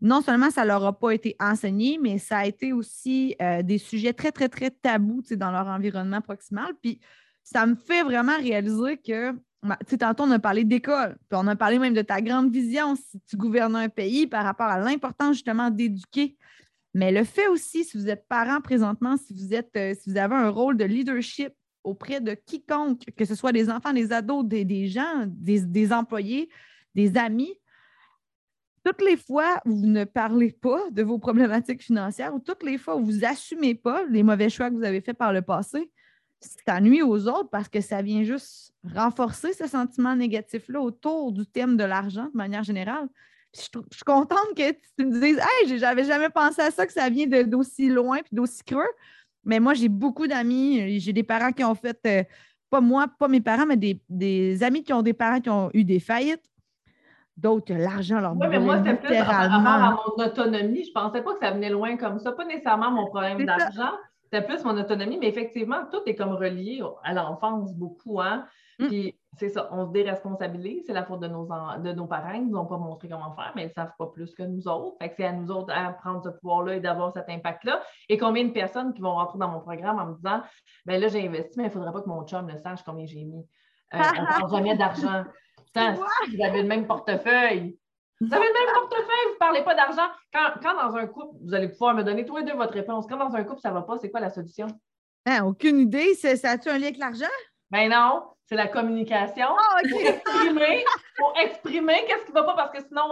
Non 0.00 0.22
seulement 0.22 0.50
ça 0.50 0.62
ne 0.62 0.68
leur 0.68 0.84
a 0.84 0.98
pas 0.98 1.10
été 1.10 1.36
enseigné, 1.38 1.98
mais 2.00 2.18
ça 2.18 2.38
a 2.38 2.46
été 2.46 2.72
aussi 2.72 3.36
euh, 3.42 3.62
des 3.62 3.78
sujets 3.78 4.12
très, 4.12 4.32
très, 4.32 4.48
très 4.48 4.70
tabous 4.70 5.22
dans 5.32 5.50
leur 5.50 5.66
environnement 5.66 6.20
proximal. 6.20 6.72
Puis 6.80 7.00
ça 7.44 7.66
me 7.66 7.76
fait 7.76 8.02
vraiment 8.02 8.36
réaliser 8.38 8.96
que, 8.96 9.32
tu 9.32 9.38
sais, 9.88 9.98
tantôt 9.98 10.24
on 10.24 10.30
a 10.30 10.38
parlé 10.38 10.64
d'école, 10.64 11.16
puis 11.28 11.38
on 11.40 11.46
a 11.46 11.54
parlé 11.54 11.78
même 11.78 11.94
de 11.94 12.02
ta 12.02 12.20
grande 12.20 12.50
vision 12.50 12.96
si 12.96 13.20
tu 13.28 13.36
gouvernes 13.36 13.76
un 13.76 13.88
pays 13.88 14.26
par 14.26 14.44
rapport 14.44 14.66
à 14.66 14.78
l'importance 14.78 15.36
justement 15.36 15.70
d'éduquer. 15.70 16.36
Mais 16.94 17.12
le 17.12 17.24
fait 17.24 17.48
aussi, 17.48 17.84
si 17.84 17.98
vous 17.98 18.08
êtes 18.08 18.26
parent 18.28 18.60
présentement, 18.60 19.16
si 19.16 19.34
vous 19.34 19.52
êtes, 19.52 19.76
euh, 19.76 19.94
si 19.94 20.10
vous 20.10 20.16
avez 20.16 20.34
un 20.34 20.48
rôle 20.48 20.76
de 20.76 20.84
leadership 20.84 21.52
auprès 21.82 22.20
de 22.20 22.34
quiconque, 22.34 23.04
que 23.16 23.24
ce 23.24 23.34
soit 23.34 23.52
des 23.52 23.68
enfants, 23.68 23.92
des 23.92 24.12
ados, 24.12 24.44
des, 24.44 24.86
gens, 24.86 25.26
des, 25.26 25.92
employés, 25.92 26.48
des 26.94 27.16
amis, 27.18 27.52
toutes 28.84 29.02
les 29.02 29.16
fois 29.16 29.60
où 29.66 29.74
vous 29.74 29.86
ne 29.86 30.04
parlez 30.04 30.52
pas 30.52 30.80
de 30.90 31.02
vos 31.02 31.18
problématiques 31.18 31.82
financières 31.82 32.34
ou 32.34 32.38
toutes 32.38 32.62
les 32.62 32.78
fois 32.78 32.96
où 32.96 33.04
vous 33.04 33.18
n'assumez 33.18 33.74
pas 33.74 34.04
les 34.08 34.22
mauvais 34.22 34.48
choix 34.48 34.70
que 34.70 34.76
vous 34.76 34.84
avez 34.84 35.00
faits 35.00 35.18
par 35.18 35.32
le 35.32 35.42
passé, 35.42 35.90
ça 36.66 36.80
nuit 36.80 37.02
aux 37.02 37.28
autres 37.28 37.50
parce 37.50 37.68
que 37.68 37.80
ça 37.80 38.02
vient 38.02 38.22
juste 38.22 38.72
renforcer 38.94 39.52
ce 39.52 39.66
sentiment 39.66 40.14
négatif-là 40.16 40.80
autour 40.80 41.32
du 41.32 41.46
thème 41.46 41.76
de 41.76 41.84
l'argent 41.84 42.26
de 42.32 42.36
manière 42.36 42.62
générale 42.62 43.08
je, 43.54 43.62
suis 43.62 44.04
contente 44.04 44.54
que 44.56 44.72
tu 44.72 45.06
me 45.06 45.20
dises 45.20 45.38
Hey, 45.38 45.78
j'avais 45.78 46.04
jamais 46.04 46.30
pensé 46.30 46.60
à 46.60 46.70
ça, 46.70 46.86
que 46.86 46.92
ça 46.92 47.08
vient 47.08 47.26
d'aussi 47.44 47.88
loin 47.88 48.18
puis 48.18 48.30
d'aussi 48.32 48.62
creux. 48.64 48.82
Mais 49.44 49.60
moi, 49.60 49.74
j'ai 49.74 49.88
beaucoup 49.88 50.26
d'amis, 50.26 50.98
j'ai 51.00 51.12
des 51.12 51.22
parents 51.22 51.52
qui 51.52 51.62
ont 51.64 51.74
fait, 51.74 51.98
euh, 52.06 52.22
pas 52.70 52.80
moi, 52.80 53.06
pas 53.18 53.28
mes 53.28 53.40
parents, 53.40 53.66
mais 53.66 53.76
des, 53.76 54.62
amis 54.62 54.82
qui 54.82 54.92
ont 54.92 55.02
des 55.02 55.12
parents 55.12 55.40
qui 55.40 55.50
ont 55.50 55.70
eu 55.74 55.84
des 55.84 56.00
faillites. 56.00 56.44
D'autres, 57.36 57.74
l'argent 57.74 58.20
leur 58.20 58.36
Oui, 58.36 58.46
mais 58.48 58.60
moi, 58.60 58.78
c'était 58.78 58.94
plus 58.94 59.16
par 59.16 59.26
rapport 59.26 59.66
à 59.66 59.90
mon 59.90 60.24
autonomie. 60.24 60.84
Je 60.84 60.90
ne 60.90 60.94
pensais 60.94 61.20
pas 61.20 61.34
que 61.34 61.40
ça 61.40 61.50
venait 61.50 61.68
loin 61.68 61.96
comme 61.96 62.20
ça. 62.20 62.30
Pas 62.30 62.44
nécessairement 62.44 62.92
mon 62.92 63.06
problème 63.06 63.44
d'argent. 63.44 63.90
C'était 64.34 64.46
plus 64.46 64.64
mon 64.64 64.76
autonomie, 64.76 65.16
mais 65.16 65.28
effectivement, 65.28 65.86
tout 65.92 66.02
est 66.06 66.16
comme 66.16 66.32
relié 66.32 66.82
à 67.04 67.12
l'enfance 67.12 67.72
beaucoup. 67.72 68.20
Hein? 68.20 68.44
Mm. 68.80 68.86
Puis 68.88 69.20
c'est 69.36 69.48
ça, 69.48 69.68
on 69.70 69.86
se 69.86 69.92
déresponsabilise, 69.92 70.82
c'est 70.86 70.92
la 70.92 71.04
faute 71.04 71.20
de 71.20 71.28
nos, 71.28 71.46
de 71.46 71.92
nos 71.92 72.06
parents, 72.06 72.32
ils 72.32 72.48
nous 72.48 72.58
ont 72.58 72.66
pas 72.66 72.76
montré 72.76 73.08
comment 73.08 73.32
faire, 73.36 73.52
mais 73.54 73.62
ils 73.62 73.68
ne 73.68 73.72
savent 73.72 73.92
pas 73.96 74.06
plus 74.06 74.34
que 74.34 74.42
nous 74.42 74.66
autres. 74.66 74.96
Fait 75.00 75.10
que 75.10 75.14
c'est 75.18 75.26
à 75.26 75.32
nous 75.32 75.52
autres 75.52 75.72
à 75.72 75.92
prendre 75.92 76.20
ce 76.24 76.30
pouvoir-là 76.30 76.74
et 76.74 76.80
d'avoir 76.80 77.12
cet 77.12 77.28
impact-là. 77.28 77.80
Et 78.08 78.18
combien 78.18 78.42
de 78.42 78.50
personnes 78.50 78.92
qui 78.92 79.02
vont 79.02 79.14
rentrer 79.14 79.38
dans 79.38 79.50
mon 79.50 79.60
programme 79.60 80.00
en 80.00 80.06
me 80.06 80.16
disant 80.16 80.42
ben 80.84 81.00
là, 81.00 81.06
j'ai 81.06 81.24
investi, 81.24 81.56
mais 81.56 81.64
il 81.64 81.66
ne 81.68 81.72
faudrait 81.72 81.92
pas 81.92 82.02
que 82.02 82.08
mon 82.08 82.26
chum 82.26 82.48
le 82.48 82.58
sache 82.58 82.80
combien 82.84 83.06
j'ai 83.06 83.22
mis. 83.22 83.46
Euh, 83.94 83.98
on 84.40 84.46
ne 84.46 84.50
jamais 84.56 84.76
d'argent. 84.76 85.24
vous 85.76 86.42
avez 86.42 86.62
le 86.62 86.68
même 86.68 86.88
portefeuille. 86.88 87.78
Vous 88.20 88.32
avez 88.32 88.46
le 88.46 88.52
même 88.52 88.74
portefeuille, 88.74 89.26
vous 89.26 89.32
ne 89.34 89.38
parlez 89.38 89.62
pas 89.62 89.74
d'argent. 89.74 90.08
Quand, 90.32 90.74
dans 90.74 90.96
un 90.96 91.06
couple, 91.06 91.36
vous 91.42 91.54
allez 91.54 91.68
pouvoir 91.68 91.94
me 91.94 92.04
donner 92.04 92.24
tous 92.24 92.36
les 92.36 92.44
deux 92.44 92.54
votre 92.54 92.72
réponse. 92.72 93.06
Quand 93.08 93.16
dans 93.16 93.34
un 93.34 93.44
couple, 93.44 93.60
ça 93.60 93.70
ne 93.70 93.74
va 93.74 93.82
pas, 93.82 93.98
c'est 93.98 94.10
quoi 94.10 94.20
la 94.20 94.30
solution? 94.30 94.66
Hein, 95.26 95.44
aucune 95.44 95.78
idée. 95.78 96.14
Ça 96.14 96.50
a-tu 96.50 96.68
un 96.68 96.78
lien 96.78 96.84
avec 96.84 96.98
l'argent? 96.98 97.26
Ben 97.70 97.90
non, 97.90 98.22
c'est 98.46 98.54
la 98.54 98.68
communication. 98.68 99.46
Ah, 99.48 99.80
pour 99.90 100.00
exprimer, 100.00 100.84
pour 101.16 101.34
exprimer 101.40 102.04
qu'est-ce 102.06 102.24
qui 102.26 102.32
ne 102.32 102.34
va 102.34 102.44
pas, 102.44 102.54
parce 102.54 102.70
que 102.70 102.86
sinon, 102.86 103.02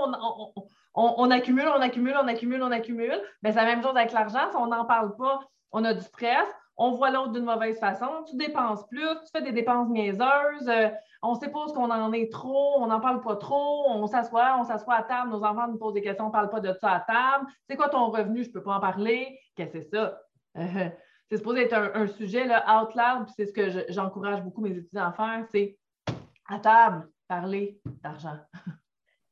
on, 0.95 1.31
accumule, 1.31 1.69
on 1.69 1.81
accumule, 1.81 2.17
on 2.23 2.29
accumule, 2.29 2.63
on 2.63 2.71
accumule. 2.71 3.21
Mais 3.43 3.51
c'est 3.51 3.59
la 3.59 3.65
même 3.65 3.83
chose 3.83 3.97
avec 3.97 4.13
l'argent. 4.13 4.51
Si 4.51 4.57
on 4.57 4.67
n'en 4.67 4.85
parle 4.85 5.17
pas, 5.17 5.41
on 5.73 5.85
a 5.85 5.95
du 5.95 6.03
stress, 6.03 6.49
on 6.77 6.93
voit 6.93 7.11
l'autre 7.11 7.33
d'une 7.33 7.45
mauvaise 7.45 7.79
façon, 7.79 8.25
tu 8.29 8.37
dépenses 8.37 8.87
plus, 8.89 9.01
tu 9.01 9.31
fais 9.33 9.43
des 9.43 9.53
dépenses 9.53 9.89
niaiseuses, 9.89 10.69
euh, 10.69 10.89
on 11.23 11.35
suppose 11.35 11.73
qu'on 11.73 11.91
en 11.91 12.13
est 12.13 12.33
trop, 12.33 12.83
on 12.83 12.87
n'en 12.87 13.01
parle 13.01 13.21
pas 13.21 13.37
trop, 13.37 13.85
on 13.89 14.07
s'assoit, 14.07 14.57
on 14.59 14.65
s'assoit 14.65 14.95
à 14.95 15.03
table, 15.03 15.31
nos 15.31 15.45
enfants 15.45 15.69
nous 15.69 15.79
posent 15.79 15.95
des 15.95 16.03
questions, 16.03 16.25
on 16.25 16.29
ne 16.29 16.33
parle 16.33 16.51
pas 16.51 16.61
de 16.61 16.73
ça 16.73 16.91
à 16.91 17.01
table. 17.01 17.47
C'est 17.69 17.77
quoi 17.77 17.89
ton 17.89 18.11
revenu? 18.11 18.43
Je 18.43 18.49
ne 18.49 18.53
peux 18.55 18.63
pas 18.63 18.77
en 18.77 18.81
parler. 18.81 19.39
Qu'est-ce 19.55 19.73
que 19.73 19.81
c'est 19.83 19.97
ça? 19.97 20.21
c'est 21.31 21.37
supposé 21.37 21.63
être 21.63 21.75
un, 21.75 22.07
sujet 22.09 22.47
là, 22.47 22.83
out 22.83 22.95
loud, 22.95 23.27
puis 23.27 23.35
c'est 23.37 23.47
ce 23.47 23.53
que 23.53 23.93
j'encourage 23.93 24.43
beaucoup 24.43 24.63
mes 24.63 24.77
étudiants 24.77 25.09
à 25.09 25.13
faire, 25.13 25.47
c'est 25.51 25.79
à 26.49 26.59
table, 26.59 27.09
parler 27.29 27.81
d'argent. 28.03 28.39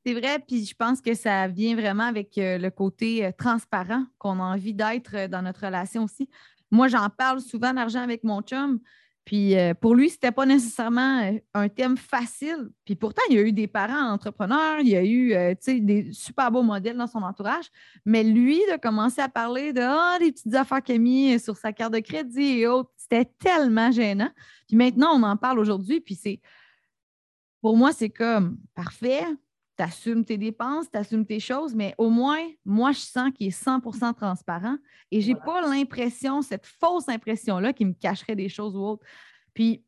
C'est 0.06 0.14
vrai, 0.14 0.38
puis 0.38 0.64
je 0.64 0.74
pense 0.74 1.02
que 1.02 1.12
ça 1.12 1.46
vient 1.46 1.76
vraiment 1.76 2.04
avec 2.04 2.38
euh, 2.38 2.56
le 2.56 2.70
côté 2.70 3.22
euh, 3.22 3.32
transparent 3.36 4.06
qu'on 4.16 4.40
a 4.40 4.44
envie 4.44 4.72
d'être 4.72 5.28
dans 5.28 5.42
notre 5.42 5.66
relation 5.66 6.04
aussi. 6.04 6.26
Moi, 6.70 6.88
j'en 6.88 7.08
parle 7.08 7.40
souvent 7.40 7.72
d'argent 7.72 8.02
avec 8.02 8.24
mon 8.24 8.42
chum, 8.42 8.80
puis 9.24 9.56
euh, 9.56 9.74
pour 9.74 9.94
lui, 9.94 10.08
ce 10.08 10.14
n'était 10.14 10.32
pas 10.32 10.46
nécessairement 10.46 11.22
euh, 11.22 11.38
un 11.54 11.68
thème 11.68 11.96
facile. 11.96 12.70
Puis 12.84 12.96
pourtant, 12.96 13.22
il 13.28 13.36
y 13.36 13.38
a 13.38 13.42
eu 13.42 13.52
des 13.52 13.66
parents 13.66 14.10
entrepreneurs, 14.10 14.80
il 14.80 14.88
y 14.88 14.96
a 14.96 15.04
eu 15.04 15.34
euh, 15.34 15.54
des 15.66 16.12
super 16.12 16.50
beaux 16.50 16.62
modèles 16.62 16.96
dans 16.96 17.06
son 17.06 17.22
entourage. 17.22 17.66
Mais 18.04 18.24
lui, 18.24 18.58
de 18.72 18.76
commencer 18.76 19.20
à 19.20 19.28
parler 19.28 19.72
de 19.72 19.82
ah, 19.82 20.16
des 20.18 20.32
petites 20.32 20.54
affaires 20.54 20.82
qu'il 20.82 20.96
a 20.96 20.98
mis 20.98 21.38
sur 21.38 21.56
sa 21.56 21.72
carte 21.72 21.92
de 21.92 22.00
crédit 22.00 22.60
et 22.60 22.66
autres, 22.66 22.90
c'était 22.96 23.30
tellement 23.38 23.92
gênant. 23.92 24.30
Puis 24.66 24.76
maintenant, 24.76 25.10
on 25.14 25.22
en 25.22 25.36
parle 25.36 25.58
aujourd'hui, 25.58 26.00
puis 26.00 26.14
c'est 26.14 26.40
pour 27.60 27.76
moi, 27.76 27.92
c'est 27.92 28.10
comme 28.10 28.58
parfait 28.74 29.26
tu 29.80 29.84
assumes 29.84 30.26
tes 30.26 30.36
dépenses, 30.36 30.90
tu 30.90 30.98
assumes 30.98 31.24
tes 31.24 31.40
choses, 31.40 31.74
mais 31.74 31.94
au 31.96 32.10
moins, 32.10 32.46
moi, 32.66 32.92
je 32.92 32.98
sens 32.98 33.30
qu'il 33.34 33.46
est 33.46 33.64
100% 33.64 34.12
transparent 34.14 34.76
et 35.10 35.22
je 35.22 35.28
n'ai 35.28 35.36
pas 35.36 35.62
l'impression, 35.62 36.42
cette 36.42 36.66
fausse 36.66 37.08
impression-là, 37.08 37.72
qu'il 37.72 37.86
me 37.86 37.94
cacherait 37.94 38.36
des 38.36 38.50
choses 38.50 38.76
ou 38.76 38.80
autres. 38.80 39.06
Puis, 39.54 39.82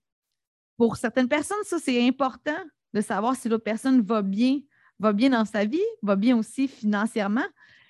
pour 0.79 0.97
certaines 0.97 1.29
personnes, 1.29 1.63
ça, 1.65 1.79
c'est 1.79 2.09
important 2.09 2.57
de 2.95 3.03
savoir 3.03 3.37
si 3.37 3.51
l'autre 3.51 3.65
personne 3.65 4.01
va 4.01 4.23
bien, 4.23 4.61
va 4.99 5.13
bien 5.13 5.29
dans 5.29 5.45
sa 5.45 5.67
vie, 5.67 5.85
va 6.01 6.17
bien 6.17 6.39
aussi 6.39 6.69
financièrement. 6.69 7.45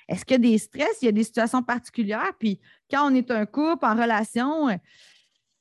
Est-ce 0.08 0.24
qu'il 0.24 0.34
y 0.34 0.46
a 0.46 0.50
des 0.50 0.58
stress, 0.58 0.98
il 1.02 1.04
y 1.04 1.08
a 1.08 1.12
des 1.12 1.22
situations 1.22 1.62
particulières? 1.62 2.32
Puis, 2.36 2.58
quand 2.90 3.08
on 3.08 3.14
est 3.14 3.30
un 3.30 3.46
couple 3.46 3.86
en 3.86 3.94
relation, 3.94 4.70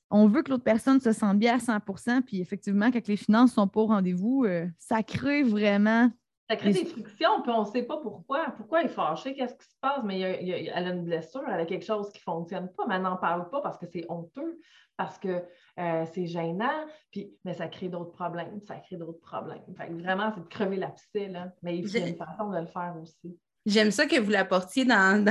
on 0.10 0.28
veut 0.28 0.42
que 0.42 0.50
l'autre 0.50 0.64
personne 0.64 1.00
se 1.00 1.12
sente 1.12 1.38
bien 1.38 1.56
à 1.56 1.60
100% 1.60 2.24
Puis 2.24 2.42
effectivement, 2.42 2.90
quand 2.90 3.08
les 3.08 3.16
finances 3.16 3.54
sont 3.54 3.68
pas 3.68 3.82
au 3.82 3.86
rendez-vous, 3.86 4.46
euh, 4.46 4.68
ça 4.80 5.04
crée 5.04 5.44
vraiment 5.44 6.12
ça 6.52 6.58
crée 6.58 6.74
des 6.74 6.86
frictions, 6.86 7.42
puis 7.42 7.52
on 7.52 7.62
ne 7.62 7.66
sait 7.66 7.84
pas 7.84 7.98
pourquoi. 7.98 8.52
Pourquoi 8.58 8.82
elle 8.82 8.88
est 8.88 8.90
fâchée? 8.90 9.34
Qu'est-ce 9.34 9.56
qui 9.56 9.66
se 9.66 9.76
passe? 9.80 10.04
Mais 10.04 10.20
elle 10.20 10.88
a 10.88 10.90
une 10.90 11.06
blessure, 11.06 11.44
elle 11.48 11.62
a 11.62 11.66
quelque 11.66 11.86
chose 11.86 12.12
qui 12.12 12.20
ne 12.20 12.24
fonctionne 12.24 12.70
pas, 12.74 12.86
mais 12.88 12.96
elle 12.96 13.04
n'en 13.04 13.16
parle 13.16 13.50
pas 13.50 13.62
parce 13.62 13.78
que 13.78 13.86
c'est 13.86 14.06
honteux, 14.10 14.60
parce 14.98 15.18
que 15.18 15.46
euh, 15.80 16.06
c'est 16.12 16.26
gênant, 16.26 16.86
puis 17.10 17.34
mais 17.46 17.54
ça 17.54 17.70
crée 17.70 17.88
d'autres 17.88 18.12
problèmes, 18.12 18.60
ça 18.68 18.76
crée 18.80 18.98
d'autres 18.98 19.22
problèmes. 19.22 19.62
vraiment, 19.92 20.32
c'est 20.36 20.42
de 20.42 20.48
crever 20.48 20.76
la 20.76 20.94
là. 21.30 21.54
mais 21.64 21.78
il 21.78 21.88
y 21.88 21.98
a 21.98 22.08
une 22.08 22.18
façon 22.18 22.50
de 22.50 22.60
le 22.60 22.68
faire 22.68 22.96
aussi. 23.02 23.40
J'aime 23.68 23.92
ça 23.92 24.08
que 24.08 24.20
vous 24.20 24.32
l'apportiez 24.32 24.86
dans, 24.86 25.24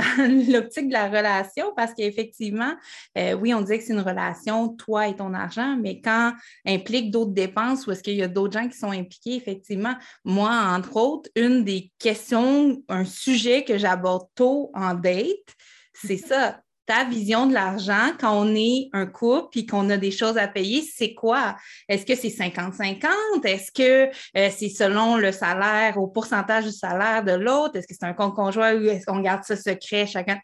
l'optique 0.51 0.87
de 0.87 0.93
la 0.93 1.07
relation 1.07 1.73
parce 1.75 1.93
qu'effectivement, 1.93 2.73
euh, 3.17 3.33
oui, 3.33 3.53
on 3.53 3.61
disait 3.61 3.79
que 3.79 3.83
c'est 3.83 3.93
une 3.93 3.99
relation, 3.99 4.69
toi 4.69 5.07
et 5.07 5.15
ton 5.15 5.33
argent, 5.33 5.77
mais 5.77 5.99
quand 6.01 6.33
implique 6.65 7.11
d'autres 7.11 7.33
dépenses 7.33 7.87
ou 7.87 7.91
est-ce 7.91 8.03
qu'il 8.03 8.15
y 8.15 8.23
a 8.23 8.27
d'autres 8.27 8.57
gens 8.59 8.67
qui 8.67 8.77
sont 8.77 8.91
impliqués, 8.91 9.35
effectivement, 9.35 9.95
moi, 10.23 10.51
entre 10.75 10.95
autres, 10.97 11.29
une 11.35 11.63
des 11.63 11.91
questions, 11.99 12.81
un 12.87 13.05
sujet 13.05 13.63
que 13.63 13.77
j'aborde 13.77 14.27
tôt 14.35 14.71
en 14.73 14.93
date, 14.93 15.55
c'est 15.93 16.17
ça 16.17 16.61
ta 16.91 17.05
vision 17.05 17.47
de 17.47 17.53
l'argent 17.53 18.11
quand 18.19 18.37
on 18.37 18.53
est 18.53 18.89
un 18.91 19.05
couple 19.05 19.59
et 19.59 19.65
qu'on 19.65 19.89
a 19.89 19.95
des 19.95 20.11
choses 20.11 20.37
à 20.37 20.49
payer, 20.49 20.81
c'est 20.81 21.13
quoi? 21.13 21.55
Est-ce 21.87 22.05
que 22.05 22.15
c'est 22.15 22.27
50-50? 22.27 23.45
Est-ce 23.45 23.71
que 23.71 24.09
euh, 24.37 24.49
c'est 24.51 24.67
selon 24.67 25.15
le 25.15 25.31
salaire, 25.31 25.97
au 25.97 26.07
pourcentage 26.07 26.65
du 26.65 26.71
salaire 26.73 27.23
de 27.23 27.31
l'autre? 27.31 27.77
Est-ce 27.77 27.87
que 27.87 27.93
c'est 27.97 28.05
un 28.05 28.11
compte 28.11 28.35
conjoint 28.35 28.75
ou 28.75 28.83
est-ce 28.87 29.05
qu'on 29.05 29.21
garde 29.21 29.45
ça 29.45 29.55
secret 29.55 30.05
chacun? 30.05 30.37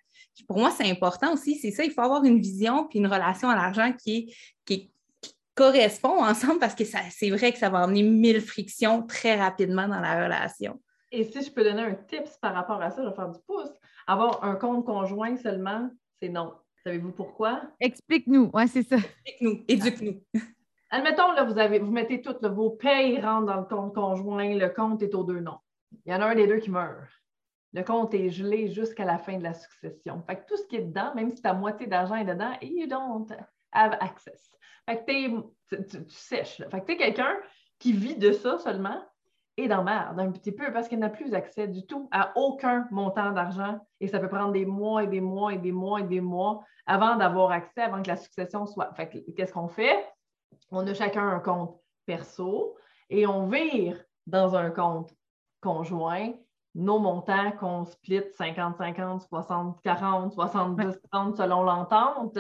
Pour 0.48 0.60
moi, 0.60 0.72
c'est 0.72 0.90
important 0.90 1.34
aussi, 1.34 1.60
c'est 1.60 1.72
ça, 1.72 1.84
il 1.84 1.92
faut 1.92 2.00
avoir 2.00 2.24
une 2.24 2.40
vision 2.40 2.88
puis 2.88 3.00
une 3.00 3.08
relation 3.08 3.50
à 3.50 3.56
l'argent 3.56 3.92
qui, 3.92 4.34
qui, 4.64 4.90
correspond 5.54 6.24
ensemble 6.24 6.60
parce 6.60 6.76
que 6.76 6.84
c'est 6.86 7.30
vrai 7.32 7.52
que 7.52 7.58
ça 7.58 7.70
va 7.70 7.80
amener 7.80 8.04
mille 8.04 8.40
frictions 8.40 9.02
très 9.02 9.36
rapidement 9.36 9.88
dans 9.88 10.00
la 10.00 10.24
relation. 10.24 10.80
Et 11.12 11.26
si 11.26 11.42
je 11.42 11.52
peux 11.52 11.64
donner 11.64 11.82
un 11.82 11.96
tips 11.96 12.38
par 12.42 12.54
rapport 12.54 12.82
à 12.82 12.92
ça, 12.92 13.02
je 13.04 13.10
vais 13.10 13.16
faire 13.16 13.30
du 13.30 13.40
pouce. 13.46 13.72
Avoir 14.06 14.44
un 14.46 14.56
compte 14.56 14.86
conjoint 14.86 15.36
seulement, 15.36 15.90
c'est 16.22 16.30
non. 16.30 16.54
Savez-vous 16.84 17.12
pourquoi? 17.12 17.64
Explique-nous. 17.80 18.50
Oui, 18.54 18.68
c'est 18.68 18.84
ça. 18.84 18.96
Explique-nous. 18.96 19.64
Éduque-nous. 19.68 20.22
Admettons, 20.90 21.34
là, 21.34 21.44
vous, 21.44 21.60
avez, 21.60 21.80
vous 21.80 21.92
mettez 21.92 22.22
toutes 22.22 22.46
vos 22.46 22.70
payes 22.70 23.20
rentrent 23.20 23.48
dans 23.48 23.58
le 23.58 23.66
compte 23.66 23.94
conjoint, 23.94 24.56
le 24.56 24.70
compte 24.70 25.04
est 25.04 25.14
aux 25.14 25.24
deux 25.24 25.42
noms. 25.42 25.60
Il 26.06 26.14
y 26.14 26.16
en 26.16 26.22
a 26.22 26.28
un 26.28 26.36
des 26.36 26.48
deux 26.48 26.60
qui 26.60 26.72
meurt. 26.72 27.10
Le 27.74 27.84
compte 27.84 28.14
est 28.14 28.30
gelé 28.30 28.70
jusqu'à 28.70 29.04
la 29.04 29.18
fin 29.18 29.38
de 29.38 29.44
la 29.44 29.54
succession. 29.54 30.24
Fait 30.26 30.38
que 30.38 30.46
tout 30.48 30.56
ce 30.56 30.66
qui 30.68 30.78
est 30.78 30.84
dedans, 30.84 31.14
même 31.14 31.30
si 31.30 31.42
ta 31.42 31.54
moitié 31.54 31.88
d'argent 31.88 32.16
est 32.16 32.26
dedans, 32.26 32.54
you 32.62 32.88
don't 32.88 33.28
have 33.74 33.98
access. 34.00 34.50
Fait 34.88 35.04
que 35.04 35.42
tu, 35.70 36.06
sèches. 36.08 36.64
Fait 36.72 36.82
que 36.82 36.86
tu 36.86 36.92
es 36.94 36.98
quelqu'un 36.98 37.36
qui 37.78 37.92
vit 37.92 38.16
de 38.16 38.32
ça 38.32 38.58
seulement 38.58 39.04
et 39.58 39.67
dans 39.67 39.84
merde 39.84 40.20
un 40.20 40.32
petit 40.32 40.52
peu 40.52 40.72
parce 40.72 40.88
qu'il 40.88 41.00
n'a 41.00 41.10
plus 41.10 41.34
accès 41.34 41.67
du 41.67 41.86
tout 41.86 42.08
à 42.12 42.32
aucun 42.36 42.88
montant 42.91 43.32
d'argent 43.32 43.80
et 44.00 44.08
ça 44.08 44.20
peut 44.20 44.30
prendre 44.30 44.54
des 44.54 44.65
mois 44.65 45.04
et 45.04 45.08
des 45.08 45.22
mois 45.22 45.54
et 45.54 45.58
des 45.58 45.72
mois 45.72 46.00
et 46.00 46.04
des 46.04 46.22
mois 46.22 46.63
avant 46.86 47.15
d'avoir 47.15 47.52
accès, 47.52 47.82
avant 47.82 48.02
que 48.02 48.08
la 48.08 48.15
succession 48.15 48.65
soit. 48.65 48.93
Fait 48.93 49.10
qu'est-ce 49.36 49.52
qu'on 49.52 49.67
fait? 49.67 50.08
On 50.72 50.86
a 50.88 50.93
chacun 50.93 51.28
un 51.28 51.39
compte 51.39 51.76
perso 52.06 52.78
et 53.10 53.26
on 53.26 53.48
vire 53.48 54.02
dans 54.28 54.56
un 54.56 54.70
compte 54.70 55.13
conjoint 55.62 56.32
nos 56.76 57.00
montants 57.00 57.52
qu'on 57.54 57.86
split 57.86 58.24
50-50, 58.39 59.28
60-40, 59.28 60.36
70-30 60.36 61.36
selon 61.36 61.63
l'entente. 61.63 62.38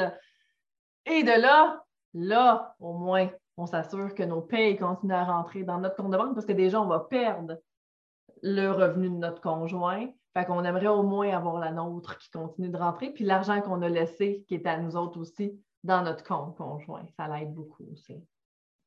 Et 1.07 1.23
de 1.23 1.41
là, 1.41 1.83
là, 2.13 2.75
au 2.79 2.93
moins, 2.93 3.29
on 3.57 3.65
s'assure 3.65 4.13
que 4.13 4.23
nos 4.23 4.41
payes 4.41 4.77
continuent 4.77 5.13
à 5.13 5.25
rentrer 5.25 5.63
dans 5.63 5.79
notre 5.79 5.95
compte 5.95 6.11
de 6.11 6.17
banque 6.17 6.35
parce 6.35 6.45
que 6.45 6.53
déjà, 6.53 6.79
on 6.81 6.87
va 6.87 6.99
perdre 6.99 7.57
le 8.43 8.69
revenu 8.69 9.09
de 9.09 9.15
notre 9.15 9.41
conjoint. 9.41 10.07
Fait 10.35 10.45
qu'on 10.45 10.63
aimerait 10.63 10.87
au 10.87 11.01
moins 11.01 11.35
avoir 11.35 11.59
la 11.59 11.71
nôtre 11.71 12.17
qui 12.19 12.29
continue 12.29 12.69
de 12.69 12.77
rentrer, 12.77 13.09
puis 13.09 13.23
l'argent 13.23 13.59
qu'on 13.61 13.81
a 13.81 13.89
laissé, 13.89 14.45
qui 14.47 14.53
est 14.53 14.67
à 14.67 14.77
nous 14.77 14.95
autres 14.95 15.19
aussi, 15.19 15.59
dans 15.83 16.03
notre 16.03 16.23
compte 16.23 16.55
conjoint. 16.55 17.03
Ça 17.17 17.27
l'aide 17.27 17.53
beaucoup 17.53 17.83
aussi. 17.91 18.23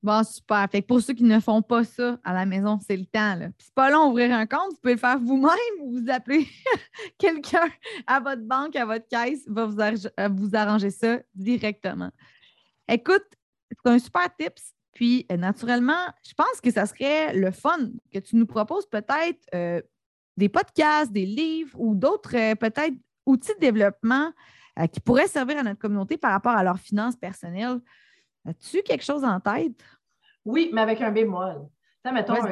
Bon, 0.02 0.22
super. 0.22 0.66
Fait 0.70 0.80
que 0.80 0.86
pour 0.86 1.00
ceux 1.02 1.12
qui 1.12 1.24
ne 1.24 1.40
font 1.40 1.60
pas 1.60 1.84
ça 1.84 2.18
à 2.24 2.32
la 2.32 2.46
maison, 2.46 2.78
c'est 2.86 2.96
le 2.96 3.04
temps. 3.04 3.34
Là. 3.34 3.48
Puis 3.48 3.66
c'est 3.66 3.74
pas 3.74 3.90
long 3.90 4.08
d'ouvrir 4.08 4.32
un 4.32 4.46
compte, 4.46 4.70
vous 4.70 4.78
pouvez 4.80 4.94
le 4.94 5.00
faire 5.00 5.18
vous-même 5.18 5.80
ou 5.82 5.98
vous 5.98 6.10
appelez 6.10 6.46
quelqu'un 7.18 7.68
à 8.06 8.20
votre 8.20 8.42
banque, 8.42 8.76
à 8.76 8.86
votre 8.86 9.06
caisse, 9.08 9.46
va 9.46 9.66
vous, 9.66 9.80
euh, 9.80 10.28
vous 10.30 10.54
arranger 10.54 10.90
ça 10.90 11.18
directement. 11.34 12.10
Écoute, 12.88 13.26
un 13.84 13.98
super 13.98 14.34
tips. 14.36 14.74
Puis, 14.92 15.26
euh, 15.30 15.36
naturellement, 15.36 16.06
je 16.26 16.34
pense 16.34 16.60
que 16.62 16.70
ça 16.70 16.86
serait 16.86 17.32
le 17.34 17.50
fun 17.50 17.90
que 18.12 18.18
tu 18.18 18.36
nous 18.36 18.46
proposes 18.46 18.86
peut-être 18.86 19.40
euh, 19.54 19.80
des 20.36 20.48
podcasts, 20.48 21.12
des 21.12 21.26
livres 21.26 21.78
ou 21.80 21.94
d'autres, 21.94 22.36
euh, 22.36 22.54
peut-être, 22.54 22.94
outils 23.26 23.54
de 23.54 23.60
développement 23.60 24.32
qui 24.92 25.00
pourraient 25.00 25.26
servir 25.26 25.58
à 25.58 25.62
notre 25.62 25.78
communauté 25.78 26.16
par 26.16 26.32
rapport 26.32 26.52
à 26.52 26.64
leurs 26.64 26.78
finances 26.78 27.14
personnelles. 27.14 27.80
As-tu 28.48 28.82
quelque 28.82 29.04
chose 29.04 29.24
en 29.24 29.38
tête? 29.38 29.84
Oui, 30.44 30.70
mais 30.72 30.80
avec 30.80 31.02
un 31.02 31.10
bémol. 31.10 31.68
Ça, 32.02 32.12
mettons, 32.12 32.32
un, 32.32 32.46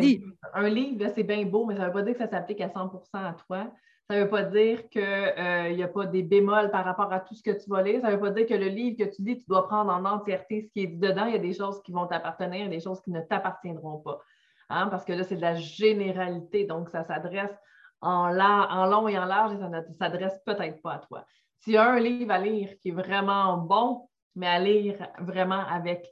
un, 0.52 0.68
livre, 0.68 1.10
c'est 1.14 1.22
bien 1.22 1.44
beau, 1.46 1.64
mais 1.64 1.74
ça 1.74 1.82
ne 1.82 1.86
veut 1.86 1.92
pas 1.92 2.02
dire 2.02 2.12
que 2.12 2.18
ça 2.18 2.28
s'applique 2.28 2.60
à 2.60 2.68
100% 2.68 3.00
à 3.14 3.32
toi. 3.32 3.72
Ça 4.10 4.16
ne 4.16 4.22
veut 4.22 4.30
pas 4.30 4.42
dire 4.42 4.88
qu'il 4.88 5.02
euh, 5.02 5.74
n'y 5.74 5.82
a 5.82 5.88
pas 5.88 6.06
des 6.06 6.22
bémols 6.22 6.70
par 6.70 6.82
rapport 6.82 7.12
à 7.12 7.20
tout 7.20 7.34
ce 7.34 7.42
que 7.42 7.50
tu 7.50 7.68
vas 7.68 7.82
lire. 7.82 8.00
Ça 8.00 8.08
ne 8.08 8.14
veut 8.14 8.20
pas 8.20 8.30
dire 8.30 8.46
que 8.46 8.54
le 8.54 8.68
livre 8.68 8.96
que 8.96 9.14
tu 9.14 9.20
lis, 9.20 9.36
tu 9.36 9.44
dois 9.46 9.68
prendre 9.68 9.92
en 9.92 10.02
entièreté 10.06 10.62
ce 10.62 10.72
qui 10.72 10.84
est 10.84 10.86
dit 10.86 10.96
dedans. 10.96 11.26
Il 11.26 11.32
y 11.32 11.36
a 11.36 11.40
des 11.40 11.52
choses 11.52 11.82
qui 11.82 11.92
vont 11.92 12.06
t'appartenir 12.06 12.64
et 12.64 12.68
des 12.70 12.80
choses 12.80 13.02
qui 13.02 13.10
ne 13.10 13.20
t'appartiendront 13.20 13.98
pas. 13.98 14.18
Hein, 14.70 14.88
parce 14.88 15.04
que 15.04 15.12
là, 15.12 15.24
c'est 15.24 15.36
de 15.36 15.42
la 15.42 15.56
généralité. 15.56 16.64
Donc, 16.64 16.88
ça 16.88 17.04
s'adresse 17.04 17.54
en, 18.00 18.34
en, 18.34 18.86
long 18.86 19.08
et 19.08 19.18
en 19.18 19.26
large 19.26 19.52
et 19.52 19.58
ça 19.58 19.68
ne 19.68 19.82
s'adresse 19.98 20.40
peut-être 20.46 20.80
pas 20.80 20.94
à 20.94 20.98
toi. 21.00 21.26
S'il 21.60 21.74
y 21.74 21.76
a 21.76 21.90
un 21.90 22.00
livre 22.00 22.32
à 22.32 22.38
lire 22.38 22.70
qui 22.80 22.88
est 22.88 22.92
vraiment 22.92 23.58
bon, 23.58 24.08
mais 24.36 24.46
à 24.46 24.58
lire 24.58 24.96
vraiment 25.18 25.66
avec 25.66 26.06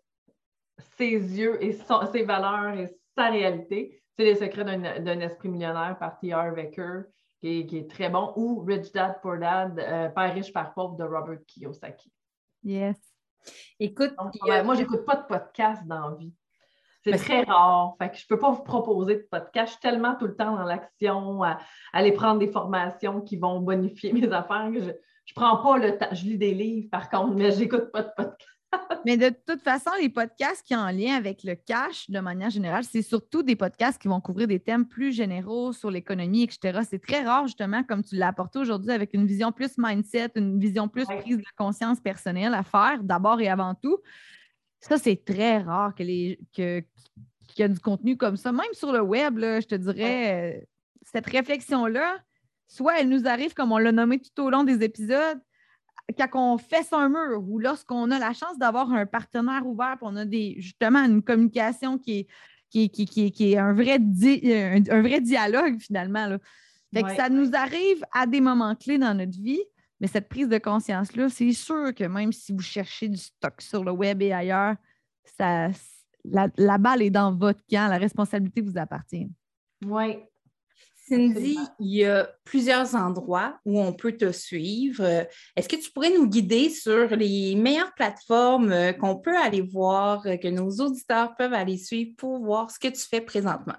ses 0.98 1.12
yeux 1.12 1.64
et 1.64 1.72
ses 2.12 2.24
valeurs 2.24 2.78
et 2.78 2.94
sa 3.16 3.30
réalité, 3.30 4.02
c'est 4.18 4.24
Les 4.24 4.34
secrets 4.34 4.64
d'un 4.64 5.20
esprit 5.20 5.48
millionnaire 5.48 5.96
par 5.98 6.18
T.R. 6.18 6.52
Wecker 6.54 7.04
qui 7.40 7.76
est, 7.76 7.90
très 7.90 8.08
bon, 8.08 8.32
ou 8.36 8.64
Rich 8.64 8.92
Dad 8.92 9.20
Poor 9.20 9.38
Dad, 9.38 9.78
euh, 9.78 10.08
Père 10.08 10.34
riche, 10.34 10.52
Père 10.52 10.72
pauvre 10.74 10.96
de 10.96 11.04
Robert 11.04 11.38
Kiyosaki. 11.46 12.10
Yes. 12.62 12.96
Écoute, 13.78 14.14
moi, 14.18 14.74
je 14.74 14.80
n'écoute 14.80 15.04
pas 15.04 15.16
de 15.16 15.26
podcast 15.26 15.82
dans 15.86 16.10
la 16.10 16.16
vie. 16.16 16.32
C'est 17.04 17.18
très 17.18 17.42
rare. 17.44 17.94
Fait 17.98 18.10
que 18.10 18.16
je 18.16 18.24
ne 18.24 18.28
peux 18.28 18.38
pas 18.38 18.50
vous 18.50 18.64
proposer 18.64 19.16
de 19.16 19.28
podcast. 19.30 19.68
Je 19.68 19.72
suis 19.72 19.80
tellement 19.80 20.16
tout 20.16 20.26
le 20.26 20.34
temps 20.34 20.56
dans 20.56 20.64
l'action, 20.64 21.42
à, 21.44 21.58
aller 21.92 22.10
prendre 22.10 22.40
des 22.40 22.50
formations 22.50 23.20
qui 23.20 23.36
vont 23.36 23.60
bonifier 23.60 24.12
mes 24.12 24.30
affaires. 24.32 24.72
je 24.74 24.90
ne 24.90 24.92
prends 25.34 25.58
pas 25.58 25.78
le 25.78 25.96
temps. 25.96 26.08
Je 26.12 26.24
lis 26.24 26.38
des 26.38 26.52
livres, 26.52 26.88
par 26.90 27.08
contre, 27.08 27.34
mais 27.34 27.52
je 27.52 27.60
n'écoute 27.60 27.92
pas 27.92 28.02
de 28.02 28.10
podcast. 28.16 28.55
Mais 29.06 29.16
de 29.16 29.28
toute 29.46 29.62
façon, 29.62 29.90
les 30.00 30.08
podcasts 30.08 30.66
qui 30.66 30.74
ont 30.74 30.80
en 30.80 30.90
lien 30.90 31.14
avec 31.14 31.44
le 31.44 31.54
cash, 31.54 32.10
de 32.10 32.18
manière 32.18 32.50
générale, 32.50 32.82
c'est 32.82 33.02
surtout 33.02 33.44
des 33.44 33.54
podcasts 33.54 34.02
qui 34.02 34.08
vont 34.08 34.20
couvrir 34.20 34.48
des 34.48 34.58
thèmes 34.58 34.84
plus 34.84 35.12
généraux 35.12 35.72
sur 35.72 35.92
l'économie, 35.92 36.42
etc. 36.42 36.80
C'est 36.90 36.98
très 36.98 37.22
rare, 37.22 37.46
justement, 37.46 37.84
comme 37.84 38.02
tu 38.02 38.16
l'as 38.16 38.26
apporté 38.26 38.58
aujourd'hui, 38.58 38.90
avec 38.90 39.14
une 39.14 39.24
vision 39.24 39.52
plus 39.52 39.78
mindset, 39.78 40.32
une 40.34 40.58
vision 40.58 40.88
plus 40.88 41.04
prise 41.04 41.36
de 41.36 41.44
conscience 41.56 42.00
personnelle 42.00 42.52
à 42.52 42.64
faire, 42.64 43.04
d'abord 43.04 43.40
et 43.40 43.48
avant 43.48 43.76
tout. 43.76 43.98
Ça, 44.80 44.98
c'est 44.98 45.24
très 45.24 45.58
rare 45.58 45.94
que 45.94 46.02
les, 46.02 46.40
que, 46.52 46.80
qu'il 47.46 47.60
y 47.60 47.62
a 47.62 47.68
du 47.68 47.78
contenu 47.78 48.16
comme 48.16 48.36
ça. 48.36 48.50
Même 48.50 48.66
sur 48.72 48.90
le 48.90 49.02
web, 49.02 49.38
je 49.38 49.66
te 49.68 49.76
dirais, 49.76 50.56
euh, 50.56 50.64
cette 51.02 51.26
réflexion-là, 51.26 52.18
soit 52.66 52.98
elle 52.98 53.08
nous 53.08 53.28
arrive 53.28 53.54
comme 53.54 53.70
on 53.70 53.78
l'a 53.78 53.92
nommé 53.92 54.18
tout 54.18 54.42
au 54.42 54.50
long 54.50 54.64
des 54.64 54.82
épisodes, 54.82 55.38
quand 56.14 56.54
on 56.54 56.58
fait 56.58 56.86
un 56.92 57.08
mur 57.08 57.42
ou 57.48 57.58
lorsqu'on 57.58 58.10
a 58.10 58.18
la 58.18 58.32
chance 58.32 58.58
d'avoir 58.58 58.92
un 58.92 59.06
partenaire 59.06 59.66
ouvert, 59.66 59.96
on 60.02 60.16
a 60.16 60.24
des, 60.24 60.56
justement 60.58 61.00
une 61.00 61.22
communication 61.22 61.98
qui 61.98 62.20
est, 62.20 62.26
qui, 62.70 62.90
qui, 62.90 63.32
qui, 63.32 63.52
est 63.52 63.58
un, 63.58 63.72
vrai 63.72 63.98
un, 63.98 65.02
vrai 65.02 65.20
dialogue 65.20 65.78
finalement. 65.80 66.36
ça 67.16 67.28
nous 67.28 67.50
arrive 67.54 68.04
à 68.12 68.26
des 68.26 68.40
moments 68.40 68.74
clés 68.74 68.98
dans 68.98 69.14
notre 69.14 69.38
vie, 69.40 69.62
mais 70.00 70.06
cette 70.06 70.28
prise 70.28 70.48
de 70.48 70.58
conscience-là, 70.58 71.28
c'est 71.28 71.52
sûr 71.52 71.94
que 71.94 72.04
même 72.04 72.32
si 72.32 72.52
vous 72.52 72.60
cherchez 72.60 73.08
du 73.08 73.16
stock 73.16 73.60
sur 73.60 73.82
le 73.82 73.92
web 73.92 74.20
et 74.22 74.32
ailleurs, 74.32 74.76
ça, 75.38 75.68
la, 76.24 76.48
la 76.56 76.78
balle 76.78 77.02
est 77.02 77.10
dans 77.10 77.34
votre 77.34 77.62
camp, 77.68 77.88
la 77.88 77.98
responsabilité 77.98 78.60
vous 78.60 78.76
appartient. 78.76 79.28
Oui, 79.84 80.18
Cindy, 81.08 81.56
il 81.78 81.98
y 81.98 82.04
a 82.04 82.28
plusieurs 82.44 82.96
endroits 82.96 83.60
où 83.64 83.80
on 83.80 83.92
peut 83.92 84.16
te 84.16 84.32
suivre. 84.32 85.04
Est-ce 85.54 85.68
que 85.68 85.76
tu 85.76 85.92
pourrais 85.92 86.10
nous 86.10 86.26
guider 86.26 86.68
sur 86.68 87.14
les 87.14 87.54
meilleures 87.54 87.94
plateformes 87.94 88.72
euh, 88.72 88.92
qu'on 88.92 89.16
peut 89.16 89.36
aller 89.36 89.60
voir, 89.60 90.26
euh, 90.26 90.36
que 90.36 90.48
nos 90.48 90.68
auditeurs 90.68 91.36
peuvent 91.36 91.52
aller 91.52 91.76
suivre 91.76 92.16
pour 92.18 92.40
voir 92.40 92.72
ce 92.72 92.80
que 92.80 92.88
tu 92.88 93.00
fais 93.00 93.20
présentement? 93.20 93.76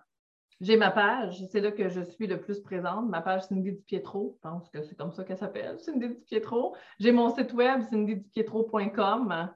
J'ai 0.62 0.78
ma 0.78 0.90
page, 0.90 1.44
c'est 1.52 1.60
là 1.60 1.72
que 1.72 1.90
je 1.90 2.02
suis 2.02 2.28
le 2.28 2.40
plus 2.40 2.62
présente, 2.62 3.10
ma 3.10 3.22
page 3.22 3.44
Cindy 3.44 3.74
Pietro, 3.74 4.38
je 4.38 4.50
pense 4.50 4.70
que 4.70 4.82
c'est 4.82 4.98
comme 4.98 5.12
ça 5.12 5.24
qu'elle 5.24 5.38
s'appelle, 5.38 5.78
Cindy 5.80 6.10
Pietro. 6.26 6.76
J'ai 7.00 7.12
mon 7.12 7.36
site 7.36 7.54
web, 7.54 7.82
cindydupietro.com. 7.90 9.50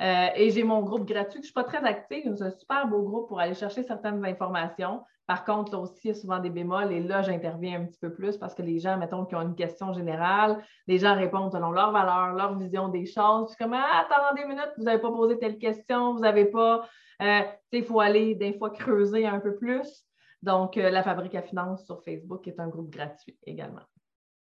Euh, 0.00 0.26
et 0.34 0.50
j'ai 0.50 0.64
mon 0.64 0.82
groupe 0.82 1.06
gratuit, 1.06 1.34
je 1.34 1.38
ne 1.38 1.44
suis 1.44 1.52
pas 1.52 1.64
très 1.64 1.84
active, 1.84 2.34
c'est 2.36 2.44
un 2.44 2.50
super 2.50 2.88
beau 2.88 3.02
groupe 3.02 3.28
pour 3.28 3.38
aller 3.38 3.54
chercher 3.54 3.82
certaines 3.82 4.24
informations. 4.24 5.02
Par 5.26 5.44
contre, 5.44 5.72
là 5.72 5.78
aussi, 5.78 6.00
il 6.04 6.08
y 6.08 6.10
a 6.10 6.14
souvent 6.14 6.40
des 6.40 6.50
bémols 6.50 6.92
et 6.92 7.00
là, 7.00 7.22
j'interviens 7.22 7.80
un 7.80 7.86
petit 7.86 7.98
peu 7.98 8.12
plus 8.12 8.36
parce 8.36 8.54
que 8.54 8.62
les 8.62 8.80
gens, 8.80 8.98
mettons, 8.98 9.24
qui 9.24 9.34
ont 9.36 9.42
une 9.42 9.54
question 9.54 9.92
générale, 9.92 10.62
les 10.86 10.98
gens 10.98 11.14
répondent 11.14 11.52
selon 11.52 11.70
leurs 11.70 11.92
valeurs, 11.92 12.34
leur 12.34 12.58
vision 12.58 12.88
des 12.88 13.06
choses. 13.06 13.48
Je 13.48 13.54
suis 13.54 13.64
comme, 13.64 13.74
ah, 13.74 14.04
attendez 14.04 14.42
une 14.42 14.48
minute, 14.48 14.72
vous 14.76 14.84
n'avez 14.84 15.00
pas 15.00 15.10
posé 15.10 15.38
telle 15.38 15.58
question, 15.58 16.14
vous 16.14 16.20
n'avez 16.20 16.46
pas. 16.46 16.88
Euh, 17.22 17.40
il 17.70 17.84
faut 17.84 18.00
aller 18.00 18.34
des 18.34 18.58
fois 18.58 18.70
creuser 18.70 19.26
un 19.26 19.38
peu 19.38 19.54
plus. 19.54 20.04
Donc, 20.42 20.76
euh, 20.76 20.90
la 20.90 21.04
Fabrique 21.04 21.36
à 21.36 21.42
Finance 21.42 21.86
sur 21.86 22.02
Facebook 22.02 22.46
est 22.48 22.58
un 22.58 22.68
groupe 22.68 22.90
gratuit 22.90 23.38
également. 23.46 23.82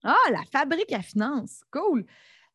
Ah, 0.04 0.16
la 0.32 0.44
Fabrique 0.50 0.94
à 0.94 1.02
Finance, 1.02 1.62
cool. 1.72 2.06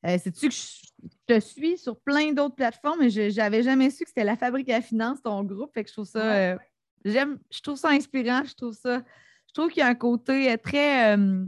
Euh, 0.07 0.19
Sais-tu 0.19 0.49
que 0.49 0.55
je 0.55 1.09
te 1.27 1.41
suis 1.41 1.79
sur 1.79 2.01
plein 2.01 2.33
d'autres 2.33 2.55
plateformes, 2.55 3.01
mais 3.01 3.11
je 3.11 3.37
n'avais 3.37 3.63
jamais 3.63 3.91
su 3.91 4.05
que 4.05 4.09
c'était 4.09 4.25
la 4.25 4.37
Fabrique 4.37 4.71
à 4.71 4.81
Finance, 4.81 5.23
ton 5.23 5.43
groupe. 5.45 5.73
Fait 5.75 5.85
que 5.85 5.89
je 5.89 5.95
trouve 5.95 6.07
ça. 6.07 6.33
Euh, 6.33 6.57
j'aime, 7.05 7.39
je 7.51 7.61
trouve 7.61 7.77
ça 7.77 7.91
inspirant, 7.91 8.43
je 8.45 8.55
trouve 8.55 8.75
ça, 8.75 9.03
je 9.49 9.53
trouve 9.55 9.71
qu'il 9.71 9.81
y 9.81 9.83
a 9.83 9.89
un 9.89 9.95
côté 9.95 10.53
euh, 10.53 10.57
très, 10.57 11.17
euh, 11.17 11.45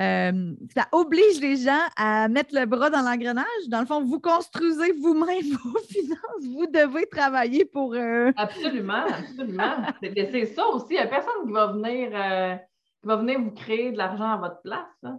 euh, 0.00 0.54
ça 0.74 0.88
oblige 0.92 1.40
les 1.40 1.56
gens 1.56 1.82
à 1.96 2.28
mettre 2.28 2.54
le 2.54 2.66
bras 2.66 2.90
dans 2.90 3.02
l'engrenage. 3.02 3.68
Dans 3.68 3.80
le 3.80 3.86
fond, 3.86 4.02
vous 4.04 4.20
construisez 4.20 4.92
vous-même 4.92 5.42
vos 5.64 5.78
finances, 5.80 6.44
vous 6.52 6.66
devez 6.66 7.06
travailler 7.06 7.64
pour. 7.64 7.94
Absolument, 8.36 9.04
absolument. 9.06 9.76
c'est, 10.02 10.46
ça 10.46 10.66
aussi. 10.68 10.86
Il 10.90 10.96
n'y 10.96 10.98
a 10.98 11.06
personne 11.06 11.46
qui 11.46 11.52
va 11.52 11.66
venir. 11.68 12.10
qui 13.00 13.06
va 13.06 13.16
venir 13.16 13.40
vous 13.40 13.52
créer 13.52 13.92
de 13.92 13.98
l'argent 13.98 14.32
à 14.32 14.36
votre 14.38 14.60
place. 14.62 14.86
Hein. 15.02 15.18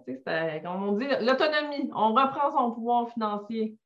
comme 0.63 0.83
on 0.83 0.91
dit, 0.93 1.07
l'autonomie. 1.21 1.89
On 1.95 2.13
reprend 2.13 2.51
son 2.51 2.71
pouvoir 2.71 3.09
financier. 3.11 3.77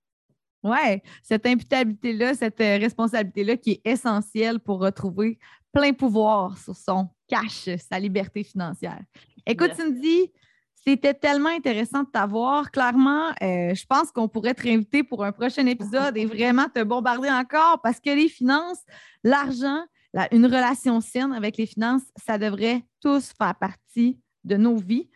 Oui, 0.66 1.00
cette 1.22 1.46
imputabilité-là, 1.46 2.34
cette 2.34 2.58
responsabilité-là 2.58 3.56
qui 3.56 3.74
est 3.74 3.82
essentielle 3.86 4.60
pour 4.60 4.80
retrouver 4.80 5.38
plein 5.72 5.94
pouvoir 5.94 6.58
sur 6.58 6.76
son 6.76 7.08
cash, 7.28 7.70
sa 7.88 8.00
liberté 8.00 8.44
financière. 8.44 9.00
Écoute, 9.46 9.76
Cindy, 9.76 10.32
c'était 10.74 11.14
tellement 11.14 11.50
intéressant 11.50 12.02
de 12.02 12.10
t'avoir. 12.10 12.72
Clairement, 12.72 13.30
euh, 13.44 13.76
je 13.76 13.86
pense 13.86 14.12
qu'on 14.12 14.28
pourrait 14.28 14.56
te 14.56 14.64
réinviter 14.64 15.04
pour 15.04 15.24
un 15.24 15.32
prochain 15.32 15.68
épisode 15.68 16.18
et 16.18 16.26
vraiment 16.26 16.66
te 16.68 16.82
bombarder 16.82 17.30
encore 17.30 17.80
parce 17.84 18.00
que 18.00 18.10
les 18.10 18.28
finances, 18.28 18.82
l'argent, 19.24 19.84
une 20.32 20.46
relation 20.46 21.00
saine 21.00 21.32
avec 21.32 21.58
les 21.58 21.68
finances, 21.68 22.04
ça 22.16 22.40
devrait 22.40 22.84
tous 23.02 23.34
faire 23.38 23.54
partie 23.54 24.20
de 24.44 24.58
nos 24.58 24.78
vies. 24.78 25.10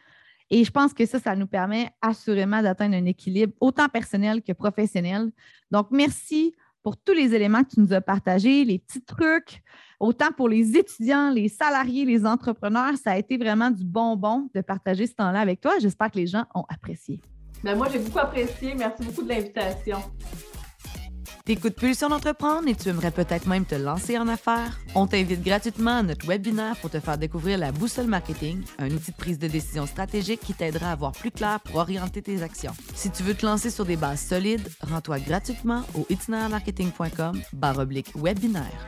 Et 0.52 0.64
je 0.64 0.72
pense 0.72 0.94
que 0.94 1.06
ça, 1.06 1.20
ça 1.20 1.36
nous 1.36 1.48
permet 1.48 1.92
assurément 2.02 2.62
d'atteindre 2.62 2.96
un 2.96 3.06
équilibre 3.06 3.54
autant 3.60 3.88
personnel 3.88 4.42
que 4.42 4.52
professionnel. 4.54 5.32
Donc, 5.72 5.88
merci 5.92 6.56
pour 6.82 6.98
tous 6.98 7.14
les 7.14 7.36
éléments 7.36 7.64
que 7.64 7.76
tu 7.76 7.80
nous 7.82 7.94
as 7.94 8.02
partagés, 8.02 8.64
les 8.64 8.80
petits 8.80 9.04
trucs, 9.04 9.62
autant 10.00 10.32
pour 10.36 10.50
les 10.50 10.78
étudiants, 10.78 11.30
les 11.30 11.50
salariés, 11.50 12.06
les 12.06 12.26
entrepreneurs. 12.26 12.96
Ça 12.98 13.12
a 13.12 13.18
été 13.18 13.38
vraiment 13.38 13.70
du 13.70 13.84
bonbon 13.84 14.50
de 14.56 14.62
partager 14.62 15.06
ce 15.06 15.14
temps-là 15.14 15.40
avec 15.40 15.62
toi. 15.62 15.74
J'espère 15.80 16.10
que 16.10 16.18
les 16.18 16.28
gens 16.28 16.46
ont 16.56 16.66
apprécié. 16.70 17.22
Ben 17.64 17.76
moi, 17.76 17.90
j'ai 17.92 18.00
beaucoup 18.00 18.20
apprécié. 18.20 18.74
Merci 18.74 19.04
beaucoup 19.04 19.24
de 19.24 19.30
l'invitation. 19.30 20.00
T'écoutes 21.50 21.74
Pulsion 21.74 22.10
d'entreprendre 22.10 22.68
et 22.68 22.76
tu 22.76 22.90
aimerais 22.90 23.10
peut-être 23.10 23.48
même 23.48 23.66
te 23.66 23.74
lancer 23.74 24.20
en 24.20 24.28
affaires? 24.28 24.80
On 24.94 25.08
t'invite 25.08 25.42
gratuitement 25.42 25.98
à 25.98 26.04
notre 26.04 26.28
webinaire 26.28 26.76
pour 26.76 26.92
te 26.92 27.00
faire 27.00 27.18
découvrir 27.18 27.58
la 27.58 27.72
boussole 27.72 28.06
marketing, 28.06 28.62
un 28.78 28.92
outil 28.92 29.10
de 29.10 29.18
prise 29.18 29.40
de 29.40 29.48
décision 29.48 29.88
stratégique 29.88 30.42
qui 30.42 30.54
t'aidera 30.54 30.92
à 30.92 30.96
voir 30.96 31.12
plus 31.12 31.32
clair 31.32 31.60
pour 31.62 31.78
orienter 31.78 32.22
tes 32.22 32.44
actions. 32.44 32.74
Si 32.94 33.10
tu 33.10 33.24
veux 33.24 33.34
te 33.34 33.48
lancer 33.48 33.72
sur 33.72 33.84
des 33.84 33.96
bases 33.96 34.22
solides, 34.22 34.70
rends-toi 34.82 35.18
gratuitement 35.22 35.82
au 35.96 36.06
itinermarketing.com 36.12 37.42
webinaire. 38.14 38.88